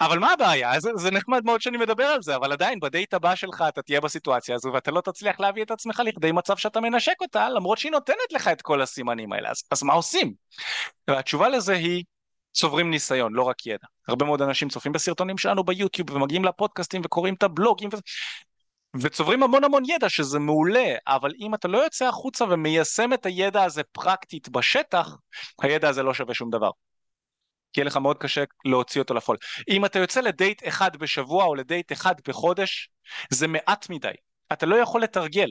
אבל 0.00 0.18
מה 0.18 0.32
הבעיה? 0.32 0.80
זה, 0.80 0.90
זה 0.96 1.10
נחמד 1.10 1.44
מאוד 1.44 1.60
שאני 1.60 1.78
מדבר 1.78 2.04
על 2.04 2.22
זה, 2.22 2.36
אבל 2.36 2.52
עדיין 2.52 2.80
בדייט 2.80 3.14
הבא 3.14 3.34
שלך 3.34 3.64
אתה 3.68 3.82
תהיה 3.82 4.00
בסיטואציה 4.00 4.54
הזו 4.54 4.70
ואתה 4.74 4.90
לא 4.90 5.00
תצליח 5.00 5.40
להביא 5.40 5.62
את 5.62 5.70
עצמך 5.70 6.02
לכדי 6.04 6.32
מצב 6.32 6.56
שאתה 6.56 6.80
מנשק 6.80 7.14
אותה, 7.20 7.48
למרות 7.48 7.78
שהיא 7.78 7.92
נותנת 7.92 8.32
לך 8.32 8.48
את 8.48 8.62
כל 8.62 8.82
הסימנים 8.82 9.32
האלה, 9.32 9.50
אז, 9.50 9.62
אז 9.70 9.82
מה 9.82 9.92
עושים? 9.92 10.34
והתשובה 11.08 11.48
לזה 11.48 11.72
היא 11.72 12.04
צוברים 12.52 12.90
ניסיון, 12.90 13.32
לא 13.32 13.42
רק 13.42 13.66
ידע. 13.66 13.86
הרבה 14.08 14.24
מאוד 14.24 14.42
אנשים 14.42 14.68
צופים 14.68 14.92
בסרטונים 14.92 15.38
שלנו 15.38 15.64
ביוטיוב 15.64 16.10
ומגיעים 16.10 16.44
לפודקאסטים 16.44 17.02
וקוראים 17.04 17.34
את 17.34 17.42
הבלוגים 17.42 17.88
וזה, 17.92 18.02
וצוברים 19.00 19.42
המון 19.42 19.64
המון 19.64 19.82
ידע 19.86 20.08
שזה 20.08 20.38
מעולה, 20.38 20.94
אבל 21.06 21.30
אם 21.38 21.54
אתה 21.54 21.68
לא 21.68 21.78
יוצא 21.78 22.08
החוצה 22.08 22.44
ומיישם 22.44 23.12
את 23.12 23.26
הידע 23.26 23.62
הזה 23.62 23.82
פרקטית 23.82 24.48
בשטח, 24.48 25.16
הידע 25.62 25.88
הזה 25.88 26.02
לא 26.02 26.14
שווה 26.14 26.34
שום 26.34 26.50
דבר. 26.50 26.70
כי 27.72 27.80
יהיה 27.80 27.86
לך 27.86 27.96
מאוד 27.96 28.18
קשה 28.18 28.44
להוציא 28.64 29.00
אותו 29.00 29.14
לפועל. 29.14 29.38
אם 29.68 29.84
אתה 29.84 29.98
יוצא 29.98 30.20
לדייט 30.20 30.68
אחד 30.68 30.96
בשבוע 30.96 31.44
או 31.44 31.54
לדייט 31.54 31.92
אחד 31.92 32.14
בחודש, 32.28 32.90
זה 33.30 33.46
מעט 33.46 33.90
מדי. 33.90 34.12
אתה 34.52 34.66
לא 34.66 34.76
יכול 34.76 35.02
לתרגל. 35.02 35.50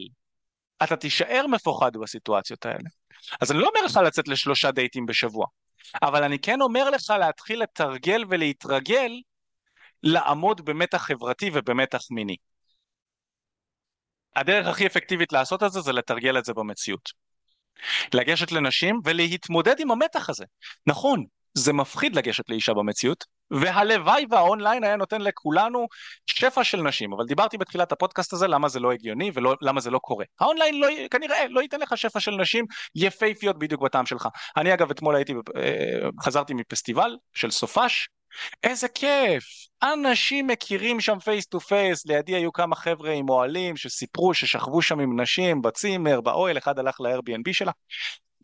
אתה 0.84 0.96
תישאר 0.96 1.46
מפוחד 1.48 1.98
בסיטואציות 1.98 2.66
האלה. 2.66 2.90
אז 3.42 3.52
אני 3.52 3.60
לא 3.60 3.68
אומר 3.68 3.86
לך 3.86 4.00
לצאת 4.06 4.28
לשלושה 4.28 4.72
דייטים 4.72 5.06
בשבוע, 5.06 5.46
אבל 6.02 6.24
אני 6.24 6.40
כן 6.40 6.62
אומר 6.62 6.90
לך 6.90 7.14
להתחיל 7.20 7.64
לתרגל 7.64 8.24
ולהתרגל 8.30 9.12
לעמוד 10.04 10.66
במתח 10.66 10.98
חברתי 10.98 11.50
ובמתח 11.54 12.02
מיני. 12.12 12.36
הדרך 14.36 14.68
הכי 14.68 14.88
אפקטיבית 14.88 15.34
לעשות 15.34 15.64
את 15.64 15.72
זה 15.72 15.82
זה 15.82 15.92
לתרגל 15.92 16.38
את 16.38 16.46
זה 16.46 16.54
במציאות. 16.54 17.10
לגשת 18.14 18.52
לנשים 18.52 19.00
ולהתמודד 19.04 19.80
עם 19.80 19.92
המתח 19.92 20.30
הזה. 20.30 20.46
נכון, 20.88 21.24
זה 21.54 21.74
מפחיד 21.74 22.16
לגשת 22.16 22.50
לאישה 22.50 22.74
במציאות, 22.74 23.26
והלוואי 23.52 24.26
והאונליין 24.30 24.84
היה 24.84 24.96
נותן 24.96 25.22
לכולנו 25.22 25.88
שפע 26.26 26.64
של 26.64 26.82
נשים, 26.82 27.14
אבל 27.14 27.26
דיברתי 27.26 27.58
בתחילת 27.58 27.92
הפודקאסט 27.92 28.34
הזה 28.34 28.48
למה 28.48 28.70
זה 28.70 28.80
לא 28.80 28.92
הגיוני 28.92 29.32
ולמה 29.34 29.82
זה 29.82 29.92
לא 29.92 30.00
קורה. 30.00 30.26
האונליין 30.40 30.80
לא, 30.80 30.88
כנראה 31.12 31.48
לא 31.50 31.62
ייתן 31.62 31.80
לך 31.80 31.98
שפע 31.98 32.20
של 32.20 32.32
נשים 32.32 32.66
יפהפיות 32.96 33.60
בדיוק 33.60 33.82
בטעם 33.82 34.06
שלך. 34.06 34.28
אני 34.58 34.74
אגב 34.74 34.92
אתמול 34.92 35.16
הייתי, 35.16 35.34
אה, 35.34 36.10
חזרתי 36.24 36.54
מפסטיבל 36.54 37.18
של 37.34 37.52
סופש, 37.52 38.08
איזה 38.64 38.88
כיף! 38.88 39.44
אנשים 39.84 40.48
מכירים 40.48 41.00
שם 41.00 41.20
face 41.20 41.46
to 41.46 41.60
face, 41.60 42.06
לידי 42.06 42.36
היו 42.36 42.54
כמה 42.54 42.76
חבר'ה 42.76 43.12
עם 43.12 43.30
אוהלים 43.30 43.78
שסיפרו 43.78 44.34
ששכבו 44.34 44.82
שם 44.82 45.00
עם 45.00 45.22
נשים 45.22 45.62
בצימר, 45.62 46.22
באוהל, 46.22 46.58
אחד 46.58 46.80
הלך 46.80 47.02
ל-Airbnb 47.02 47.54
שלה. 47.54 47.72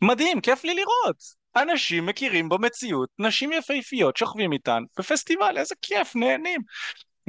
מדהים, 0.02 0.40
כיף 0.40 0.64
לי 0.64 0.74
לראות. 0.74 1.40
אנשים 1.56 2.06
מכירים 2.06 2.48
במציאות, 2.48 3.08
נשים 3.18 3.52
יפהפיות 3.52 4.16
שוכבים 4.16 4.52
איתן 4.52 4.82
בפסטיבל, 4.98 5.58
איזה 5.58 5.74
כיף, 5.82 6.16
נהנים. 6.16 6.60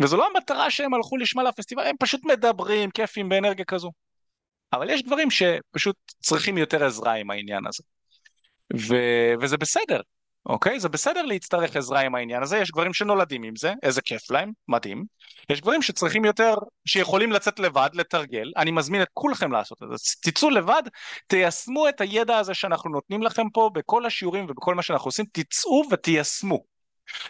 וזו 0.02 0.18
לא 0.18 0.28
המטרה 0.28 0.72
שהם 0.72 0.94
הלכו 0.94 1.18
לשמה 1.18 1.44
לפסטיבל, 1.44 1.84
הם 1.84 1.96
פשוט 2.00 2.26
מדברים, 2.26 2.92
כיפים 2.92 3.30
באנרגיה 3.30 3.66
כזו. 3.66 3.92
אבל 4.74 4.90
יש 4.90 5.04
דברים 5.04 5.32
שפשוט 5.32 5.96
צריכים 6.24 6.58
יותר 6.58 6.86
עזרה 6.86 7.14
עם 7.14 7.32
העניין 7.32 7.68
הזה. 7.68 7.84
ו... 8.78 8.96
וזה 9.42 9.58
בסדר, 9.58 10.02
אוקיי? 10.46 10.80
זה 10.80 10.90
בסדר 10.90 11.22
להצטרך 11.22 11.76
עזרה 11.76 12.00
עם 12.00 12.16
העניין 12.16 12.44
הזה, 12.44 12.58
יש 12.58 12.72
גברים 12.72 12.94
שנולדים 12.94 13.44
עם 13.44 13.56
זה, 13.56 13.74
איזה 13.84 14.02
כיף 14.02 14.32
להם, 14.32 14.52
מדהים. 14.68 15.06
יש 15.50 15.62
גברים 15.62 15.82
שצריכים 15.82 16.26
יותר, 16.26 16.56
שיכולים 16.86 17.32
לצאת 17.32 17.60
לבד, 17.60 17.90
לתרגל, 17.94 18.52
אני 18.58 18.72
מזמין 18.72 19.02
את 19.02 19.08
כולכם 19.14 19.52
לעשות 19.52 19.78
את 19.84 19.88
זה. 19.90 20.32
תצאו 20.32 20.50
לבד, 20.50 20.84
תיישמו 21.28 21.90
את 21.90 22.02
הידע 22.02 22.38
הזה 22.38 22.54
שאנחנו 22.54 22.90
נותנים 22.90 23.24
לכם 23.24 23.50
פה 23.54 23.70
בכל 23.74 24.06
השיעורים 24.06 24.46
ובכל 24.50 24.76
מה 24.76 24.82
שאנחנו 24.82 25.08
עושים, 25.08 25.26
תצאו 25.32 25.84
ותיישמו. 25.92 26.64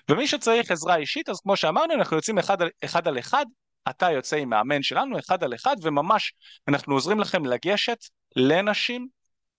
ומי 0.10 0.28
שצריך 0.28 0.72
עזרה 0.72 0.96
אישית, 0.96 1.30
אז 1.30 1.40
כמו 1.42 1.56
שאמרנו, 1.56 1.94
אנחנו 1.94 2.16
יוצאים 2.16 2.38
אחד 2.38 2.62
על 2.62 2.70
אחד, 2.86 3.08
על 3.08 3.20
אחד 3.20 3.46
אתה 3.90 4.12
יוצא 4.12 4.38
עם 4.38 4.50
מאמן 4.50 4.84
שלנו 4.84 5.20
אחד 5.20 5.44
על 5.44 5.54
אחד, 5.54 5.76
וממש 5.82 6.34
אנחנו 6.68 6.94
עוזרים 6.94 7.20
לכם 7.20 7.46
לגשת 7.46 7.98
לנשים 8.36 9.08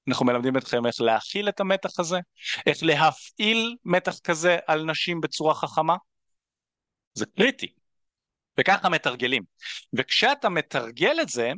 אנחנו 0.09 0.27
מלמדים 0.27 0.57
אתכם 0.57 0.87
איך 0.87 1.01
להכיל 1.01 1.49
את 1.49 1.61
המתח 1.61 2.01
הזה, 2.01 2.19
איך 2.67 2.83
להפעיל 2.83 3.77
מתח 3.85 4.19
כזה 4.19 4.57
על 4.67 4.85
נשים 4.85 5.21
בצורה 5.21 5.55
חכמה. 5.55 5.97
זה 7.15 7.27
קריטי. 7.27 7.73
וככה 8.61 8.89
מתרגלים. 8.89 9.43
וכשאתה 9.93 10.49
מתרגל 10.49 11.21
את 11.23 11.29
זה, 11.29 11.53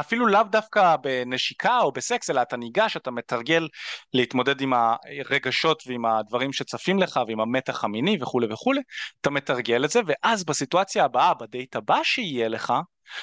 אפילו 0.00 0.26
לאו 0.26 0.42
דווקא 0.42 0.96
בנשיקה 0.96 1.78
או 1.78 1.92
בסקס, 1.92 2.30
אלא 2.30 2.42
אתה 2.42 2.56
ניגש, 2.56 2.96
אתה 2.96 3.10
מתרגל 3.10 3.68
להתמודד 4.14 4.60
עם 4.60 4.72
הרגשות 4.74 5.82
ועם 5.86 6.06
הדברים 6.06 6.52
שצפים 6.52 6.98
לך 6.98 7.20
ועם 7.28 7.40
המתח 7.40 7.84
המיני 7.84 8.18
וכולי 8.20 8.46
וכולי, 8.52 8.80
אתה 9.20 9.30
מתרגל 9.30 9.84
את 9.84 9.90
זה, 9.90 10.00
ואז 10.06 10.44
בסיטואציה 10.44 11.04
הבאה, 11.04 11.34
בדייט 11.34 11.76
הבא 11.76 11.98
שיהיה 12.02 12.48
לך, 12.48 12.72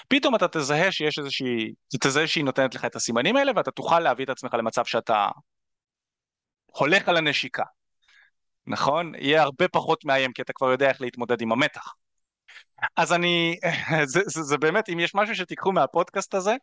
פתאום 0.07 0.36
אתה 0.36 0.47
תזהה 0.47 0.91
שיש 0.91 1.19
איזושהי, 1.19 1.74
תזהה 2.01 2.28
שהיא 2.28 2.43
נותנת 2.43 2.76
לך 2.76 2.86
את 2.86 2.95
הסימנים 2.95 3.36
האלה 3.36 3.51
ואתה 3.55 3.71
תוכל 3.71 3.99
להביא 3.99 4.26
את 4.26 4.30
עצמך 4.30 4.53
למצב 4.53 4.86
שאתה 4.86 5.28
הולך 6.65 7.09
על 7.09 7.17
הנשיקה, 7.17 7.63
נכון? 8.67 9.15
יהיה 9.15 9.41
הרבה 9.41 9.67
פחות 9.67 10.05
מאיים 10.05 10.34
כי 10.34 10.41
אתה 10.41 10.53
כבר 10.53 10.71
יודע 10.71 10.89
איך 10.89 11.01
להתמודד 11.01 11.41
עם 11.41 11.51
המתח. 11.51 11.93
אז 12.97 13.14
אני, 13.14 13.59
זה, 14.14 14.22
זה, 14.26 14.43
זה 14.43 14.57
באמת, 14.57 14.89
אם 14.89 14.99
יש 14.99 15.16
משהו 15.16 15.36
שתיקחו 15.36 15.72
מהפודקאסט 15.72 16.34
הזה, 16.34 16.55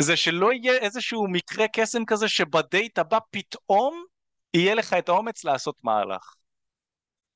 זה 0.00 0.16
שלא 0.16 0.52
יהיה 0.52 0.72
איזשהו 0.72 1.28
מקרה 1.28 1.68
קסם 1.68 2.04
כזה 2.04 2.28
שבדייט 2.28 2.98
הבא 2.98 3.18
פתאום 3.30 4.04
יהיה 4.54 4.74
לך 4.74 4.92
את 4.92 5.08
האומץ 5.08 5.44
לעשות 5.44 5.76
מהלך. 5.84 6.34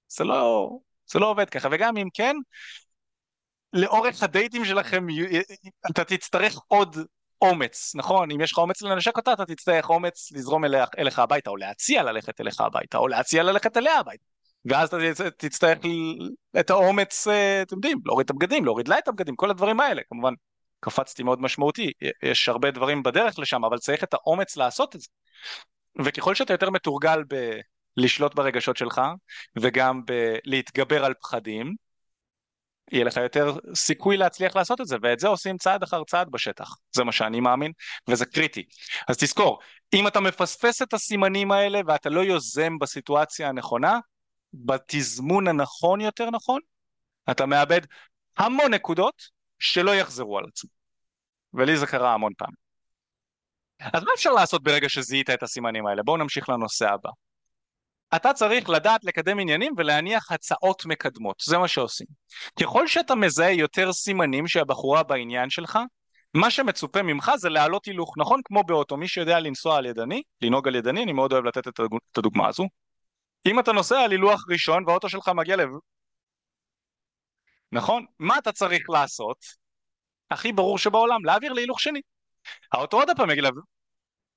זה 0.08 0.24
לא, 0.24 0.70
זה 1.12 1.18
לא 1.18 1.30
עובד 1.30 1.50
ככה, 1.50 1.68
וגם 1.72 1.96
אם 1.96 2.08
כן, 2.14 2.36
לאורך 3.72 4.22
הדייטים 4.22 4.64
שלכם 4.64 5.06
אתה 5.90 6.04
תצטרך 6.04 6.58
עוד 6.68 6.96
אומץ, 7.42 7.92
נכון? 7.94 8.30
אם 8.30 8.40
יש 8.40 8.52
לך 8.52 8.58
אומץ 8.58 8.82
לנשק 8.82 9.16
אותה, 9.16 9.32
אתה 9.32 9.46
תצטרך 9.46 9.90
אומץ 9.90 10.32
לזרום 10.32 10.64
אליך, 10.64 10.88
אליך 10.98 11.18
הביתה, 11.18 11.50
או 11.50 11.56
להציע 11.56 12.02
ללכת 12.02 12.40
אליך 12.40 12.60
הביתה, 12.60 12.98
או 12.98 13.08
להציע 13.08 13.42
ללכת 13.42 13.76
אליה 13.76 13.98
הביתה. 13.98 14.29
ואז 14.64 14.94
אתה 14.94 15.30
תצטרך 15.30 15.78
את 16.60 16.70
האומץ, 16.70 17.26
אה, 17.28 17.62
אתם 17.62 17.76
יודעים, 17.76 17.98
להוריד 18.04 18.24
את 18.24 18.30
הבגדים, 18.30 18.64
להוריד 18.64 18.88
לה 18.88 18.98
את 18.98 19.08
הבגדים, 19.08 19.36
כל 19.36 19.50
הדברים 19.50 19.80
האלה. 19.80 20.02
כמובן, 20.08 20.34
קפצתי 20.80 21.22
מאוד 21.22 21.40
משמעותי, 21.40 21.92
יש 22.22 22.48
הרבה 22.48 22.70
דברים 22.70 23.02
בדרך 23.02 23.38
לשם, 23.38 23.64
אבל 23.64 23.78
צריך 23.78 24.04
את 24.04 24.14
האומץ 24.14 24.56
לעשות 24.56 24.96
את 24.96 25.00
זה. 25.00 25.08
וככל 26.04 26.34
שאתה 26.34 26.52
יותר 26.52 26.70
מתורגל 26.70 27.22
בלשלוט 27.96 28.34
ברגשות 28.34 28.76
שלך, 28.76 29.00
וגם 29.56 30.02
בלהתגבר 30.04 31.04
על 31.04 31.14
פחדים, 31.22 31.74
יהיה 32.92 33.04
לך 33.04 33.16
יותר 33.16 33.56
סיכוי 33.74 34.16
להצליח 34.16 34.56
לעשות 34.56 34.80
את 34.80 34.86
זה, 34.86 34.96
ואת 35.02 35.20
זה 35.20 35.28
עושים 35.28 35.56
צעד 35.56 35.82
אחר 35.82 36.04
צעד 36.04 36.30
בשטח, 36.30 36.76
זה 36.92 37.04
מה 37.04 37.12
שאני 37.12 37.40
מאמין, 37.40 37.72
וזה 38.08 38.26
קריטי. 38.26 38.64
אז 39.08 39.16
תזכור, 39.16 39.58
אם 39.92 40.06
אתה 40.06 40.20
מפספס 40.20 40.82
את 40.82 40.94
הסימנים 40.94 41.52
האלה 41.52 41.80
ואתה 41.86 42.08
לא 42.08 42.20
יוזם 42.20 42.78
בסיטואציה 42.78 43.48
הנכונה, 43.48 43.98
בתזמון 44.54 45.48
הנכון 45.48 46.00
יותר 46.00 46.30
נכון, 46.30 46.60
אתה 47.30 47.46
מאבד 47.46 47.80
המון 48.36 48.74
נקודות 48.74 49.22
שלא 49.58 49.94
יחזרו 49.94 50.38
על 50.38 50.44
עצמם. 50.48 50.70
ולי 51.54 51.76
זה 51.76 51.86
קרה 51.86 52.14
המון 52.14 52.32
פעמים. 52.38 52.56
אז 53.80 54.04
מה 54.04 54.10
אפשר 54.14 54.32
לעשות 54.32 54.62
ברגע 54.62 54.88
שזיהית 54.88 55.30
את 55.30 55.42
הסימנים 55.42 55.86
האלה? 55.86 56.02
בואו 56.02 56.16
נמשיך 56.16 56.48
לנושא 56.48 56.88
הבא. 56.88 57.10
אתה 58.16 58.32
צריך 58.32 58.68
לדעת 58.68 59.04
לקדם 59.04 59.38
עניינים 59.38 59.72
ולהניח 59.76 60.32
הצעות 60.32 60.86
מקדמות, 60.86 61.42
זה 61.46 61.58
מה 61.58 61.68
שעושים. 61.68 62.06
ככל 62.60 62.88
שאתה 62.88 63.14
מזהה 63.14 63.52
יותר 63.52 63.92
סימנים 63.92 64.46
שהבחורה 64.48 65.02
בעניין 65.02 65.50
שלך, 65.50 65.78
מה 66.34 66.50
שמצופה 66.50 67.02
ממך 67.02 67.32
זה 67.36 67.48
להעלות 67.48 67.84
הילוך, 67.84 68.14
נכון? 68.18 68.40
כמו 68.44 68.64
באוטו, 68.64 68.96
מי 68.96 69.08
שיודע 69.08 69.40
לנסוע 69.40 69.76
על 69.76 69.86
ידני, 69.86 70.22
לנהוג 70.42 70.68
על 70.68 70.74
ידני, 70.74 71.02
אני 71.02 71.12
מאוד 71.12 71.32
אוהב 71.32 71.44
לתת 71.44 71.68
את 71.68 71.80
הדוגמה 72.18 72.48
הזו. 72.48 72.64
אם 73.46 73.60
אתה 73.60 73.72
נוסע 73.72 74.00
על 74.00 74.10
הילוך 74.10 74.42
ראשון 74.48 74.84
והאוטו 74.86 75.08
שלך 75.08 75.28
מגיע 75.28 75.56
לב... 75.56 75.68
נכון? 77.72 78.06
מה 78.18 78.38
אתה 78.38 78.52
צריך 78.52 78.90
לעשות? 78.90 79.36
הכי 80.30 80.52
ברור 80.52 80.78
שבעולם, 80.78 81.24
להעביר 81.24 81.52
להילוך 81.52 81.80
שני. 81.80 82.00
האוטו 82.72 82.96
עוד 82.96 83.08
פעם 83.16 83.30
יגיד 83.30 83.44
לב... 83.44 83.54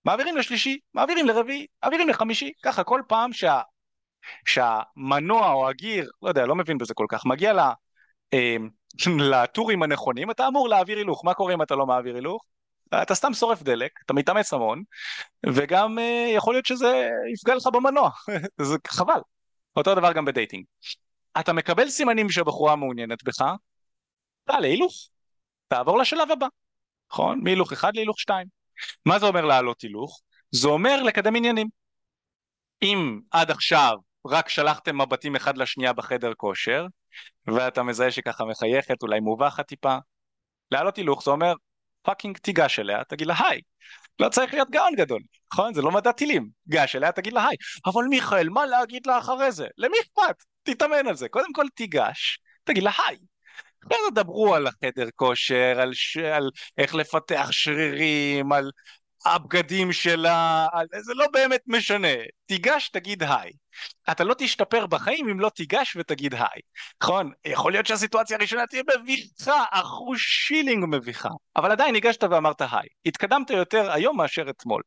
מעבירים 0.06 0.38
לשלישי, 0.38 0.80
מעבירים 0.94 1.28
לרביעי, 1.28 1.68
מעבירים 1.84 2.10
לחמישי, 2.10 2.52
ככה 2.64 2.84
כל 2.84 3.02
פעם 3.08 3.34
שה... 3.34 3.62
שהמנוע 4.48 5.52
או 5.52 5.70
הגיר, 5.70 6.12
לא 6.22 6.30
יודע, 6.30 6.46
לא 6.46 6.56
מבין 6.56 6.78
בזה 6.78 6.94
כל 6.94 7.06
כך, 7.10 7.26
מגיע 7.26 7.54
ל... 7.54 7.60
אה, 8.34 8.56
לטורים 9.32 9.84
הנכונים, 9.84 10.32
אתה 10.32 10.48
אמור 10.48 10.70
להעביר 10.70 10.98
הילוך. 10.98 11.26
מה 11.26 11.34
קורה 11.34 11.54
אם 11.54 11.62
אתה 11.62 11.76
לא 11.76 11.86
מעביר 11.86 12.16
הילוך? 12.16 12.44
אתה 13.02 13.16
סתם 13.16 13.34
שורף 13.34 13.64
דלק, 13.64 13.92
אתה 14.06 14.14
מתאמץ 14.14 14.54
המון, 14.54 14.84
וגם 15.46 16.00
אה, 16.00 16.32
יכול 16.36 16.54
להיות 16.54 16.66
שזה 16.66 17.10
יפגע 17.34 17.56
לך 17.56 17.68
במנוע, 17.74 18.10
זה 18.70 18.76
חבל. 18.88 19.20
אותו 19.76 19.96
דבר 19.96 20.14
גם 20.14 20.26
בדייטינג. 20.26 20.66
אתה 21.40 21.54
מקבל 21.54 21.90
סימנים 21.90 22.30
שהבחורה 22.30 22.76
מעוניינת 22.76 23.24
בך, 23.24 23.42
תעלה 24.44 24.68
הילוך, 24.68 24.94
תעבור 25.68 26.00
לשלב 26.00 26.32
הבא, 26.32 26.48
נכון? 27.12 27.40
מהילוך 27.44 27.74
אחד 27.74 27.96
להילוך 27.96 28.20
שתיים. 28.20 28.48
מה 29.06 29.20
זה 29.20 29.26
אומר 29.26 29.46
לעלות 29.46 29.82
הילוך? 29.82 30.22
זה 30.52 30.68
אומר 30.68 31.04
לקדם 31.04 31.36
עניינים. 31.36 31.68
אם 32.82 33.20
עד 33.32 33.52
עכשיו 33.52 33.98
רק 34.28 34.50
שלחתם 34.50 35.02
מבטים 35.02 35.36
אחד 35.36 35.58
לשנייה 35.58 35.94
בחדר 35.94 36.34
כושר, 36.34 36.86
ואתה 37.48 37.84
מזהה 37.84 38.12
שככה 38.12 38.46
מחייכת, 38.46 39.04
אולי 39.04 39.20
מובכת 39.20 39.68
טיפה, 39.68 39.98
לעלות 40.72 40.98
הילוך 40.98 41.24
זה 41.24 41.32
אומר 41.32 41.54
fucking 42.04 42.38
תיגש 42.38 42.80
אליה, 42.80 43.04
תגיד 43.04 43.28
לה 43.28 43.36
היי. 43.40 43.62
לא 44.20 44.30
צריך 44.30 44.54
להיות 44.54 44.70
גאון 44.70 44.96
גדול, 44.96 45.22
נכון? 45.54 45.74
זה 45.74 45.82
לא 45.82 45.92
מדע 45.92 46.12
טילים. 46.12 46.50
גש 46.70 46.96
אליה, 46.96 47.12
תגיד 47.12 47.34
לה 47.34 47.48
היי. 47.48 47.58
אבל 47.86 48.04
מיכאל, 48.04 48.50
מה 48.50 48.66
להגיד 48.66 49.08
לה 49.08 49.18
אחרי 49.18 49.52
זה? 49.52 49.68
למי 49.78 49.98
אכפת? 50.02 50.44
תתאמן 50.64 51.08
על 51.08 51.16
זה. 51.16 51.30
קודם 51.30 51.54
כל 51.54 51.66
תיגש, 51.76 52.40
תגיד 52.64 52.84
לה 52.84 52.92
היי. 53.08 53.18
אחרי 53.86 53.98
זה 54.06 54.22
דברו 54.24 54.56
על 54.56 54.68
החדר 54.68 55.08
כושר, 55.16 55.80
על, 55.82 55.94
ש... 55.94 56.18
על 56.18 56.50
איך 56.78 56.96
לפתח 56.96 57.48
שרירים, 57.52 58.52
על 58.52 58.72
הבגדים 59.26 59.92
שלה. 59.92 60.68
זה 61.00 61.14
לא 61.14 61.28
באמת 61.34 61.62
משנה. 61.68 62.08
תיגש, 62.46 62.90
תגיד 62.90 63.24
היי. 63.24 63.52
אתה 64.12 64.24
לא 64.24 64.36
תשתפר 64.38 64.86
בחיים 64.88 65.30
אם 65.30 65.40
לא 65.40 65.50
תיגש 65.50 65.96
ותגיד 66.00 66.34
היי. 66.34 66.62
נכון? 67.04 67.32
יכול 67.46 67.72
להיות 67.72 67.86
שהסיטואציה 67.86 68.38
הראשונה 68.38 68.68
תהיה 68.68 68.84
מביכה, 69.00 69.64
אחוז 69.72 70.18
שילינג 70.20 70.86
מביכה. 70.88 71.30
אבל 71.56 71.72
עדיין 71.72 71.96
הגשת 71.96 72.24
ואמרת 72.24 72.62
היי. 72.62 72.88
התקדמת 73.06 73.50
יותר 73.50 73.92
היום 73.92 74.18
מאשר 74.18 74.50
אתמול. 74.50 74.82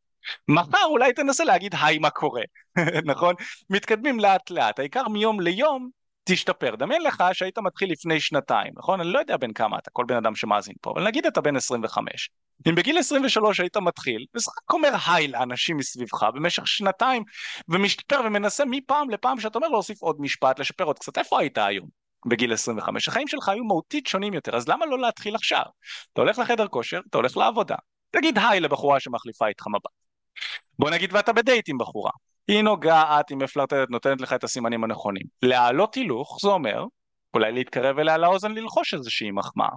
מחר 0.49 0.85
אולי 0.85 1.13
תנסה 1.13 1.45
להגיד 1.45 1.75
היי 1.81 1.99
מה 1.99 2.11
קורה, 2.11 2.43
נכון? 3.13 3.35
מתקדמים 3.71 4.21
לאט 4.21 4.51
לאט, 4.51 4.79
העיקר 4.79 5.09
מיום 5.09 5.41
ליום 5.41 5.91
תשתפר. 6.29 6.77
דמיין 6.77 7.03
לך 7.03 7.25
שהיית 7.33 7.59
מתחיל 7.59 7.93
לפני 7.93 8.21
שנתיים, 8.21 8.73
נכון? 8.77 9.01
אני 9.01 9.13
לא 9.13 9.19
יודע 9.19 9.37
בין 9.37 9.53
כמה 9.53 9.79
אתה, 9.79 9.91
כל 9.91 10.05
בן 10.09 10.17
אדם 10.17 10.35
שמאזין 10.35 10.75
פה, 10.81 10.91
אבל 10.91 11.07
נגיד 11.07 11.27
אתה 11.27 11.41
בן 11.41 11.57
25. 11.57 12.31
אם 12.69 12.75
בגיל 12.75 12.99
23 12.99 13.61
היית 13.61 13.77
מתחיל, 13.77 14.27
ושחק 14.35 14.73
אומר 14.73 14.95
היי 15.07 15.29
לאנשים 15.29 15.77
מסביבך 15.77 16.23
במשך 16.35 16.67
שנתיים, 16.67 17.23
ומשתפר 17.69 18.21
ומנסה 18.25 18.65
מפעם 18.65 19.11
לפעם 19.11 19.41
שאתה 19.41 19.59
אומר 19.59 19.69
להוסיף 19.69 20.03
עוד 20.03 20.17
משפט, 20.21 20.59
לשפר 20.59 20.85
עוד 20.85 20.99
קצת, 20.99 21.19
איפה 21.19 21.41
היית 21.41 21.59
היום? 21.59 21.89
בגיל 22.27 22.53
25. 22.53 23.09
החיים 23.09 23.29
שלך 23.29 23.49
היו 23.49 23.65
מהותית 23.65 24.07
שונים 24.07 24.35
יותר, 24.35 24.57
אז 24.57 24.69
למה 24.69 24.87
לא 24.87 24.99
להתחיל 24.99 25.35
עכשיו? 25.35 25.65
אתה 26.13 26.21
הולך 26.21 26.39
לחדר 26.39 26.69
כושר, 26.69 27.01
אתה 27.11 27.19
הולך 27.19 27.37
לעבודה, 27.37 27.77
תגיד 28.11 28.39
היי 28.39 28.61
לבחורה 28.61 29.01
שמחליפה 29.01 29.47
איתך 29.47 29.67
מבט. 29.67 29.93
בוא 30.79 30.91
נגיד 30.91 31.13
ואתה 31.13 31.33
בדייט 31.33 31.69
עם 31.69 31.79
בחורה, 31.79 32.11
היא 32.49 32.63
נוגעת, 32.63 33.29
היא 33.29 33.39
מפלרטטת, 33.39 33.91
נותנת 33.91 34.21
לך 34.21 34.33
את 34.33 34.45
הסימנים 34.45 34.85
הנכונים. 34.85 35.27
להעלות 35.43 35.95
הילוך 35.95 36.39
זה 36.43 36.49
אומר 36.49 36.85
אולי 37.35 37.53
להתקרב 37.53 37.99
אליה 37.99 38.17
לאוזן 38.17 38.53
ללחוש 38.53 38.95
איזושהי 38.95 39.31
מחמאה. 39.31 39.69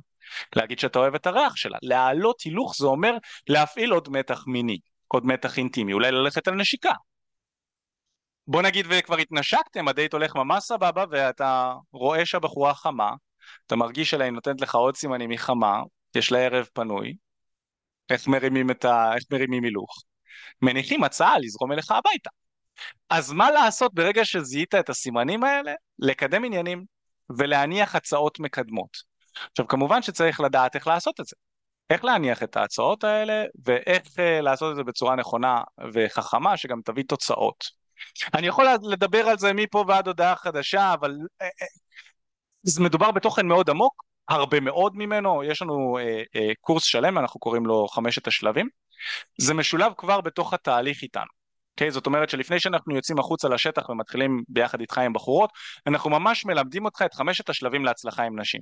להגיד 0.56 0.80
שאתה 0.80 1.00
אוהב 1.00 1.16
את 1.16 1.28
הריח 1.28 1.56
שלה. 1.56 1.78
להעלות 1.82 2.42
הילוך 2.42 2.76
זה 2.78 2.86
אומר 2.88 3.14
להפעיל 3.48 3.92
עוד 3.92 4.10
מתח 4.10 4.48
מיני, 4.48 4.78
עוד 5.08 5.26
מתח 5.26 5.58
אינטימי, 5.58 5.94
אולי 5.94 6.12
ללכת 6.12 6.48
על 6.48 6.56
נשיקה. 6.56 6.94
בוא 8.48 8.62
נגיד 8.62 8.86
וכבר 8.90 9.18
התנשקתם, 9.18 9.88
הדייט 9.88 10.14
הולך 10.14 10.36
ממש 10.36 10.64
סבבה 10.64 11.06
ואתה 11.12 11.74
רואה 11.92 12.26
שהבחורה 12.26 12.74
חמה, 12.74 13.12
אתה 13.68 13.76
מרגיש 13.76 14.14
עליה, 14.14 14.26
היא 14.26 14.34
נותנת 14.34 14.62
לך 14.62 14.76
עוד 14.76 14.96
סימנים, 14.96 15.30
היא 15.30 15.40
חמה, 15.40 15.82
יש 16.16 16.32
לה 16.32 16.40
ערב 16.40 16.68
פנוי, 16.74 17.14
איך 18.10 18.28
מרימים, 18.28 18.70
ה... 18.70 19.16
איך 19.16 19.24
מרימים 19.32 19.64
הילוך? 19.64 20.04
מניחים 20.62 21.04
הצעה 21.04 21.40
לזרום 21.40 21.72
אליך 21.72 21.92
הביתה. 21.92 22.30
אז 23.10 23.32
מה 23.32 23.52
לעשות 23.52 23.94
ברגע 23.94 24.26
שזיהית 24.26 24.76
את 24.76 24.90
הסימנים 24.90 25.44
האלה? 25.44 25.74
לקדם 26.00 26.46
עניינים 26.46 26.86
ולהניח 27.38 27.96
הצעות 27.96 28.40
מקדמות. 28.40 28.98
עכשיו 29.52 29.68
כמובן 29.68 30.02
שצריך 30.02 30.40
לדעת 30.40 30.76
איך 30.76 30.88
לעשות 30.88 31.20
את 31.20 31.26
זה. 31.26 31.36
איך 31.90 32.06
להניח 32.06 32.44
את 32.44 32.58
ההצעות 32.58 33.04
האלה 33.04 33.44
ואיך 33.66 34.04
uh, 34.08 34.42
לעשות 34.42 34.72
את 34.72 34.76
זה 34.76 34.84
בצורה 34.84 35.16
נכונה 35.16 35.62
וחכמה 35.94 36.58
שגם 36.58 36.82
תביא 36.86 37.04
תוצאות. 37.08 37.66
אני 38.34 38.48
יכול 38.48 38.68
לדבר 38.84 39.28
על 39.28 39.38
זה 39.38 39.54
מפה 39.54 39.86
ועד 39.88 40.08
הודעה 40.08 40.36
חדשה 40.36 40.94
אבל 40.94 41.12
uh, 41.12 41.46
uh, 42.78 42.84
מדובר 42.84 43.12
בתוכן 43.12 43.48
מאוד 43.48 43.70
עמוק, 43.70 44.04
הרבה 44.30 44.60
מאוד 44.60 44.96
ממנו, 44.96 45.44
יש 45.44 45.62
לנו 45.62 45.98
uh, 46.00 46.38
uh, 46.38 46.54
קורס 46.62 46.84
שלם 46.84 47.18
אנחנו 47.18 47.40
קוראים 47.40 47.66
לו 47.66 47.88
חמשת 47.88 48.28
השלבים, 48.28 48.70
זה 49.38 49.54
משולב 49.54 49.92
כבר 49.98 50.22
בתוך 50.22 50.54
התהליך 50.54 51.04
איתנו. 51.04 51.39
אוקיי? 51.80 51.92
זאת 51.92 52.06
אומרת 52.06 52.30
שלפני 52.30 52.60
שאנחנו 52.60 52.96
יוצאים 52.96 53.20
החוצה 53.20 53.50
לשטח 53.50 53.90
ומתחילים 53.90 54.44
ביחד 54.48 54.80
איתך 54.80 54.98
עם 54.98 55.14
בחורות, 55.14 55.50
אנחנו 55.88 56.10
ממש 56.10 56.46
מלמדים 56.46 56.86
אותך 56.86 57.02
את 57.02 57.14
חמשת 57.14 57.50
השלבים 57.50 57.86
להצלחה 57.86 58.24
עם 58.24 58.40
נשים. 58.40 58.62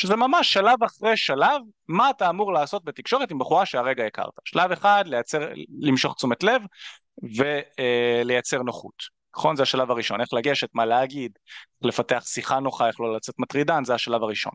שזה 0.00 0.16
ממש 0.16 0.52
שלב 0.52 0.82
אחרי 0.82 1.16
שלב, 1.16 1.60
מה 1.88 2.10
אתה 2.10 2.30
אמור 2.30 2.52
לעשות 2.52 2.84
בתקשורת 2.84 3.30
עם 3.30 3.38
בחורה 3.38 3.66
שהרגע 3.66 4.06
הכרת. 4.06 4.32
שלב 4.44 4.72
אחד, 4.72 5.04
לייצר, 5.06 5.48
למשוך 5.80 6.14
תשומת 6.14 6.42
לב 6.42 6.62
ולייצר 7.22 8.62
נוחות. 8.62 9.20
נכון? 9.36 9.56
זה 9.56 9.62
השלב 9.62 9.90
הראשון, 9.90 10.20
איך 10.20 10.28
לגשת, 10.32 10.68
מה 10.74 10.86
להגיד, 10.86 11.32
לפתח 11.82 12.22
שיחה 12.26 12.60
נוחה, 12.60 12.88
איך 12.88 13.00
לא 13.00 13.16
לצאת 13.16 13.34
מטרידן, 13.38 13.84
זה 13.84 13.94
השלב 13.94 14.22
הראשון. 14.22 14.52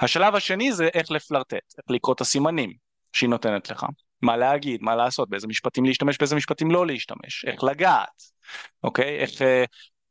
השלב 0.00 0.34
השני 0.34 0.72
זה 0.72 0.88
איך 0.94 1.10
לפלרטט, 1.10 1.54
איך 1.54 1.86
לקרוא 1.88 2.14
את 2.14 2.20
הסימנים 2.20 2.72
שהיא 3.12 3.30
נותנת 3.30 3.70
לך. 3.70 3.86
מה 4.22 4.36
להגיד, 4.36 4.82
מה 4.82 4.96
לעשות, 4.96 5.30
באיזה 5.30 5.46
משפטים 5.46 5.84
להשתמש, 5.84 6.18
באיזה 6.18 6.36
משפטים 6.36 6.70
לא 6.70 6.86
להשתמש, 6.86 7.44
איך 7.44 7.64
לגעת, 7.64 8.22
אוקיי? 8.84 9.18
איך, 9.18 9.42
אה, 9.42 9.64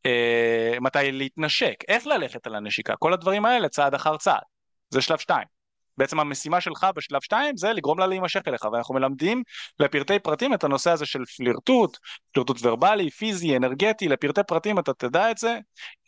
אה, 0.06 0.78
מתי 0.82 1.12
להתנשק, 1.12 1.76
איך 1.88 2.08
ללכת 2.08 2.48
על 2.48 2.56
הנשיקה, 2.56 2.96
כל 2.96 3.14
הדברים 3.14 3.46
האלה 3.46 3.70
צעד 3.70 3.94
אחר 3.94 4.18
צעד, 4.18 4.42
זה 4.90 5.02
שלב 5.02 5.18
שתיים. 5.18 5.58
בעצם 5.98 6.20
המשימה 6.20 6.62
שלך 6.62 6.88
בשלב 6.96 7.22
שתיים 7.22 7.58
זה 7.58 7.74
לגרום 7.74 8.00
לה 8.00 8.08
להימשך 8.08 8.42
אליך 8.48 8.66
ואנחנו 8.66 8.96
מלמדים 8.96 9.44
לפרטי 9.80 10.20
פרטים 10.20 10.54
את 10.54 10.64
הנושא 10.64 10.92
הזה 10.92 11.06
של 11.06 11.26
פלירטוט, 11.38 11.98
פלירטוט 12.32 12.58
ורבלי, 12.62 13.10
פיזי, 13.10 13.58
אנרגטי, 13.58 14.08
לפרטי 14.08 14.42
פרטים 14.48 14.80
אתה 14.80 14.94
תדע 14.94 15.32
את 15.32 15.38
זה, 15.38 15.60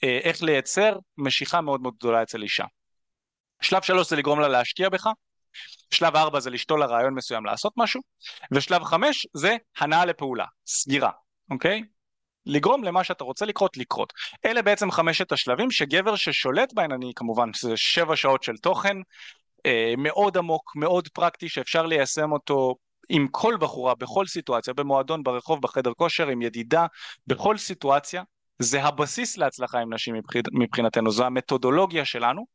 אה, 0.04 0.20
איך 0.24 0.44
לייצר 0.44 0.98
משיכה 1.18 1.62
מאוד 1.62 1.82
מאוד 1.82 1.94
גדולה 1.98 2.24
אצל 2.24 2.44
אישה. 2.44 2.66
שלב 3.62 3.82
שלוש 3.82 4.10
זה 4.10 4.16
לגרום 4.16 4.40
לה 4.40 4.48
להשקיע 4.48 4.90
בך, 4.90 5.08
שלב 5.92 6.16
4 6.16 6.40
זה 6.40 6.50
לשתול 6.50 6.80
לרעיון 6.80 7.14
מסוים 7.14 7.46
לעשות 7.46 7.74
משהו, 7.78 8.02
ושלב 8.52 8.84
5 8.84 9.28
זה 9.34 9.56
הנאה 9.78 10.06
לפעולה, 10.06 10.46
סגירה, 10.68 11.12
אוקיי? 11.52 11.84
לגרום 12.46 12.84
למה 12.84 13.04
שאתה 13.04 13.24
רוצה 13.24 13.46
לקרות, 13.46 13.78
לקרות. 13.78 14.14
אלה 14.46 14.62
בעצם 14.62 14.92
חמשת 14.92 15.32
השלבים 15.32 15.72
שגבר 15.72 16.16
ששולט 16.16 16.74
בהן, 16.74 16.92
אני 16.92 17.12
כמובן, 17.16 17.50
זה 17.62 17.78
שבע 17.78 18.16
שעות 18.16 18.44
של 18.44 18.58
תוכן, 18.58 18.98
אה, 19.66 19.94
מאוד 19.98 20.38
עמוק, 20.38 20.72
מאוד 20.76 21.08
פרקטי, 21.08 21.50
שאפשר 21.50 21.86
ליישם 21.86 22.32
אותו 22.32 22.76
עם 23.10 23.28
כל 23.32 23.58
בחורה, 23.60 23.96
בכל 23.96 24.28
סיטואציה, 24.28 24.74
במועדון, 24.74 25.24
ברחוב, 25.24 25.62
בחדר 25.62 25.92
כושר, 25.94 26.28
עם 26.28 26.42
ידידה, 26.42 26.86
בכל 27.28 27.58
סיטואציה, 27.58 28.24
זה 28.60 28.84
הבסיס 28.84 29.38
להצלחה 29.38 29.80
עם 29.80 29.94
נשים 29.94 30.16
מבחינתנו, 30.54 31.12
זו 31.12 31.26
המתודולוגיה 31.26 32.06
שלנו, 32.06 32.46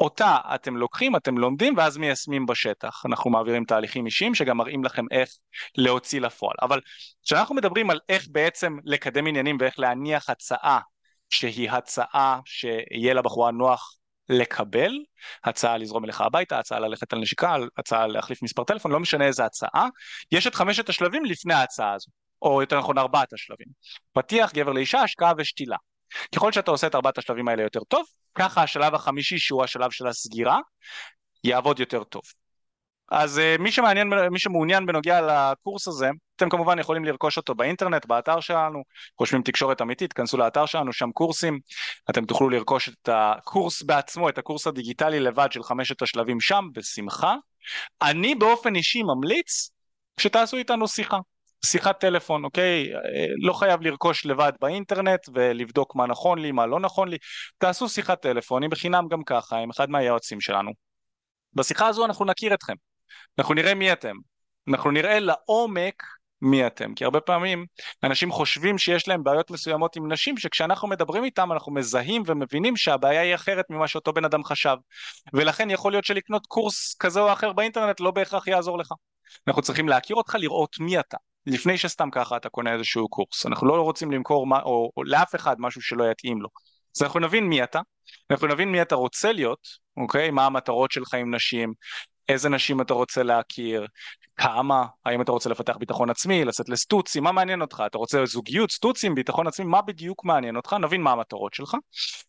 אותה 0.00 0.36
אתם 0.54 0.76
לוקחים, 0.76 1.16
אתם 1.16 1.38
לומדים 1.38 1.74
ואז 1.76 1.98
מיישמים 1.98 2.46
בשטח. 2.46 3.02
אנחנו 3.06 3.30
מעבירים 3.30 3.64
תהליכים 3.64 4.06
אישיים 4.06 4.34
שגם 4.34 4.56
מראים 4.56 4.84
לכם 4.84 5.04
איך 5.10 5.28
להוציא 5.76 6.20
לפועל. 6.20 6.54
אבל 6.62 6.80
כשאנחנו 7.24 7.54
מדברים 7.54 7.90
על 7.90 8.00
איך 8.08 8.26
בעצם 8.30 8.76
לקדם 8.84 9.26
עניינים 9.26 9.56
ואיך 9.60 9.78
להניח 9.78 10.30
הצעה 10.30 10.80
שהיא 11.30 11.70
הצעה 11.70 12.40
שיהיה 12.44 13.14
לבחורה 13.14 13.50
נוח 13.50 13.96
לקבל, 14.28 14.92
הצעה 15.44 15.76
לזרום 15.76 16.04
אליך 16.04 16.20
הביתה, 16.20 16.58
הצעה 16.58 16.80
ללכת 16.80 17.12
על 17.12 17.18
נשיקה, 17.18 17.56
הצעה 17.76 18.06
להחליף 18.06 18.42
מספר 18.42 18.64
טלפון, 18.64 18.92
לא 18.92 19.00
משנה 19.00 19.26
איזה 19.26 19.44
הצעה, 19.44 19.88
יש 20.32 20.46
את 20.46 20.54
חמשת 20.54 20.88
השלבים 20.88 21.24
לפני 21.24 21.54
ההצעה 21.54 21.92
הזו. 21.92 22.10
או 22.42 22.60
יותר 22.60 22.78
נכון 22.78 22.98
ארבעת 22.98 23.32
השלבים. 23.32 23.66
פתיח, 24.12 24.52
גבר 24.52 24.72
לאישה, 24.72 25.00
השקעה 25.00 25.32
ושתילה. 25.38 25.76
ככל 26.34 26.52
שאתה 26.52 26.70
עושה 26.70 26.86
את 26.86 26.94
ארבעת 26.94 27.18
השלבים 27.18 27.48
האלה 27.48 27.62
יותר 27.62 27.80
טוב, 27.80 28.06
ככה 28.34 28.62
השלב 28.62 28.94
החמישי 28.94 29.38
שהוא 29.38 29.64
השלב 29.64 29.90
של 29.90 30.06
הסגירה, 30.06 30.58
יעבוד 31.44 31.80
יותר 31.80 32.04
טוב. 32.04 32.22
אז 33.10 33.38
uh, 33.38 33.62
מי 33.62 33.72
שמעניין, 33.72 34.08
מי 34.30 34.38
שמעוניין 34.38 34.86
בנוגע 34.86 35.20
לקורס 35.20 35.88
הזה, 35.88 36.10
אתם 36.42 36.50
כמובן 36.50 36.78
יכולים 36.78 37.04
לרכוש 37.04 37.36
אותו 37.36 37.54
באינטרנט, 37.54 38.06
באתר 38.06 38.40
שלנו, 38.40 38.82
רושמים 39.18 39.42
תקשורת 39.42 39.82
אמיתית, 39.82 40.12
כנסו 40.12 40.36
לאתר 40.36 40.66
שלנו, 40.66 40.92
שם 40.92 41.12
קורסים, 41.12 41.60
אתם 42.10 42.24
תוכלו 42.24 42.50
לרכוש 42.50 42.88
את 42.88 43.08
הקורס 43.12 43.82
בעצמו, 43.82 44.28
את 44.28 44.38
הקורס 44.38 44.66
הדיגיטלי 44.66 45.20
לבד 45.20 45.52
של 45.52 45.62
חמשת 45.62 46.02
השלבים 46.02 46.40
שם, 46.40 46.64
בשמחה. 46.72 47.34
אני 48.02 48.34
באופן 48.34 48.76
אישי 48.76 49.02
ממליץ 49.02 49.70
שתעשו 50.20 50.56
איתנו 50.56 50.88
שיחה. 50.88 51.18
שיחת 51.66 52.00
טלפון, 52.00 52.44
אוקיי? 52.44 52.86
לא 53.42 53.52
חייב 53.52 53.82
לרכוש 53.82 54.26
לבד 54.26 54.52
באינטרנט 54.60 55.20
ולבדוק 55.34 55.96
מה 55.96 56.06
נכון 56.06 56.38
לי, 56.38 56.52
מה 56.52 56.66
לא 56.66 56.80
נכון 56.80 57.08
לי. 57.08 57.16
תעשו 57.58 57.88
שיחת 57.88 58.22
טלפון, 58.22 58.62
היא 58.62 58.70
בחינם 58.70 59.08
גם 59.10 59.24
ככה, 59.24 59.56
עם 59.56 59.70
אחד 59.70 59.90
מהיועצים 59.90 60.40
שלנו. 60.40 60.70
בשיחה 61.54 61.86
הזו 61.86 62.04
אנחנו 62.04 62.24
נכיר 62.24 62.54
אתכם. 62.54 62.74
אנחנו 63.38 63.54
נראה 63.54 63.74
מי 63.74 63.92
אתם. 63.92 64.14
אנחנו 64.68 64.90
נראה 64.90 65.18
לעומק 65.18 66.02
מי 66.42 66.66
אתם. 66.66 66.94
כי 66.94 67.04
הרבה 67.04 67.20
פעמים 67.20 67.66
אנשים 68.04 68.32
חושבים 68.32 68.78
שיש 68.78 69.08
להם 69.08 69.24
בעיות 69.24 69.50
מסוימות 69.50 69.96
עם 69.96 70.12
נשים, 70.12 70.36
שכשאנחנו 70.36 70.88
מדברים 70.88 71.24
איתם 71.24 71.52
אנחנו 71.52 71.72
מזהים 71.72 72.22
ומבינים 72.26 72.76
שהבעיה 72.76 73.20
היא 73.20 73.34
אחרת 73.34 73.64
ממה 73.70 73.88
שאותו 73.88 74.12
בן 74.12 74.24
אדם 74.24 74.44
חשב. 74.44 74.76
ולכן 75.32 75.70
יכול 75.70 75.92
להיות 75.92 76.04
שלקנות 76.04 76.46
קורס 76.46 76.96
כזה 76.98 77.20
או 77.20 77.32
אחר 77.32 77.52
באינטרנט 77.52 78.00
לא 78.00 78.10
בהכרח 78.10 78.46
יעזור 78.46 78.78
לך. 78.78 78.92
אנחנו 79.48 79.62
צריכים 79.62 79.88
להכיר 79.88 80.16
אותך, 80.16 80.36
לראות 80.40 80.76
מי 80.80 81.00
אתה. 81.00 81.16
לפני 81.46 81.78
שסתם 81.78 82.10
ככה 82.10 82.36
אתה 82.36 82.48
קונה 82.48 82.72
איזשהו 82.72 83.08
קורס. 83.08 83.46
אנחנו 83.46 83.66
לא 83.66 83.82
רוצים 83.82 84.12
למכור 84.12 84.46
מה, 84.46 84.60
או, 84.62 84.90
או 84.96 85.04
לאף 85.04 85.34
אחד 85.34 85.56
משהו 85.58 85.82
שלא 85.82 86.10
יתאים 86.10 86.42
לו. 86.42 86.48
אז 86.96 87.02
אנחנו 87.02 87.20
נבין 87.20 87.44
מי 87.44 87.62
אתה, 87.62 87.80
אנחנו 88.30 88.46
נבין 88.46 88.72
מי 88.72 88.82
אתה 88.82 88.94
רוצה 88.94 89.32
להיות, 89.32 89.58
אוקיי? 89.96 90.30
מה 90.30 90.46
המטרות 90.46 90.92
שלך 90.92 91.14
עם 91.14 91.34
נשים, 91.34 91.74
איזה 92.28 92.48
נשים 92.48 92.80
אתה 92.80 92.94
רוצה 92.94 93.22
להכיר, 93.22 93.86
כמה, 94.36 94.86
האם 95.04 95.22
אתה 95.22 95.32
רוצה 95.32 95.50
לפתח 95.50 95.76
ביטחון 95.76 96.10
עצמי, 96.10 96.44
לצאת 96.44 96.68
לסטוצים, 96.68 97.22
מה 97.24 97.32
מעניין 97.32 97.62
אותך, 97.62 97.82
אתה 97.86 97.98
רוצה 97.98 98.26
זוגיות, 98.26 98.70
סטוצים, 98.70 99.14
ביטחון 99.14 99.46
עצמי, 99.46 99.64
מה 99.64 99.82
בדיוק 99.82 100.24
מעניין 100.24 100.56
אותך, 100.56 100.76
נבין 100.80 101.02
מה 101.02 101.12
המטרות 101.12 101.54
שלך, 101.54 101.76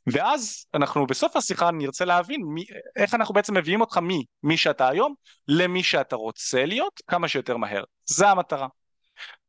ואז 0.08 0.66
אנחנו 0.74 1.08
בסוף 1.08 1.36
השיחה 1.36 1.72
נרצה 1.72 2.06
להבין 2.06 2.42
מי, 2.46 2.64
איך 2.96 3.14
אנחנו 3.14 3.34
בעצם 3.34 3.58
מביאים 3.58 3.82
אותך 3.82 4.00
ממי 4.02 4.58
שאתה 4.58 4.90
היום 4.90 5.14
למי 5.48 5.84
שאתה 5.84 6.16
רוצה 6.16 6.66
להיות 6.66 7.02
כמה 7.08 7.28
שיותר 7.28 7.58
מהר, 7.58 7.84
זה 8.06 8.30
המטרה. 8.30 8.68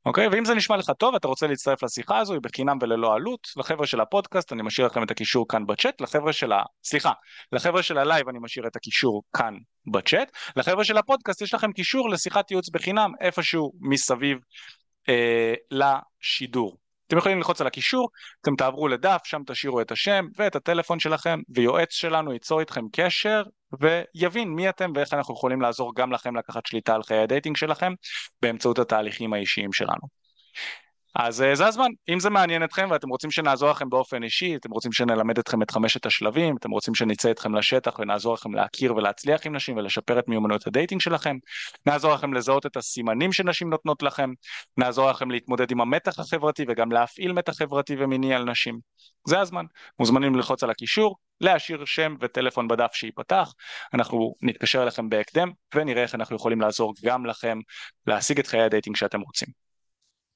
אוקיי? 0.07 0.29
ואם 0.29 0.45
זה 0.45 0.55
נשמע 0.55 0.77
לך 0.77 0.91
טוב, 0.99 1.15
אתה 1.15 1.29
רוצה 1.29 1.47
להצטרף 1.47 1.83
לשיחה 1.83 2.19
הזו, 2.19 2.33
היא 2.33 2.41
בחינם 2.43 2.79
וללא 2.81 3.15
עלות. 3.15 3.49
לחבר'ה 3.57 3.87
של 3.87 4.01
הפודקאסט 4.01 4.53
אני 4.53 4.63
משאיר 4.63 4.87
לכם 4.87 5.03
את 5.03 5.11
הקישור 5.11 5.49
כאן 5.49 5.67
בצ'אט, 5.67 6.01
לחבר'ה 6.01 6.33
של 6.33 6.53
ה... 6.53 6.63
סליחה, 6.85 7.13
לחבר'ה 7.53 7.83
של 7.83 7.99
הלייב 7.99 8.29
אני 8.29 8.39
משאיר 8.43 8.67
את 8.67 8.77
הקישור 8.77 9.23
כאן 9.37 9.55
בצ'אט, 9.93 10.33
לחבר'ה 10.57 10.85
של 10.85 10.99
הפודקאסט 10.99 11.43
יש 11.43 11.55
לכם 11.55 11.73
קישור 11.73 12.11
לשיחת 12.11 12.51
ייעוץ 12.51 12.69
בחינם 12.69 13.13
איפשהו 13.21 13.73
מסביב 13.81 14.39
אה, 15.09 15.55
לשידור. 15.71 16.84
אתם 17.07 17.19
יכולים 17.19 17.39
ללחוץ 17.39 17.61
על 17.61 17.67
הקישור, 17.67 18.09
אתם 18.43 18.57
תעברו 18.57 18.89
לדף, 18.89 19.21
שם 19.25 19.43
תשאירו 19.47 19.81
את 19.81 19.93
השם 19.93 20.27
ואת 20.37 20.57
הטלפון 20.57 20.99
שלכם, 20.99 21.41
ויועץ 21.49 21.93
שלנו 21.93 22.33
ייצור 22.33 22.61
איתכם 22.61 22.85
קשר 22.93 23.43
ויבין 23.81 24.49
מי 24.49 24.69
אתם 24.69 24.93
ואיך 24.95 25.15
אנחנו 25.15 25.35
יכולים 25.35 25.61
לעזור 25.61 25.93
גם 25.97 26.13
לכם 26.13 26.37
לקחת 26.37 26.67
שליטה 26.67 26.95
על 26.95 27.03
חיי 27.03 27.19
הדייטינג 27.19 27.57
שלכם 27.57 27.93
באמצעות 28.43 28.79
התהליכים 28.79 29.33
האישיים 29.33 29.73
שלנו. 29.73 30.25
אז 31.15 31.43
אה, 31.43 31.55
זה 31.55 31.67
הזמן, 31.67 31.91
אם 32.09 32.21
זה 32.21 32.31
מעניין 32.31 32.65
אתכם 32.65 32.89
ואתם 32.91 33.09
רוצים 33.09 33.31
שנעזור 33.31 33.71
לכם 33.71 33.91
באופן 33.91 34.23
אישי, 34.23 34.57
אתם 34.57 34.71
רוצים 34.71 34.93
שנלמד 34.93 35.39
אתכם 35.39 35.62
את 35.62 35.71
חמשת 35.71 36.07
השלבים, 36.07 36.57
אתם 36.57 36.71
רוצים 36.71 36.95
שנצא 36.95 37.31
אתכם 37.31 37.55
לשטח 37.55 37.99
ונעזור 37.99 38.35
לכם 38.35 38.55
להכיר 38.55 38.97
ולהצליח 38.97 39.47
עם 39.47 39.57
נשים 39.57 39.77
ולשפר 39.77 40.19
את 40.19 40.29
מיומנויות 40.29 40.67
הדייטינג 40.67 41.01
שלכם, 41.01 41.37
נעזור 41.87 42.15
לכם 42.15 42.35
לזהות 42.35 42.67
את 42.67 42.77
הסימנים 42.77 43.33
שנשים 43.33 43.71
נותנות 43.71 44.03
לכם, 44.03 44.31
נעזור 44.77 45.11
לכם 45.11 45.31
להתמודד 45.31 45.71
עם 45.71 45.81
המתח 45.81 46.19
החברתי 46.19 46.65
וגם 46.69 46.93
להפעיל 46.93 47.33
מתח 47.33 47.53
חברתי 47.53 47.97
ומיני 47.99 48.35
על 48.35 48.45
נשים. 48.45 48.79
זה 49.29 49.41
הזמן, 49.41 49.65
מוזמנים 49.99 50.35
ללחוץ 50.35 50.62
על 50.62 50.71
הקישור, 50.71 51.17
להשאיר 51.41 51.85
שם 51.85 52.15
וטלפון 52.21 52.69
בדף 52.69 52.91
שייפתח, 52.93 53.53
אנחנו 53.95 54.35
נתקשר 54.43 54.83
אליכם 54.83 55.09
בהקדם 55.09 55.51
ונראה 55.75 56.03
איך 56.03 56.15
אנחנו 56.15 56.37
יכולים 56.37 56.61
לעזור 56.61 56.95
גם 57.05 57.27
לכם 57.27 57.59
להשיג 58.07 58.39
את 58.39 58.47
חיי 58.47 58.62
הדייטינג 58.62 58.97
שאתם 58.97 59.21
רוצים. 59.21 59.64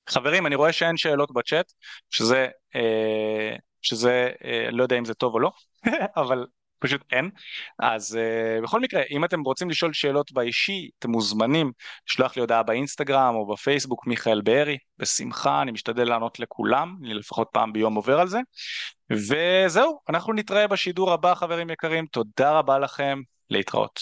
חברים, 0.08 0.46
אני 0.46 0.54
רואה 0.54 0.72
שאין 0.72 0.96
שאלות 0.96 1.32
בצ'אט, 1.32 1.72
שזה, 2.10 2.46
אה, 2.76 3.56
שזה, 3.82 4.30
אה, 4.44 4.68
לא 4.70 4.82
יודע 4.82 4.98
אם 4.98 5.04
זה 5.04 5.14
טוב 5.14 5.34
או 5.34 5.40
לא, 5.40 5.50
אבל 6.22 6.46
פשוט 6.78 7.00
אין. 7.12 7.30
אז 7.78 8.18
uh, 8.18 8.62
בכל 8.62 8.80
מקרה, 8.80 9.02
אם 9.10 9.24
אתם 9.24 9.40
רוצים 9.40 9.70
לשאול 9.70 9.92
שאלות 9.92 10.32
באישי, 10.32 10.90
אתם 10.98 11.10
מוזמנים 11.10 11.72
לשלוח 12.08 12.36
לי 12.36 12.40
הודעה 12.40 12.62
באינסטגרם 12.62 13.34
או 13.34 13.46
בפייסבוק 13.46 14.06
מיכאל 14.06 14.40
בארי, 14.40 14.78
בשמחה, 14.98 15.62
אני 15.62 15.72
משתדל 15.72 16.08
לענות 16.08 16.40
לכולם, 16.40 16.96
אני 17.02 17.14
לפחות 17.14 17.48
פעם 17.52 17.72
ביום 17.72 17.94
עובר 17.94 18.20
על 18.20 18.28
זה. 18.28 18.38
וזהו, 19.10 20.00
אנחנו 20.08 20.32
נתראה 20.32 20.66
בשידור 20.66 21.12
הבא 21.12 21.34
חברים 21.34 21.70
יקרים, 21.70 22.06
תודה 22.06 22.58
רבה 22.58 22.78
לכם, 22.78 23.20
להתראות. 23.50 24.00